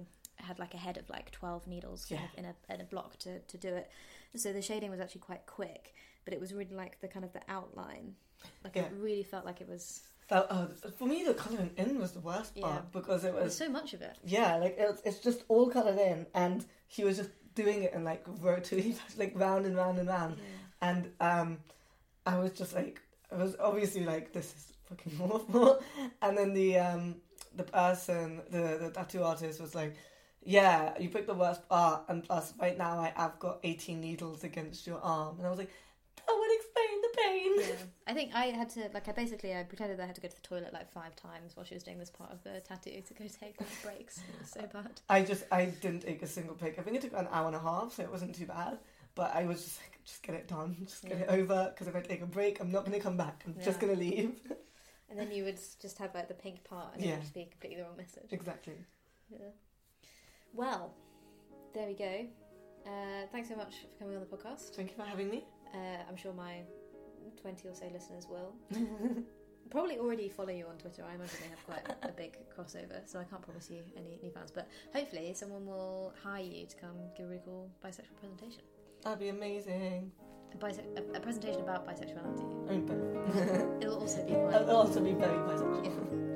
had 0.44 0.58
like 0.58 0.74
a 0.74 0.78
head 0.78 0.96
of 0.98 1.08
like 1.10 1.30
twelve 1.30 1.66
needles 1.66 2.04
kind 2.06 2.22
of 2.24 2.38
in 2.38 2.44
a 2.44 2.54
in 2.74 2.80
a 2.80 2.84
block 2.84 3.18
to 3.20 3.38
to 3.40 3.56
do 3.58 3.68
it. 3.74 3.90
So 4.36 4.52
the 4.52 4.62
shading 4.62 4.90
was 4.90 5.00
actually 5.00 5.22
quite 5.22 5.46
quick, 5.46 5.94
but 6.24 6.32
it 6.34 6.40
was 6.40 6.52
really 6.54 6.74
like 6.74 7.00
the 7.00 7.08
kind 7.08 7.24
of 7.24 7.32
the 7.32 7.40
outline. 7.48 8.14
Like 8.64 8.76
Yeah. 8.76 8.82
it 8.84 8.92
really 8.98 9.22
felt 9.22 9.44
like 9.44 9.60
it 9.60 9.68
was. 9.68 10.02
That, 10.28 10.46
oh, 10.50 10.68
for 10.96 11.06
me, 11.08 11.24
the 11.24 11.34
colouring 11.34 11.72
in 11.76 11.98
was 11.98 12.12
the 12.12 12.20
worst 12.20 12.54
part 12.54 12.74
Yeah. 12.74 12.80
because 12.92 13.24
it 13.24 13.32
There's 13.32 13.44
was 13.46 13.56
so 13.56 13.68
much 13.68 13.94
of 13.94 14.00
it. 14.02 14.16
Yeah, 14.24 14.56
like 14.58 14.76
it's, 14.78 15.02
it's 15.04 15.18
just 15.18 15.42
all 15.48 15.68
coloured 15.68 15.98
in, 15.98 16.24
and 16.34 16.64
he 16.86 17.02
was 17.02 17.16
just 17.16 17.30
doing 17.56 17.82
it 17.82 17.92
in 17.94 18.04
like 18.04 18.24
rotary, 18.40 18.94
like 19.18 19.32
round 19.34 19.66
and 19.66 19.74
round 19.76 19.98
and 19.98 20.08
round. 20.08 20.36
And 20.80 21.10
um, 21.20 21.58
I 22.24 22.38
was 22.38 22.52
just 22.52 22.74
like, 22.76 23.02
I 23.32 23.34
was 23.42 23.56
obviously 23.58 24.04
like, 24.04 24.32
this 24.32 24.54
is 24.54 24.72
fucking 24.88 25.20
awful. 25.20 25.82
And 26.22 26.38
then 26.38 26.54
the 26.54 26.78
um, 26.78 27.16
the 27.56 27.64
person, 27.64 28.40
the 28.50 28.78
the 28.80 28.90
tattoo 28.94 29.24
artist, 29.24 29.60
was 29.60 29.74
like, 29.74 29.96
yeah, 30.42 30.94
you 30.98 31.08
picked 31.08 31.26
the 31.26 31.34
worst 31.34 31.68
part, 31.68 32.04
and 32.08 32.24
plus 32.24 32.54
right 32.60 32.76
now 32.76 32.98
I 32.98 33.12
have 33.16 33.38
got 33.38 33.58
eighteen 33.62 34.00
needles 34.00 34.44
against 34.44 34.86
your 34.86 35.00
arm, 35.00 35.36
and 35.38 35.46
I 35.46 35.50
was 35.50 35.58
like, 35.58 35.70
that 36.16 36.36
would 36.38 36.50
explain 36.52 37.02
the 37.02 37.18
pain. 37.22 37.52
Yeah. 37.78 37.84
I 38.06 38.12
think 38.14 38.34
I 38.34 38.46
had 38.46 38.70
to 38.70 38.90
like 38.94 39.08
I 39.08 39.12
basically 39.12 39.54
I 39.54 39.62
pretended 39.64 40.00
I 40.00 40.06
had 40.06 40.14
to 40.14 40.20
go 40.20 40.28
to 40.28 40.34
the 40.34 40.42
toilet 40.42 40.72
like 40.72 40.90
five 40.92 41.14
times 41.16 41.56
while 41.56 41.64
she 41.64 41.74
was 41.74 41.82
doing 41.82 41.98
this 41.98 42.10
part 42.10 42.30
of 42.32 42.42
the 42.42 42.60
tattoo 42.60 43.00
to 43.06 43.14
go 43.14 43.24
take 43.28 43.56
breaks. 43.82 44.18
It 44.18 44.40
was 44.40 44.50
so 44.50 44.60
bad. 44.72 45.00
I 45.08 45.22
just 45.22 45.44
I 45.52 45.66
didn't 45.66 46.00
take 46.00 46.22
a 46.22 46.26
single 46.26 46.54
pic. 46.54 46.78
I 46.78 46.82
think 46.82 46.96
it 46.96 47.02
took 47.02 47.12
an 47.18 47.28
hour 47.30 47.46
and 47.46 47.56
a 47.56 47.60
half, 47.60 47.92
so 47.94 48.02
it 48.02 48.10
wasn't 48.10 48.34
too 48.34 48.46
bad. 48.46 48.78
But 49.14 49.34
I 49.34 49.44
was 49.44 49.62
just 49.64 49.80
like, 49.80 49.98
just 50.04 50.22
get 50.22 50.36
it 50.36 50.46
done, 50.48 50.76
just 50.84 51.02
get 51.02 51.18
Yeah. 51.18 51.24
it 51.24 51.40
over. 51.40 51.72
Because 51.74 51.88
if 51.88 51.96
I 51.96 52.00
take 52.00 52.22
a 52.22 52.26
break, 52.26 52.60
I'm 52.60 52.70
not 52.70 52.84
going 52.86 52.96
to 52.96 53.02
come 53.02 53.16
back. 53.16 53.42
I'm 53.44 53.56
just 53.62 53.80
going 53.80 53.92
to 53.92 53.98
leave. 53.98 54.34
And 55.10 55.18
then 55.18 55.32
you 55.32 55.42
would 55.42 55.58
just 55.82 55.98
have 55.98 56.14
like 56.14 56.28
the 56.28 56.34
pink 56.34 56.62
part 56.62 56.94
and 56.94 57.04
it 57.04 57.10
would 57.10 57.20
just 57.20 57.34
be 57.34 57.46
completely 57.50 57.78
the 57.82 57.88
wrong 57.88 57.96
message. 57.96 58.28
exactly. 58.30 58.74
Yeah. 59.28 59.38
Well, 60.54 60.92
there 61.74 61.86
we 61.86 61.94
go. 61.94 62.26
Uh, 62.86 63.26
thanks 63.32 63.48
so 63.48 63.56
much 63.56 63.74
for 63.92 64.04
coming 64.04 64.16
on 64.16 64.20
the 64.22 64.26
podcast. 64.36 64.74
Thank 64.74 64.90
you 64.90 64.96
for 64.96 65.04
having 65.04 65.30
me. 65.30 65.44
Uh, 65.74 66.02
I'm 66.08 66.16
sure 66.16 66.32
my 66.32 66.62
20 67.40 67.68
or 67.68 67.74
so 67.74 67.84
listeners 67.92 68.26
will 68.28 68.54
probably 69.70 69.98
already 69.98 70.28
follow 70.28 70.50
you 70.50 70.66
on 70.66 70.76
Twitter. 70.78 71.04
I 71.08 71.14
imagine 71.14 71.36
they 71.42 71.48
have 71.48 71.64
quite 71.66 71.96
a 72.02 72.12
big 72.12 72.38
crossover, 72.56 73.00
so 73.06 73.18
I 73.20 73.24
can't 73.24 73.42
promise 73.42 73.70
you 73.70 73.82
any 73.96 74.18
new 74.22 74.30
fans. 74.30 74.50
But 74.50 74.68
hopefully, 74.94 75.32
someone 75.34 75.66
will 75.66 76.12
hire 76.22 76.42
you 76.42 76.66
to 76.66 76.76
come 76.76 76.96
give 77.16 77.30
a 77.30 77.38
cool 77.38 77.70
bisexual 77.84 78.16
presentation. 78.18 78.62
That'd 79.04 79.20
be 79.20 79.28
amazing. 79.28 80.10
A, 80.52 80.56
bise- 80.56 80.82
a, 80.96 81.16
a 81.16 81.20
presentation 81.20 81.60
about 81.60 81.86
bisexuality. 81.86 82.68
I 82.68 82.72
mean, 82.72 82.86
both. 82.86 83.82
It'll 83.82 84.00
also 84.00 84.24
be. 84.26 84.34
I'll 84.56 84.70
also 84.76 85.00
be 85.00 85.12
very 85.12 85.36
bisexual. 85.38 86.29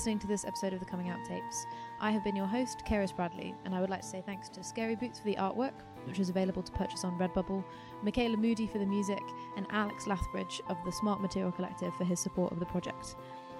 Listening 0.00 0.18
to 0.18 0.26
this 0.26 0.46
episode 0.46 0.72
of 0.72 0.80
the 0.80 0.86
Coming 0.86 1.10
Out 1.10 1.22
Tapes. 1.26 1.66
I 2.00 2.10
have 2.10 2.24
been 2.24 2.34
your 2.34 2.46
host, 2.46 2.84
Keris 2.88 3.14
Bradley, 3.14 3.54
and 3.66 3.74
I 3.74 3.82
would 3.82 3.90
like 3.90 4.00
to 4.00 4.06
say 4.06 4.22
thanks 4.24 4.48
to 4.48 4.64
Scary 4.64 4.96
Boots 4.96 5.18
for 5.18 5.26
the 5.26 5.34
artwork, 5.34 5.74
which 6.06 6.18
is 6.18 6.30
available 6.30 6.62
to 6.62 6.72
purchase 6.72 7.04
on 7.04 7.18
Redbubble, 7.18 7.62
Michaela 8.02 8.38
Moody 8.38 8.66
for 8.66 8.78
the 8.78 8.86
music, 8.86 9.20
and 9.58 9.66
Alex 9.68 10.06
Lathbridge 10.06 10.62
of 10.70 10.78
the 10.86 10.90
Smart 10.92 11.20
Material 11.20 11.52
Collective 11.52 11.94
for 11.96 12.04
his 12.04 12.18
support 12.18 12.50
of 12.50 12.60
the 12.60 12.64
project. 12.64 13.14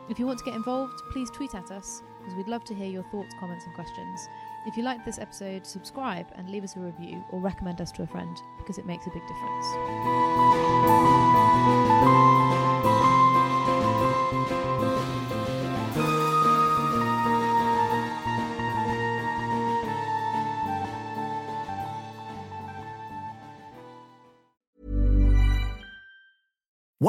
If 0.09 0.19
you 0.19 0.25
want 0.25 0.39
to 0.39 0.45
get 0.47 0.55
involved, 0.55 0.99
please 1.13 1.29
tweet 1.29 1.55
at 1.55 1.71
us, 1.71 2.01
as 2.27 2.35
we'd 2.35 2.49
love 2.49 2.65
to 2.65 2.75
hear 2.75 2.89
your 2.89 3.05
thoughts, 3.13 3.35
comments, 3.39 3.67
and 3.67 3.75
questions. 3.75 4.27
If 4.67 4.79
you 4.79 4.83
liked 4.83 5.05
this 5.05 5.19
episode, 5.19 5.67
subscribe 5.67 6.29
and 6.37 6.49
leave 6.49 6.65
us 6.65 6.75
a 6.75 6.81
review 6.81 7.23
or 7.33 7.41
recommend 7.41 7.83
us 7.83 7.93
to 7.93 8.03
a 8.03 8.07
friend, 8.07 8.35
because 8.57 8.79
it 8.79 8.87
makes 8.87 9.07
a 9.07 9.11
big 9.11 9.23
difference. 9.29 10.60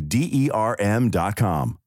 D 0.00 0.28
E 0.32 0.50
R 0.50 0.76
M.com. 0.78 1.81